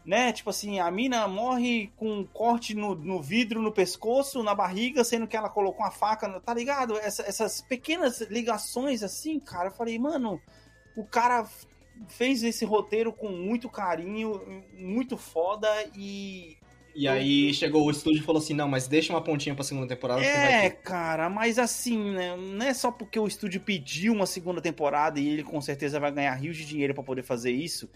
Né? 0.04 0.32
Tipo 0.32 0.50
assim, 0.50 0.80
a 0.80 0.90
mina 0.90 1.28
morre 1.28 1.92
com 1.96 2.10
um 2.20 2.24
corte 2.24 2.74
no, 2.74 2.94
no 2.94 3.22
vidro, 3.22 3.62
no 3.62 3.70
pescoço, 3.70 4.42
na 4.42 4.52
barriga, 4.54 5.04
sendo 5.04 5.28
que 5.28 5.36
ela 5.36 5.48
colocou 5.48 5.84
uma 5.84 5.92
faca, 5.92 6.26
no- 6.26 6.40
tá 6.40 6.52
ligado? 6.52 6.96
Essa- 6.98 7.22
essas 7.22 7.60
pequenas 7.60 8.20
ligações 8.22 9.02
assim, 9.04 9.38
cara, 9.38 9.68
eu 9.68 9.72
falei, 9.72 9.98
mano, 10.00 10.40
o 10.96 11.04
cara 11.04 11.46
fez 12.08 12.42
esse 12.42 12.64
roteiro 12.64 13.12
com 13.12 13.28
muito 13.28 13.68
carinho, 13.68 14.40
muito 14.76 15.16
foda 15.16 15.68
e. 15.96 16.56
E 16.94 17.08
aí 17.08 17.54
chegou 17.54 17.86
o 17.86 17.90
estúdio 17.90 18.20
e 18.20 18.24
falou 18.24 18.42
assim: 18.42 18.52
não, 18.52 18.68
mas 18.68 18.86
deixa 18.86 19.14
uma 19.14 19.22
pontinha 19.22 19.54
pra 19.54 19.64
segunda 19.64 19.86
temporada 19.86 20.20
É, 20.22 20.68
ter. 20.68 20.76
cara, 20.82 21.30
mas 21.30 21.58
assim, 21.58 22.10
né? 22.10 22.36
Não 22.36 22.66
é 22.66 22.74
só 22.74 22.90
porque 22.92 23.18
o 23.18 23.26
estúdio 23.26 23.60
pediu 23.62 24.12
uma 24.12 24.26
segunda 24.26 24.60
temporada 24.60 25.18
e 25.18 25.26
ele 25.26 25.42
com 25.42 25.58
certeza 25.60 25.98
vai 25.98 26.12
ganhar 26.12 26.34
rios 26.34 26.56
de 26.56 26.66
dinheiro 26.66 26.92
pra 26.92 27.02
poder 27.02 27.22
fazer 27.22 27.50
isso. 27.52 27.88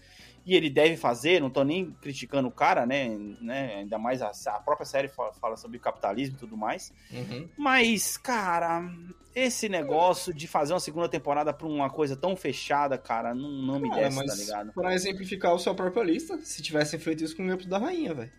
E 0.47 0.55
ele 0.55 0.69
deve 0.69 0.95
fazer, 0.95 1.41
não 1.41 1.49
tô 1.49 1.61
nem 1.61 1.91
criticando 2.01 2.47
o 2.47 2.51
cara, 2.51 2.85
né? 2.85 3.09
né? 3.41 3.75
Ainda 3.79 3.97
mais 3.97 4.21
a, 4.21 4.31
a 4.55 4.59
própria 4.61 4.85
série 4.85 5.09
fala, 5.09 5.33
fala 5.33 5.57
sobre 5.57 5.77
capitalismo 5.77 6.37
e 6.37 6.39
tudo 6.39 6.55
mais. 6.55 6.93
Uhum. 7.11 7.49
Mas, 7.57 8.15
cara, 8.15 8.89
esse 9.35 9.67
negócio 9.67 10.33
de 10.33 10.47
fazer 10.47 10.71
uma 10.71 10.79
segunda 10.79 11.09
temporada 11.09 11.51
pra 11.53 11.67
uma 11.67 11.89
coisa 11.89 12.15
tão 12.15 12.33
fechada, 12.33 12.97
cara, 12.97 13.35
não, 13.35 13.51
não 13.51 13.79
me 13.79 13.89
desce, 13.89 14.25
tá 14.25 14.35
ligado? 14.35 14.71
pra 14.71 14.93
exemplificar 14.93 15.53
o 15.53 15.59
seu 15.59 15.75
próprio 15.75 16.01
lista, 16.03 16.39
se 16.41 16.61
tivessem 16.61 16.97
feito 16.97 17.25
isso 17.25 17.35
com 17.35 17.43
o 17.43 17.47
Grupo 17.47 17.67
da 17.67 17.77
Rainha, 17.77 18.13
velho. 18.13 18.31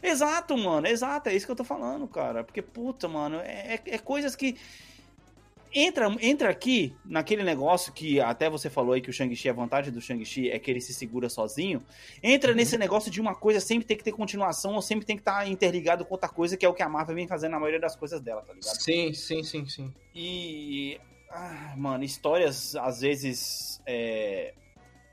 Exato, 0.00 0.56
mano, 0.56 0.86
exato, 0.86 1.28
é 1.28 1.34
isso 1.34 1.44
que 1.44 1.50
eu 1.50 1.56
tô 1.56 1.64
falando, 1.64 2.06
cara. 2.06 2.44
Porque, 2.44 2.62
puta, 2.62 3.08
mano, 3.08 3.40
é, 3.40 3.74
é- 3.74 3.94
é 3.94 3.98
coisas 3.98 4.36
que. 4.36 4.56
Entra, 5.74 6.14
entra 6.20 6.50
aqui 6.50 6.94
naquele 7.04 7.42
negócio 7.42 7.92
que 7.92 8.20
até 8.20 8.50
você 8.50 8.68
falou 8.68 8.92
aí 8.92 9.00
que 9.00 9.08
o 9.10 9.12
Shang-Chi, 9.12 9.48
a 9.48 9.52
vantagem 9.52 9.92
do 9.92 10.00
Shang-Chi 10.00 10.50
é 10.50 10.58
que 10.58 10.70
ele 10.70 10.80
se 10.80 10.92
segura 10.92 11.28
sozinho. 11.28 11.82
Entra 12.22 12.50
Uhum. 12.50 12.56
nesse 12.56 12.76
negócio 12.76 13.10
de 13.10 13.20
uma 13.20 13.34
coisa 13.34 13.58
sempre 13.60 13.86
tem 13.86 13.96
que 13.96 14.04
ter 14.04 14.12
continuação 14.12 14.74
ou 14.74 14.82
sempre 14.82 15.06
tem 15.06 15.16
que 15.16 15.22
estar 15.22 15.48
interligado 15.48 16.04
com 16.04 16.14
outra 16.14 16.28
coisa, 16.28 16.56
que 16.56 16.66
é 16.66 16.68
o 16.68 16.74
que 16.74 16.82
a 16.82 16.88
Marvel 16.88 17.14
vem 17.14 17.26
fazendo 17.26 17.52
na 17.52 17.58
maioria 17.60 17.80
das 17.80 17.96
coisas 17.96 18.20
dela, 18.20 18.42
tá 18.42 18.52
ligado? 18.52 18.74
Sim, 18.82 19.12
sim, 19.14 19.42
sim, 19.42 19.66
sim. 19.66 19.92
E. 20.14 21.00
ah, 21.30 21.74
mano, 21.76 22.04
histórias 22.04 22.76
às 22.76 23.00
vezes 23.00 23.80
é, 23.86 24.52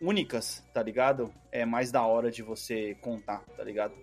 únicas, 0.02 0.64
tá 0.74 0.84
ligado? 0.84 1.34
É 1.52 1.66
mais 1.66 1.92
da 1.92 2.06
hora 2.06 2.30
de 2.30 2.44
você 2.44 2.96
contar, 3.02 3.44
tá 3.56 3.64
ligado? 3.64 3.94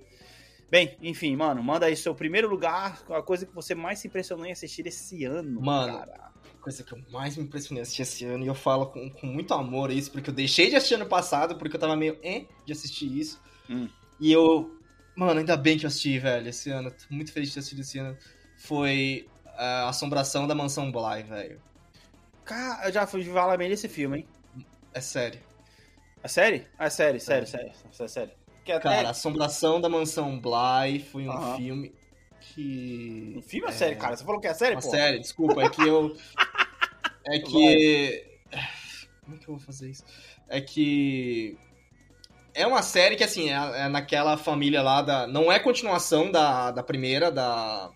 Bem, 0.68 0.96
enfim, 1.00 1.36
mano, 1.36 1.62
manda 1.62 1.86
aí 1.86 1.94
seu 1.94 2.12
primeiro 2.14 2.48
lugar, 2.48 3.00
a 3.10 3.22
coisa 3.22 3.46
que 3.46 3.54
você 3.54 3.72
mais 3.74 4.00
se 4.00 4.08
impressionou 4.08 4.44
em 4.44 4.50
assistir 4.50 4.84
esse 4.86 5.24
ano, 5.24 5.60
Mano, 5.60 5.98
cara. 5.98 6.32
Coisa 6.66 6.82
que 6.82 6.92
eu 6.94 6.98
mais 7.12 7.36
me 7.36 7.44
impressionei 7.44 7.80
assistir 7.80 8.02
esse 8.02 8.24
ano, 8.24 8.42
e 8.42 8.48
eu 8.48 8.54
falo 8.54 8.86
com, 8.86 9.08
com 9.08 9.24
muito 9.28 9.54
amor 9.54 9.88
isso, 9.92 10.10
porque 10.10 10.30
eu 10.30 10.34
deixei 10.34 10.68
de 10.68 10.74
assistir 10.74 10.94
ano 10.94 11.06
passado, 11.06 11.54
porque 11.54 11.76
eu 11.76 11.78
tava 11.78 11.94
meio 11.94 12.18
eh, 12.24 12.44
de 12.64 12.72
assistir 12.72 13.06
isso. 13.06 13.40
Hum. 13.70 13.88
E 14.18 14.32
eu. 14.32 14.76
Mano, 15.14 15.38
ainda 15.38 15.56
bem 15.56 15.78
que 15.78 15.84
eu 15.84 15.88
assisti, 15.88 16.18
velho, 16.18 16.48
esse 16.48 16.68
ano. 16.68 16.90
Tô 16.90 17.04
muito 17.08 17.32
feliz 17.32 17.50
de 17.50 17.54
ter 17.54 17.60
assistido 17.60 17.82
esse 17.82 18.00
ano. 18.00 18.18
Foi 18.56 19.28
a 19.56 19.88
Assombração 19.88 20.48
da 20.48 20.56
Mansão 20.56 20.90
Bly, 20.90 21.22
velho. 21.22 21.62
Cara, 22.44 22.88
eu 22.88 22.92
já 22.92 23.06
fui 23.06 23.22
falar 23.22 23.56
bem 23.56 23.68
desse 23.68 23.88
filme, 23.88 24.18
hein? 24.18 24.28
É 24.92 25.00
sério. 25.00 25.38
É 26.20 26.26
série? 26.26 26.66
Ah, 26.76 26.86
é 26.86 26.90
série, 26.90 27.20
sério, 27.20 27.46
sério, 27.46 27.70
sério, 27.92 28.08
sério. 28.10 28.32
Que 28.64 28.72
até- 28.72 28.82
Cara, 28.88 29.10
Assombração 29.10 29.80
da 29.80 29.88
Mansão 29.88 30.36
Bly 30.40 30.98
foi 31.12 31.28
um 31.28 31.54
filme 31.54 31.94
que. 32.40 33.34
um 33.36 33.42
filme 33.42 33.66
ou 33.66 33.72
série, 33.72 33.96
cara? 33.96 34.16
Você 34.16 34.24
falou 34.24 34.40
que 34.40 34.46
é 34.46 34.54
série, 34.54 34.74
pô? 34.74 34.80
série, 34.80 35.18
desculpa, 35.18 35.62
é 35.62 35.68
que 35.70 35.86
eu. 35.86 36.16
É 37.26 37.38
que. 37.38 38.24
Como 39.24 39.36
é 39.36 39.38
que 39.40 39.48
eu 39.48 39.56
vou 39.56 39.64
fazer 39.64 39.90
isso? 39.90 40.04
É 40.48 40.60
que. 40.60 41.58
É 42.54 42.66
uma 42.66 42.80
série 42.80 43.16
que, 43.16 43.24
assim, 43.24 43.50
é, 43.50 43.82
é 43.84 43.88
naquela 43.88 44.36
família 44.36 44.82
lá 44.82 45.02
da. 45.02 45.26
Não 45.26 45.50
é 45.50 45.58
continuação 45.58 46.30
da, 46.30 46.70
da 46.70 46.82
primeira, 46.82 47.30
da. 47.30 47.90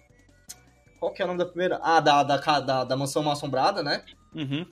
Qual 0.99 1.13
que 1.13 1.23
é 1.23 1.25
o 1.25 1.29
nome 1.29 1.39
da 1.39 1.47
primeira? 1.47 1.81
Ah, 1.83 2.01
da, 2.01 2.23
da, 2.23 2.37
da, 2.61 2.85
da 2.85 2.97
Mansão 2.97 3.23
Mal 3.23 3.33
Assombrada, 3.33 3.83
né? 3.83 4.05
Uhum. 4.35 4.67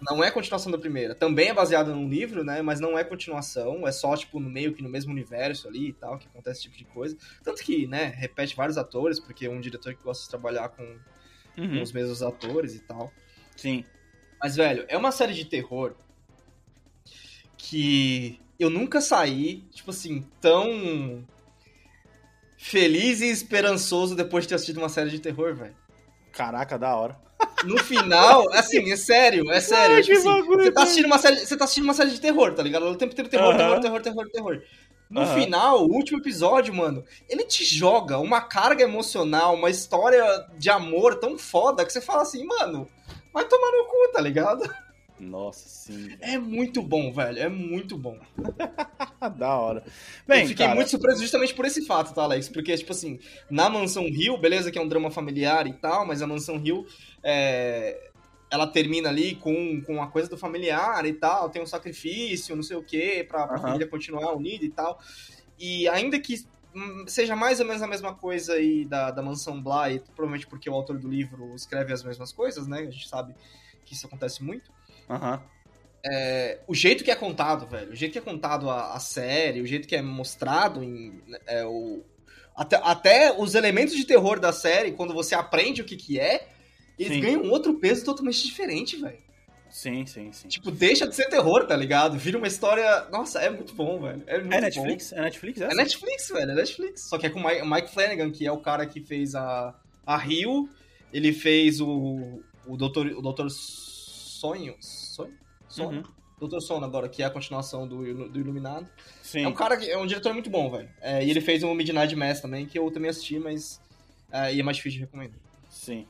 Não 0.00 0.22
é 0.22 0.30
continuação 0.30 0.70
da 0.72 0.78
primeira. 0.78 1.14
Também 1.14 1.48
é 1.48 1.54
baseado 1.54 1.94
num 1.94 2.08
livro, 2.08 2.42
né? 2.44 2.62
Mas 2.62 2.80
não 2.80 2.98
é 2.98 3.04
continuação. 3.04 3.86
É 3.86 3.92
só, 3.92 4.16
tipo, 4.16 4.38
no 4.40 4.48
meio 4.50 4.72
que 4.74 4.82
no 4.82 4.88
mesmo 4.88 5.12
universo 5.12 5.68
ali 5.68 5.88
e 5.88 5.92
tal, 5.92 6.18
que 6.18 6.26
acontece 6.26 6.60
esse 6.60 6.62
tipo 6.70 6.76
de 6.76 6.84
coisa. 6.84 7.16
Tanto 7.42 7.62
que, 7.62 7.86
né, 7.86 8.06
repete 8.16 8.56
vários 8.56 8.76
atores, 8.78 9.18
porque 9.20 9.46
é 9.46 9.50
um 9.50 9.60
diretor 9.60 9.94
que 9.94 10.02
gosta 10.02 10.24
de 10.24 10.30
trabalhar 10.30 10.68
com, 10.70 10.84
com 11.54 11.62
Uhum. 11.62 11.82
os 11.82 11.92
mesmos 11.92 12.22
atores 12.22 12.74
e 12.74 12.80
tal. 12.80 13.12
Sim. 13.56 13.84
Mas, 14.44 14.56
velho, 14.56 14.84
é 14.88 14.98
uma 14.98 15.10
série 15.10 15.32
de 15.32 15.46
terror 15.46 15.94
que 17.56 18.38
eu 18.60 18.68
nunca 18.68 19.00
saí, 19.00 19.64
tipo 19.72 19.90
assim, 19.90 20.22
tão 20.38 21.24
feliz 22.58 23.22
e 23.22 23.30
esperançoso 23.30 24.14
depois 24.14 24.44
de 24.44 24.50
ter 24.50 24.56
assistido 24.56 24.76
uma 24.76 24.90
série 24.90 25.08
de 25.08 25.18
terror, 25.18 25.54
velho. 25.54 25.74
Caraca, 26.30 26.78
da 26.78 26.94
hora. 26.94 27.18
No 27.64 27.78
final, 27.78 28.46
assim, 28.52 28.92
é 28.92 28.96
sério, 28.96 29.50
é 29.50 29.62
sério. 29.62 29.96
Ai, 29.96 30.02
tipo 30.02 30.12
que 30.12 30.28
assim, 30.28 30.42
bagulho, 30.42 30.64
você, 30.64 30.72
tá 30.72 30.82
assistindo 30.82 31.06
uma 31.06 31.18
série, 31.18 31.36
você 31.38 31.56
tá 31.56 31.64
assistindo 31.64 31.84
uma 31.84 31.94
série 31.94 32.10
de 32.10 32.20
terror, 32.20 32.52
tá 32.52 32.62
ligado? 32.62 32.84
O 32.84 32.96
tempo 32.96 33.14
inteiro 33.14 33.30
terror, 33.30 33.56
terror, 33.56 33.80
terror, 33.80 34.02
terror, 34.02 34.28
terror. 34.28 34.62
No 35.08 35.26
final, 35.28 35.86
o 35.86 35.90
último 35.90 36.18
episódio, 36.18 36.74
mano, 36.74 37.02
ele 37.30 37.44
te 37.44 37.64
joga 37.64 38.18
uma 38.18 38.42
carga 38.42 38.82
emocional, 38.82 39.54
uma 39.54 39.70
história 39.70 40.22
de 40.58 40.68
amor 40.68 41.14
tão 41.14 41.38
foda 41.38 41.82
que 41.82 41.92
você 41.92 42.00
fala 42.02 42.22
assim, 42.22 42.44
mano, 42.44 42.86
vai 43.34 43.46
tomar 43.46 43.72
no 43.72 43.84
cu, 43.86 44.12
tá 44.12 44.20
ligado? 44.20 44.62
Nossa, 45.18 45.68
sim. 45.68 46.16
É 46.20 46.38
muito 46.38 46.82
bom, 46.82 47.12
velho. 47.12 47.38
É 47.38 47.48
muito 47.48 47.98
bom. 47.98 48.18
da 49.36 49.56
hora. 49.56 49.84
Bem, 50.26 50.42
eu 50.42 50.48
fiquei 50.48 50.66
cara, 50.66 50.76
muito 50.76 50.90
surpreso 50.90 51.20
justamente 51.20 51.54
por 51.54 51.64
esse 51.64 51.84
fato, 51.86 52.14
tá, 52.14 52.22
Alex? 52.22 52.48
Porque, 52.48 52.76
tipo 52.76 52.92
assim, 52.92 53.18
na 53.50 53.68
Mansão 53.68 54.04
Rio, 54.04 54.38
beleza 54.38 54.70
que 54.70 54.78
é 54.78 54.82
um 54.82 54.88
drama 54.88 55.10
familiar 55.10 55.66
e 55.66 55.72
tal, 55.72 56.06
mas 56.06 56.22
a 56.22 56.26
Mansão 56.26 56.58
Rio, 56.58 56.86
é, 57.22 58.10
ela 58.50 58.66
termina 58.66 59.08
ali 59.08 59.34
com, 59.36 59.80
com 59.82 60.02
a 60.02 60.08
coisa 60.08 60.28
do 60.28 60.36
familiar 60.36 61.04
e 61.06 61.12
tal, 61.12 61.48
tem 61.48 61.62
um 61.62 61.66
sacrifício, 61.66 62.56
não 62.56 62.62
sei 62.62 62.76
o 62.76 62.84
quê, 62.84 63.24
pra, 63.28 63.46
pra 63.46 63.56
Aham. 63.56 63.66
família 63.66 63.86
continuar 63.88 64.34
unida 64.34 64.64
e 64.64 64.70
tal. 64.70 64.98
E 65.58 65.88
ainda 65.88 66.18
que 66.18 66.44
seja 67.06 67.36
mais 67.36 67.60
ou 67.60 67.66
menos 67.66 67.82
a 67.82 67.86
mesma 67.86 68.14
coisa 68.14 68.54
aí 68.54 68.84
da, 68.84 69.10
da 69.10 69.22
Mansão 69.22 69.62
Bly, 69.62 70.00
provavelmente 70.14 70.46
porque 70.46 70.68
o 70.68 70.74
autor 70.74 70.98
do 70.98 71.08
livro 71.08 71.54
escreve 71.54 71.92
as 71.92 72.02
mesmas 72.02 72.32
coisas, 72.32 72.66
né? 72.66 72.80
A 72.80 72.90
gente 72.90 73.08
sabe 73.08 73.34
que 73.84 73.94
isso 73.94 74.06
acontece 74.06 74.42
muito. 74.42 74.72
Aham. 75.08 75.42
É, 76.06 76.60
o 76.66 76.74
jeito 76.74 77.02
que 77.02 77.10
é 77.10 77.16
contado, 77.16 77.66
velho, 77.66 77.92
o 77.92 77.96
jeito 77.96 78.12
que 78.12 78.18
é 78.18 78.22
contado 78.22 78.68
a, 78.68 78.94
a 78.94 79.00
série, 79.00 79.62
o 79.62 79.66
jeito 79.66 79.88
que 79.88 79.96
é 79.96 80.02
mostrado 80.02 80.82
em, 80.82 81.22
é, 81.46 81.64
o, 81.64 82.02
Até, 82.54 82.76
até 82.76 83.32
os 83.36 83.54
elementos 83.54 83.94
de 83.94 84.04
terror 84.04 84.38
da 84.38 84.52
série, 84.52 84.92
quando 84.92 85.14
você 85.14 85.34
aprende 85.34 85.80
o 85.80 85.84
que 85.84 85.96
que 85.96 86.20
é, 86.20 86.48
eles 86.98 87.14
Sim. 87.14 87.20
ganham 87.20 87.42
um 87.42 87.50
outro 87.50 87.74
peso 87.80 88.04
totalmente 88.04 88.44
diferente, 88.44 88.96
velho. 88.96 89.18
Sim, 89.74 90.06
sim, 90.06 90.30
sim. 90.30 90.46
Tipo, 90.46 90.70
deixa 90.70 91.04
de 91.04 91.16
ser 91.16 91.28
terror, 91.28 91.66
tá 91.66 91.74
ligado? 91.74 92.16
Vira 92.16 92.38
uma 92.38 92.46
história. 92.46 93.08
Nossa, 93.10 93.40
é 93.40 93.50
muito 93.50 93.74
bom, 93.74 94.00
velho. 94.00 94.22
É, 94.24 94.38
muito 94.38 94.54
É 94.54 94.56
bom. 94.56 94.60
Netflix? 94.60 95.12
É 95.12 95.20
Netflix 95.20 95.60
essa? 95.60 95.72
É 95.72 95.74
Netflix, 95.76 96.28
velho, 96.28 96.52
é 96.52 96.54
Netflix. 96.54 97.08
Só 97.08 97.18
que 97.18 97.26
é 97.26 97.30
com 97.30 97.40
o 97.40 97.44
Mike, 97.44 97.66
Mike 97.68 97.90
Flanagan, 97.92 98.30
que 98.30 98.46
é 98.46 98.52
o 98.52 98.58
cara 98.58 98.86
que 98.86 99.00
fez 99.00 99.34
a, 99.34 99.74
a 100.06 100.16
Rio. 100.16 100.70
Ele 101.12 101.32
fez 101.32 101.80
o, 101.80 102.40
o 102.68 102.76
Doutor, 102.76 103.08
o 103.08 103.20
Doutor 103.20 103.50
Sonho. 103.50 104.76
Sonho? 104.78 105.34
Sonho? 105.68 105.98
Uhum. 105.98 106.02
Doutor 106.38 106.60
Sono 106.60 106.86
agora, 106.86 107.08
que 107.08 107.20
é 107.20 107.26
a 107.26 107.30
continuação 107.30 107.88
do, 107.88 108.28
do 108.28 108.38
Iluminado. 108.38 108.88
Sim. 109.24 109.42
É 109.42 109.48
um 109.48 109.52
cara 109.52 109.76
que 109.76 109.90
é 109.90 109.98
um 109.98 110.06
diretor 110.06 110.32
muito 110.32 110.50
bom, 110.50 110.70
velho. 110.70 110.88
É, 111.00 111.24
e 111.24 111.28
ele 111.28 111.40
fez 111.40 111.64
o 111.64 111.74
Midnight 111.74 112.14
Mass 112.14 112.40
também, 112.40 112.64
que 112.64 112.78
eu 112.78 112.88
também 112.92 113.10
assisti, 113.10 113.40
mas 113.40 113.80
é, 114.30 114.54
e 114.54 114.60
é 114.60 114.62
mais 114.62 114.76
difícil 114.76 115.00
de 115.00 115.04
recomendar. 115.06 115.38
Sim. 115.68 116.06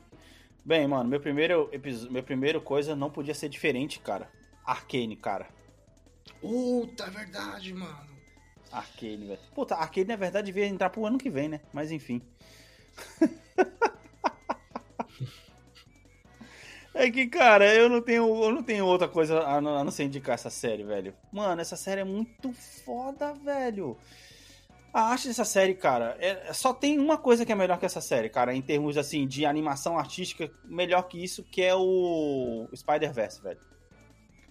Bem, 0.65 0.87
mano, 0.87 1.07
meu 1.07 1.19
primeiro 1.19 1.69
episódio, 1.71 2.11
meu 2.11 2.23
primeiro 2.23 2.59
coisa 2.59 2.95
não 2.95 3.11
podia 3.11 3.35
ser 3.35 3.49
diferente, 3.49 3.99
cara. 3.99 4.31
Arcane, 4.65 5.15
cara. 5.15 5.47
Puta, 6.41 7.03
é 7.03 7.09
verdade, 7.11 7.71
mano. 7.71 8.17
Arcane, 8.71 9.27
velho. 9.27 9.39
Puta, 9.53 9.75
Arcane 9.75 10.07
na 10.07 10.15
verdade 10.15 10.47
devia 10.47 10.65
entrar 10.65 10.89
pro 10.89 11.05
ano 11.05 11.19
que 11.19 11.29
vem, 11.29 11.49
né? 11.49 11.61
Mas 11.71 11.91
enfim. 11.91 12.19
É 16.97 17.11
que, 17.11 17.27
cara, 17.27 17.75
eu 17.75 17.89
não 17.89 18.01
tenho, 18.01 18.23
eu 18.41 18.53
não 18.53 18.63
tenho 18.63 18.85
outra 18.85 19.05
coisa 19.05 19.41
a 19.41 19.59
não, 19.59 19.77
a 19.77 19.83
não 19.83 19.91
ser 19.91 20.05
indicar 20.05 20.35
essa 20.35 20.49
série, 20.49 20.81
velho. 20.81 21.13
Mano, 21.29 21.61
essa 21.61 21.75
série 21.75 21.99
é 21.99 22.05
muito 22.05 22.53
foda, 22.53 23.33
velho. 23.33 23.97
A 24.95 25.09
arte 25.09 25.27
dessa 25.27 25.43
série, 25.43 25.73
cara, 25.73 26.15
é- 26.21 26.53
só 26.53 26.73
tem 26.73 26.97
uma 26.97 27.17
coisa 27.17 27.45
que 27.45 27.51
é 27.51 27.55
melhor 27.55 27.77
que 27.77 27.85
essa 27.85 27.99
série, 27.99 28.29
cara, 28.29 28.55
em 28.55 28.61
termos, 28.61 28.97
assim, 28.97 29.27
de 29.27 29.45
animação 29.45 29.99
artística, 29.99 30.49
melhor 30.63 31.01
que 31.01 31.21
isso, 31.21 31.43
que 31.43 31.61
é 31.61 31.75
o 31.75 32.65
Spider-Verse, 32.73 33.41
velho. 33.41 33.59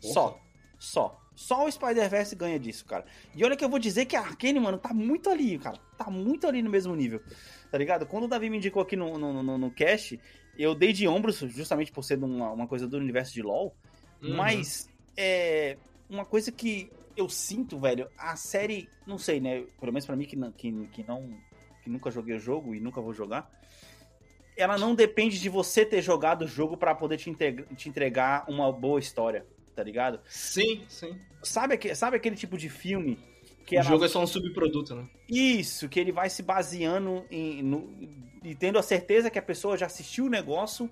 Só. 0.01 0.39
Só. 0.79 1.19
Só 1.35 1.65
o 1.65 1.73
Spider-Verse 1.73 2.37
ganha 2.37 2.59
disso, 2.59 2.85
cara. 2.85 3.07
E 3.35 3.43
olha 3.43 3.57
que 3.57 3.65
eu 3.65 3.71
vou 3.71 3.79
dizer 3.79 4.05
que 4.05 4.17
a 4.17 4.21
Arkane, 4.21 4.61
mano, 4.61 4.77
tá 4.77 4.93
muito 4.93 5.31
ali, 5.31 5.59
cara. 5.59 5.79
Tá 5.97 6.11
muito 6.11 6.47
ali 6.47 6.61
no 6.61 6.69
mesmo 6.69 6.95
nível. 6.95 7.23
Tá 7.71 7.79
ligado? 7.79 8.05
Quando 8.05 8.25
o 8.25 8.29
Davi 8.29 8.51
me 8.51 8.59
indicou 8.59 8.83
aqui 8.83 8.97
no, 8.97 9.17
no, 9.17 9.43
no, 9.43 9.57
no 9.57 9.71
cast, 9.71 10.21
eu 10.59 10.75
dei 10.75 10.93
de 10.93 11.09
ombros, 11.09 11.39
justamente 11.39 11.91
por 11.91 12.05
ser 12.05 12.23
uma, 12.23 12.53
uma 12.53 12.69
coisa 12.69 12.87
do 12.87 12.99
universo 12.99 13.33
de 13.33 13.41
LoL. 13.41 13.75
Uhum. 14.23 14.37
Mas, 14.37 14.91
é. 15.17 15.79
Uma 16.07 16.27
coisa 16.27 16.53
que 16.53 16.93
eu 17.17 17.29
sinto, 17.29 17.79
velho, 17.79 18.09
a 18.19 18.37
série, 18.37 18.89
não 19.07 19.19
sei, 19.19 19.41
né? 19.41 19.65
Pelo 19.81 19.93
menos 19.93 20.07
pra 20.07 20.17
mim 20.17 20.25
que 20.27 20.37
não, 20.37 20.51
que, 20.53 20.71
que 20.93 21.05
não. 21.07 21.31
Que 21.83 21.91
nunca 21.91 22.11
joguei 22.11 22.35
o 22.37 22.41
jogo 22.41 22.75
e 22.75 22.81
nunca 22.81 23.01
vou 23.01 23.13
jogar. 23.13 23.51
Ela 24.57 24.79
não 24.79 24.95
depende 24.95 25.41
de 25.41 25.49
você 25.49 25.85
ter 25.85 26.01
jogado 26.01 26.43
o 26.43 26.49
jogo 26.49 26.77
pra 26.77 26.95
poder 26.95 27.17
te, 27.17 27.31
te 27.77 27.89
entregar 27.89 28.45
uma 28.49 28.71
boa 28.73 29.01
história, 29.01 29.45
tá 29.75 29.83
ligado? 29.83 30.21
Sim, 30.29 30.85
sim. 30.89 31.19
Sabe, 31.43 31.95
sabe 31.95 32.17
aquele 32.17 32.37
tipo 32.37 32.57
de 32.57 32.69
filme 32.69 33.19
que 33.67 33.77
o 33.77 33.79
ela- 33.81 33.89
jogo 33.89 34.05
é 34.05 34.09
só 34.09 34.23
um 34.23 34.27
subproduto, 34.27 34.95
né? 34.95 35.07
Isso, 35.29 35.89
que 35.89 35.99
ele 35.99 36.13
vai 36.13 36.31
se 36.31 36.43
baseando 36.43 37.25
em, 37.31 37.63
no- 37.63 37.93
e 38.43 38.55
tendo 38.55 38.79
a 38.79 38.83
certeza 38.83 39.29
que 39.29 39.39
a 39.39 39.43
pessoa 39.43 39.77
já 39.77 39.87
assistiu 39.87 40.27
o 40.27 40.31
negócio, 40.31 40.89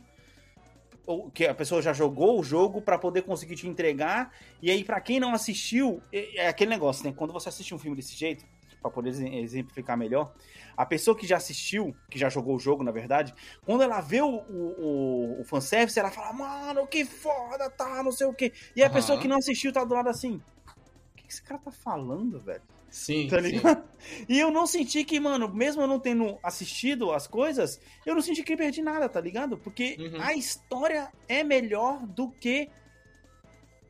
ou 1.07 1.31
que 1.31 1.47
a 1.47 1.55
pessoa 1.55 1.83
já 1.83 1.93
jogou 1.93 2.39
o 2.39 2.45
jogo 2.45 2.81
pra 2.81 2.99
poder 2.99 3.23
conseguir 3.23 3.57
te 3.57 3.67
entregar. 3.69 4.33
E 4.61 4.71
aí, 4.71 4.85
pra 4.85 5.01
quem 5.01 5.19
não 5.19 5.35
assistiu, 5.35 6.03
é, 6.13 6.45
é 6.45 6.49
aquele 6.49 6.71
negócio, 6.71 7.05
né? 7.05 7.13
Quando 7.17 7.33
você 7.33 7.49
assiste 7.49 7.75
um 7.75 7.79
filme 7.79 7.97
desse 7.97 8.15
jeito, 8.15 8.45
pra 8.81 8.91
poder 8.91 9.11
exe- 9.11 9.29
exemplificar 9.29 9.97
melhor, 9.97 10.33
a 10.77 10.85
pessoa 10.85 11.17
que 11.17 11.27
já 11.27 11.37
assistiu, 11.37 11.95
que 12.11 12.19
já 12.19 12.29
jogou 12.29 12.57
o 12.57 12.59
jogo, 12.59 12.83
na 12.83 12.91
verdade, 12.91 13.33
quando 13.65 13.83
ela 13.83 14.01
vê 14.01 14.21
o, 14.21 14.27
o, 14.29 15.41
o, 15.41 15.45
fanservice, 15.45 15.99
ela 15.99 16.11
fala, 16.11 16.33
mano, 16.33 16.87
que 16.87 17.05
foda, 17.05 17.71
tá, 17.71 18.03
não 18.03 18.11
sei 18.13 18.27
o 18.27 18.35
quê. 18.35 18.53
E 18.75 18.83
a 18.83 18.87
Aham. 18.87 18.95
pessoa 18.95 19.19
que 19.19 19.29
não 19.29 19.37
assistiu 19.37 19.73
tá 19.73 19.85
do 19.85 19.95
lado 19.95 20.09
assim. 20.09 20.43
O 20.67 21.17
que 21.17 21.25
que 21.25 21.33
esse 21.33 21.43
cara 21.43 21.61
tá 21.61 21.71
falando, 21.71 22.41
velho? 22.41 22.63
Sim, 22.93 23.27
Tá 23.27 23.41
sim. 23.41 23.49
ligado? 23.49 23.83
E 24.29 24.39
eu 24.39 24.51
não 24.51 24.67
senti 24.67 25.03
que, 25.03 25.19
mano, 25.19 25.49
mesmo 25.49 25.81
eu 25.83 25.87
não 25.87 25.99
tendo 25.99 26.39
assistido 26.43 27.11
as 27.11 27.27
coisas, 27.27 27.81
eu 28.05 28.15
não 28.15 28.21
senti 28.21 28.43
que 28.43 28.55
perdi 28.57 28.83
nada, 28.83 29.09
tá 29.09 29.19
ligado? 29.21 29.57
Porque 29.57 29.97
Uhum. 29.99 30.21
a 30.21 30.35
história 30.35 31.11
é 31.27 31.43
melhor 31.43 32.07
do 32.07 32.31
que 32.31 32.69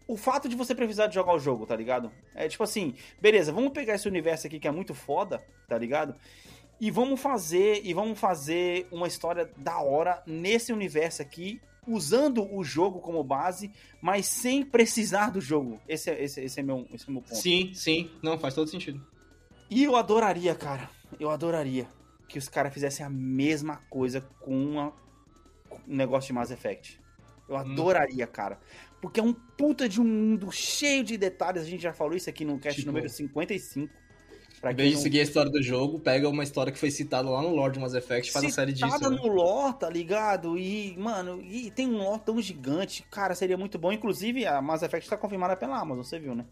o 0.06 0.16
fato 0.16 0.48
de 0.48 0.54
você 0.54 0.74
precisar 0.74 1.08
de 1.08 1.14
jogar 1.14 1.34
o 1.34 1.38
jogo, 1.38 1.66
tá 1.66 1.74
ligado? 1.74 2.12
É 2.34 2.48
tipo 2.48 2.62
assim, 2.62 2.94
beleza, 3.20 3.52
vamos 3.52 3.72
pegar 3.72 3.94
esse 3.94 4.06
universo 4.06 4.46
aqui 4.46 4.60
que 4.60 4.68
é 4.68 4.70
muito 4.70 4.94
foda, 4.94 5.42
tá 5.68 5.76
ligado? 5.76 6.14
E 6.80 6.90
vamos 6.90 7.20
fazer, 7.20 7.80
e 7.84 7.92
vamos 7.94 8.18
fazer 8.18 8.86
uma 8.92 9.06
história 9.08 9.50
da 9.56 9.80
hora 9.80 10.22
nesse 10.26 10.72
universo 10.72 11.22
aqui, 11.22 11.60
usando 11.86 12.46
o 12.54 12.62
jogo 12.62 13.00
como 13.00 13.22
base, 13.24 13.72
mas 14.00 14.26
sem 14.26 14.64
precisar 14.64 15.30
do 15.30 15.40
jogo. 15.40 15.80
Esse 15.88 16.10
é, 16.10 16.22
esse, 16.22 16.40
esse 16.40 16.60
é, 16.60 16.62
meu, 16.62 16.86
esse 16.92 17.08
é 17.08 17.12
meu 17.12 17.22
ponto. 17.22 17.34
Sim, 17.36 17.72
sim. 17.74 18.10
Não, 18.22 18.38
faz 18.38 18.54
todo 18.54 18.68
sentido. 18.68 19.04
E 19.70 19.82
eu 19.82 19.96
adoraria, 19.96 20.54
cara. 20.54 20.88
Eu 21.18 21.30
adoraria 21.30 21.88
que 22.28 22.38
os 22.38 22.48
caras 22.48 22.72
fizessem 22.72 23.04
a 23.04 23.10
mesma 23.10 23.76
coisa 23.90 24.20
com 24.40 24.54
uma- 24.54 24.92
um 25.88 25.96
negócio 25.96 26.28
de 26.28 26.32
Mass 26.34 26.50
Effect. 26.50 27.00
Eu 27.48 27.56
adoraria, 27.56 28.26
cara. 28.26 28.58
Porque 29.00 29.18
é 29.18 29.22
um 29.22 29.32
puta 29.32 29.88
de 29.88 30.00
um 30.00 30.04
mundo 30.04 30.50
cheio 30.52 31.02
de 31.02 31.16
detalhes. 31.18 31.62
A 31.62 31.66
gente 31.66 31.82
já 31.82 31.92
falou 31.92 32.14
isso 32.14 32.30
aqui 32.30 32.44
no 32.44 32.58
cast 32.58 32.80
Tipo, 32.80 32.92
número 32.92 33.08
55. 33.08 33.92
Pra 34.62 34.70
Em 34.72 34.76
vez 34.76 34.90
de 34.90 34.94
não- 34.94 35.02
seguir 35.02 35.18
a 35.20 35.22
história 35.24 35.50
do 35.50 35.60
jogo, 35.60 35.98
pega 35.98 36.28
uma 36.28 36.44
história 36.44 36.72
que 36.72 36.78
foi 36.78 36.88
citada 36.90 37.28
lá 37.28 37.42
no 37.42 37.48
Lord 37.54 37.78
Mass 37.80 37.94
Effect 37.94 38.30
e 38.30 38.32
faz 38.32 38.44
uma 38.44 38.52
série 38.52 38.72
disso. 38.72 38.86
Citada 38.86 39.10
né? 39.10 39.16
no 39.20 39.26
lore, 39.26 39.74
tá 39.74 39.90
ligado? 39.90 40.56
E, 40.56 40.96
mano, 40.96 41.42
e 41.42 41.68
tem 41.72 41.88
um 41.88 41.98
lore 41.98 42.22
tão 42.24 42.40
gigante. 42.40 43.02
Cara, 43.10 43.34
seria 43.34 43.56
muito 43.58 43.76
bom. 43.76 43.92
Inclusive, 43.92 44.46
a 44.46 44.62
Mass 44.62 44.82
Effect 44.82 45.10
tá 45.10 45.16
confirmada 45.16 45.56
pela 45.56 45.76
Amazon, 45.80 46.04
você 46.04 46.18
viu, 46.20 46.34
né? 46.36 46.44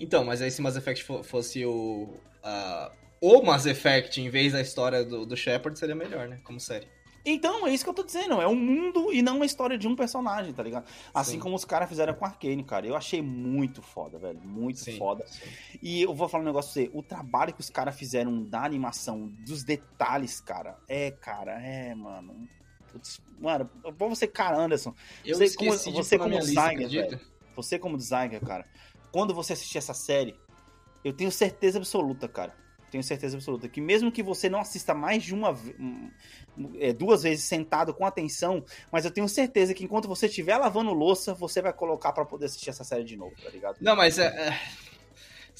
Então, 0.00 0.24
mas 0.24 0.42
aí 0.42 0.50
se 0.50 0.60
Mass 0.60 0.74
Effect 0.76 1.04
fo- 1.04 1.22
fosse 1.22 1.64
o. 1.64 2.08
ah, 2.42 2.90
o 3.20 3.40
Mass 3.42 3.66
Effect 3.66 4.20
em 4.20 4.28
vez 4.28 4.52
da 4.52 4.60
história 4.60 5.04
do, 5.04 5.24
do 5.24 5.36
Shepard, 5.36 5.78
seria 5.78 5.94
melhor, 5.94 6.26
né? 6.28 6.40
Como 6.42 6.58
série. 6.58 6.88
Então, 7.24 7.66
é 7.66 7.72
isso 7.74 7.84
que 7.84 7.90
eu 7.90 7.94
tô 7.94 8.02
dizendo. 8.02 8.40
É 8.40 8.46
um 8.48 8.54
mundo 8.54 9.12
e 9.12 9.20
não 9.20 9.36
uma 9.36 9.44
história 9.46 9.76
de 9.76 9.86
um 9.86 9.94
personagem, 9.94 10.52
tá 10.52 10.62
ligado? 10.62 10.86
Assim 11.12 11.32
Sim. 11.32 11.38
como 11.40 11.54
os 11.56 11.64
caras 11.64 11.88
fizeram 11.88 12.14
com 12.14 12.24
Arcane, 12.24 12.64
cara. 12.64 12.86
Eu 12.86 12.96
achei 12.96 13.20
muito 13.20 13.82
foda, 13.82 14.18
velho. 14.18 14.40
Muito 14.40 14.78
Sim, 14.78 14.96
foda. 14.96 15.26
sim. 15.26 15.48
E 15.82 16.02
eu 16.02 16.14
vou 16.14 16.28
falar 16.28 16.42
um 16.42 16.46
negócio 16.46 16.72
pra 16.72 16.82
você. 16.92 16.98
O 16.98 17.02
trabalho 17.02 17.52
que 17.52 17.60
os 17.60 17.68
caras 17.70 17.94
fizeram 17.96 18.42
da 18.44 18.64
animação, 18.64 19.26
dos 19.44 19.62
detalhes, 19.64 20.40
cara. 20.40 20.78
É, 20.88 21.10
cara, 21.10 21.60
é, 21.62 21.94
mano. 21.94 22.48
Putz, 22.92 23.20
mano, 23.38 23.66
pra 23.66 24.06
você, 24.08 24.26
cara, 24.26 24.56
Anderson. 24.58 24.94
Eu 25.24 25.36
Você 25.36 25.54
como- 25.54 25.72
você 25.72 26.16
como 26.16 26.30
minha 26.30 26.40
lista, 26.40 26.54
designer, 26.54 26.86
acredita? 26.86 27.20
Você 27.54 27.78
como 27.78 27.96
designer, 27.98 28.40
cara. 28.40 28.64
Quando 29.12 29.34
você 29.34 29.52
assistir 29.52 29.76
essa 29.78 29.92
série, 29.92 30.34
eu 31.04 31.12
tenho 31.12 31.30
certeza 31.30 31.78
absoluta, 31.78 32.26
cara. 32.28 32.54
Tenho 32.90 33.02
certeza 33.04 33.36
absoluta 33.36 33.68
que 33.68 33.80
mesmo 33.80 34.10
que 34.10 34.22
você 34.22 34.48
não 34.48 34.60
assista 34.60 34.94
mais 34.94 35.22
de 35.22 35.34
uma 35.34 35.52
ve- 35.52 35.76
um, 35.78 36.10
é, 36.78 36.92
duas 36.92 37.22
vezes 37.22 37.44
sentado 37.44 37.92
com 37.94 38.06
atenção, 38.06 38.64
mas 38.90 39.04
eu 39.04 39.10
tenho 39.10 39.28
certeza 39.28 39.74
que 39.74 39.84
enquanto 39.84 40.08
você 40.08 40.26
estiver 40.26 40.56
lavando 40.56 40.92
louça, 40.92 41.34
você 41.34 41.60
vai 41.60 41.72
colocar 41.72 42.12
pra 42.12 42.24
poder 42.24 42.46
assistir 42.46 42.70
essa 42.70 42.84
série 42.84 43.04
de 43.04 43.16
novo, 43.16 43.34
tá 43.42 43.50
ligado? 43.50 43.76
Não, 43.80 43.94
mas 43.94 44.18
é, 44.18 44.26
é- 44.26 44.60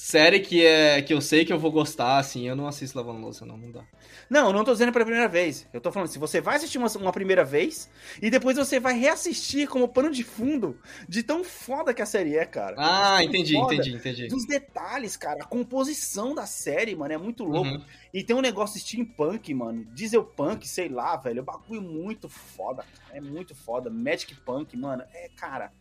Série 0.01 0.39
que, 0.39 0.65
é, 0.65 1.03
que 1.03 1.13
eu 1.13 1.21
sei 1.21 1.45
que 1.45 1.53
eu 1.53 1.59
vou 1.59 1.73
gostar, 1.73 2.19
assim, 2.19 2.47
eu 2.47 2.55
não 2.55 2.69
assisto 2.69 2.97
lavando 2.97 3.21
louça, 3.21 3.45
não, 3.45 3.59
não 3.59 3.73
dá. 3.73 3.83
Não, 4.31 4.47
eu 4.47 4.53
não 4.53 4.63
tô 4.63 4.71
dizendo 4.71 4.93
pela 4.93 5.05
primeira 5.05 5.27
vez. 5.27 5.67
Eu 5.73 5.81
tô 5.81 5.91
falando, 5.91 6.09
se 6.09 6.21
você 6.21 6.41
vai 6.41 6.55
assistir 6.55 6.79
uma, 6.79 6.87
uma 6.99 7.11
primeira 7.11 7.45
vez 7.45 7.91
e 8.23 8.31
depois 8.31 8.57
você 8.57 8.79
vai 8.79 8.97
reassistir 8.97 9.67
como 9.67 9.89
pano 9.89 10.13
de 10.13 10.23
fundo 10.23 10.79
de 11.09 11.25
tão 11.25 11.43
foda 11.43 11.93
que 11.93 12.01
a 12.01 12.07
série 12.07 12.37
é, 12.37 12.47
cara. 12.47 12.77
Ah, 12.79 13.25
entendi, 13.25 13.55
foda. 13.55 13.75
entendi, 13.75 13.97
entendi. 13.97 14.29
Dos 14.29 14.47
detalhes, 14.47 15.17
cara. 15.17 15.43
A 15.43 15.47
composição 15.47 16.33
da 16.33 16.47
série, 16.47 16.95
mano, 16.95 17.15
é 17.15 17.19
muito 17.19 17.43
louco. 17.43 17.69
Uhum. 17.69 17.85
E 18.15 18.23
tem 18.23 18.37
um 18.37 18.41
negócio 18.41 18.79
steampunk, 18.79 19.53
mano. 19.53 19.85
Dieselpunk, 19.93 20.69
sei 20.69 20.89
lá, 20.89 21.17
velho. 21.17 21.41
É 21.41 21.43
um 21.43 21.45
bagulho 21.45 21.83
muito 21.83 22.29
foda. 22.29 22.85
cara. 22.85 23.19
É 23.19 23.21
muito 23.21 23.53
foda. 23.53 23.91
Magic 23.91 24.33
Punk, 24.37 24.77
mano. 24.77 25.03
É, 25.13 25.29
cara. 25.35 25.73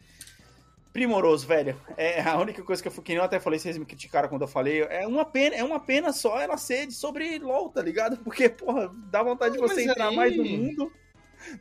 Primoroso, 0.98 1.45
velho. 1.45 1.80
É 1.95 2.24
a 2.24 2.36
única 2.39 2.64
coisa 2.64 2.82
que 2.82 2.88
eu, 2.88 2.91
que 3.04 3.14
eu 3.14 3.22
até 3.22 3.39
falei, 3.39 3.60
vocês 3.60 3.78
me 3.78 3.86
criticaram 3.86 4.28
quando 4.28 4.41
eu 4.41 4.48
falei. 4.48 4.82
É 4.82 5.06
uma 5.06 5.24
pena, 5.24 5.56
é 5.56 5.64
uma 5.64 5.80
pena 5.80 6.12
só 6.12 6.39
ela 6.39 6.58
ser 6.58 6.89
sobre 6.89 7.38
LOL, 7.38 7.70
tá 7.70 7.84
ligado? 7.84 8.18
Porque, 8.26 8.50
porra, 8.50 8.91
dá 9.12 9.22
vontade 9.22 9.54
de 9.54 9.60
você 9.60 9.76
mas 9.76 9.86
entrar 9.91 10.08
aí- 10.10 10.16
mais 10.16 10.36
no 10.36 10.43
mundo. 10.43 10.91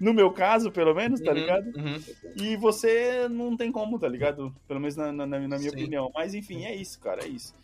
No 0.01 0.15
meu 0.15 0.31
caso, 0.33 0.73
pelo 0.73 0.95
menos, 0.95 1.21
tá 1.21 1.33
Uhum, 1.33 1.37
ligado? 1.37 1.67
uhum. 1.77 2.03
E 2.35 2.57
você 2.57 3.29
não 3.29 3.55
tem 3.59 3.71
como, 3.71 3.99
tá 3.99 4.09
ligado? 4.09 4.57
Pelo 4.67 4.81
menos 4.81 4.97
na, 4.97 5.13
na- 5.13 5.27
na 5.27 5.39
minha 5.39 5.59
Sim. 5.61 5.69
opinião. 5.69 6.11
Mas 6.15 6.33
enfim, 6.33 6.65
é 6.65 6.75
isso, 6.75 6.99
cara, 6.99 7.23
é 7.23 7.29
isso. 7.29 7.55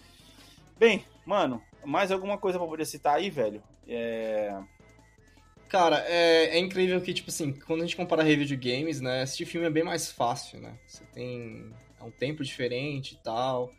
Bem, 0.79 1.07
mano, 1.25 1.62
mais 1.87 2.12
alguma 2.12 2.37
coisa 2.37 2.59
pra 2.59 2.68
poder 2.68 2.85
citar 2.85 3.14
aí, 3.16 3.31
velho? 3.31 3.62
É... 3.89 4.55
Cara, 5.73 6.05
é, 6.07 6.59
é 6.59 6.59
incrível 6.59 7.01
que, 7.01 7.14
tipo 7.14 7.31
assim, 7.31 7.51
quando 7.51 7.81
a 7.81 7.87
gente 7.87 7.97
compara 7.97 8.23
review 8.23 8.45
de 8.45 8.57
games, 8.57 9.01
né, 9.01 9.23
assistir 9.23 9.47
filme 9.47 9.66
é 9.66 9.70
bem 9.70 9.83
mais 9.83 10.12
fácil, 10.12 10.61
né? 10.61 10.75
Você 10.87 11.03
tem 11.14 11.73
é 11.99 12.05
um 12.05 12.11
tempo 12.11 12.45
diferente 12.45 13.12
e 13.12 13.16
tal. 13.16 13.73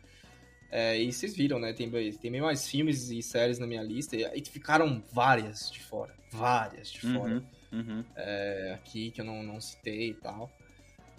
É, 0.72 0.98
e 0.98 1.12
vocês 1.12 1.36
viram, 1.36 1.60
né? 1.60 1.72
Tem, 1.72 1.88
tem 1.88 2.32
bem 2.32 2.40
mais 2.40 2.66
filmes 2.66 3.10
e 3.10 3.22
séries 3.22 3.60
na 3.60 3.66
minha 3.68 3.80
lista. 3.80 4.16
E, 4.16 4.24
e 4.34 4.44
ficaram 4.44 5.04
várias 5.12 5.70
de 5.70 5.78
fora. 5.78 6.12
Várias 6.32 6.90
de 6.90 7.00
fora. 7.00 7.44
Uhum, 7.70 7.78
uhum. 7.78 8.04
É, 8.16 8.72
aqui 8.74 9.12
que 9.12 9.20
eu 9.20 9.24
não, 9.24 9.44
não 9.44 9.60
citei 9.60 10.10
e 10.10 10.14
tal. 10.14 10.50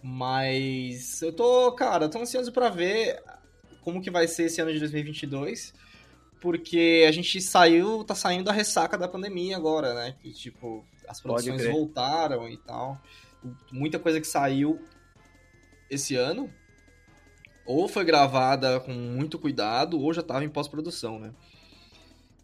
Mas 0.03 1.21
eu 1.21 1.31
tô, 1.31 1.71
cara, 1.71 2.09
tô 2.09 2.19
ansioso 2.19 2.51
pra 2.51 2.67
ver 2.67 3.23
como 3.79 4.01
que 4.01 4.11
vai 4.11 4.27
ser 4.27 4.47
esse 4.47 4.59
ano 4.59 4.73
de 4.73 4.79
2022. 4.79 5.73
Porque 6.45 7.03
a 7.07 7.11
gente 7.11 7.41
saiu, 7.41 8.03
tá 8.03 8.13
saindo 8.13 8.43
da 8.43 8.51
ressaca 8.51 8.95
da 8.99 9.07
pandemia 9.07 9.57
agora, 9.57 9.95
né? 9.95 10.15
Que, 10.21 10.31
tipo, 10.31 10.85
as 11.07 11.19
produções 11.19 11.65
voltaram 11.65 12.47
e 12.47 12.55
tal. 12.55 13.01
Muita 13.71 13.97
coisa 13.97 14.21
que 14.21 14.27
saiu 14.27 14.79
esse 15.89 16.15
ano 16.15 16.53
ou 17.65 17.87
foi 17.87 18.05
gravada 18.05 18.79
com 18.79 18.91
muito 18.93 19.39
cuidado 19.39 19.99
ou 19.99 20.13
já 20.13 20.21
tava 20.21 20.45
em 20.45 20.49
pós-produção, 20.49 21.17
né? 21.17 21.33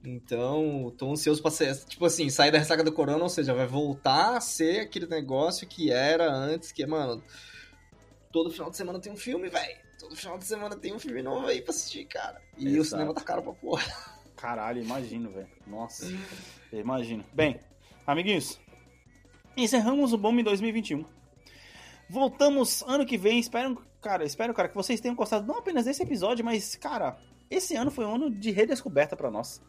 Então, 0.04 0.92
tô 0.98 1.12
ansioso 1.12 1.40
pra 1.40 1.52
ser, 1.52 1.78
tipo 1.86 2.04
assim, 2.04 2.28
sair 2.28 2.50
da 2.50 2.58
ressaca 2.58 2.84
do 2.84 2.92
corona, 2.92 3.22
ou 3.22 3.30
seja, 3.30 3.54
vai 3.54 3.68
voltar 3.68 4.36
a 4.36 4.42
ser 4.42 4.80
aquele 4.80 5.06
negócio 5.06 5.68
que 5.68 5.92
era 5.92 6.28
antes, 6.28 6.72
que, 6.72 6.84
mano, 6.88 7.24
todo 8.32 8.50
final 8.50 8.72
de 8.72 8.78
semana 8.78 9.00
tem 9.00 9.14
um 9.14 9.16
filme, 9.16 9.48
velho. 9.48 9.78
Todo 10.12 10.20
final 10.20 10.38
de 10.38 10.44
semana 10.44 10.76
tem 10.76 10.94
um 10.94 11.00
filme 11.00 11.24
novo 11.24 11.48
aí 11.48 11.62
pra 11.62 11.72
assistir, 11.72 12.04
cara. 12.04 12.42
E 12.58 12.68
Exato. 12.68 12.82
o 12.82 12.84
cinema 12.84 13.14
tá 13.14 13.22
caro 13.22 13.42
pra 13.44 13.54
porra. 13.54 13.86
Caralho, 14.36 14.84
imagino, 14.84 15.32
velho. 15.32 15.48
Nossa, 15.66 16.06
imagino. 16.70 17.24
Bem, 17.32 17.62
amiguinhos, 18.06 18.60
encerramos 19.56 20.12
o 20.12 20.18
Bomb 20.18 20.44
2021. 20.44 21.06
Voltamos 22.10 22.84
ano 22.86 23.06
que 23.06 23.18
vem. 23.18 23.40
Espero, 23.40 23.82
cara, 24.02 24.26
espero, 24.26 24.54
cara, 24.54 24.68
que 24.68 24.76
vocês 24.76 25.00
tenham 25.00 25.16
gostado 25.16 25.48
não 25.48 25.60
apenas 25.60 25.86
desse 25.86 26.04
episódio, 26.04 26.44
mas, 26.44 26.76
cara, 26.76 27.18
esse 27.50 27.78
ano 27.78 27.90
foi 27.90 28.04
um 28.04 28.16
ano 28.16 28.30
de 28.30 28.52
redescoberta 28.52 29.16
para 29.16 29.32
nós. 29.32 29.62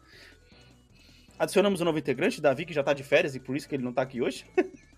Adicionamos 1.39 1.79
um 1.79 1.85
novo 1.85 1.99
integrante, 1.99 2.41
Davi, 2.41 2.65
que 2.65 2.73
já 2.73 2.83
tá 2.83 2.91
de 2.91 3.03
férias 3.03 3.33
e 3.33 3.39
por 3.39 3.55
isso 3.55 3.67
que 3.69 3.75
ele 3.75 3.83
não 3.83 3.93
tá 3.93 4.01
aqui 4.01 4.21
hoje. 4.21 4.45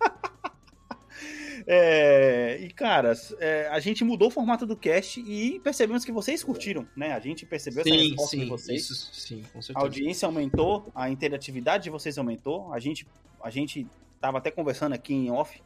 é, 1.68 2.58
e, 2.60 2.70
cara, 2.70 3.12
é, 3.40 3.66
a 3.68 3.80
gente 3.80 4.04
mudou 4.04 4.28
o 4.28 4.30
formato 4.30 4.64
do 4.64 4.76
cast 4.76 5.20
e 5.20 5.58
percebemos 5.60 6.04
que 6.04 6.12
vocês 6.12 6.44
curtiram, 6.44 6.86
né? 6.96 7.12
A 7.12 7.18
gente 7.18 7.44
percebeu 7.44 7.82
sim, 7.82 7.90
essa 7.90 8.02
resposta 8.02 8.36
sim, 8.36 8.42
de 8.44 8.48
vocês. 8.48 8.82
Isso, 8.82 9.10
sim, 9.12 9.42
com 9.52 9.60
certeza. 9.60 9.78
A 9.78 9.82
audiência 9.82 10.26
aumentou, 10.26 10.92
a 10.94 11.10
interatividade 11.10 11.84
de 11.84 11.90
vocês 11.90 12.16
aumentou. 12.18 12.72
A 12.72 12.78
gente, 12.78 13.04
a 13.42 13.50
gente 13.50 13.84
tava 14.20 14.38
até 14.38 14.48
conversando 14.50 14.92
aqui 14.92 15.12
em 15.12 15.28
off 15.28 15.60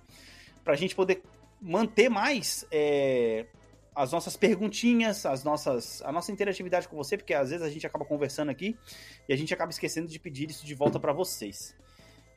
pra 0.64 0.74
gente 0.74 0.94
poder 0.94 1.22
manter 1.60 2.08
mais 2.08 2.64
é, 2.72 3.44
as 3.94 4.10
nossas 4.10 4.38
perguntinhas, 4.38 5.26
as 5.26 5.44
nossas, 5.44 6.00
a 6.00 6.10
nossa 6.10 6.32
interatividade 6.32 6.88
com 6.88 6.96
você, 6.96 7.18
porque 7.18 7.34
às 7.34 7.50
vezes 7.50 7.64
a 7.64 7.68
gente 7.68 7.86
acaba 7.86 8.06
conversando 8.06 8.48
aqui 8.48 8.74
e 9.28 9.34
a 9.34 9.36
gente 9.36 9.52
acaba 9.52 9.70
esquecendo 9.70 10.08
de 10.08 10.18
pedir 10.18 10.48
isso 10.48 10.64
de 10.64 10.74
volta 10.74 10.98
para 10.98 11.12
vocês. 11.12 11.76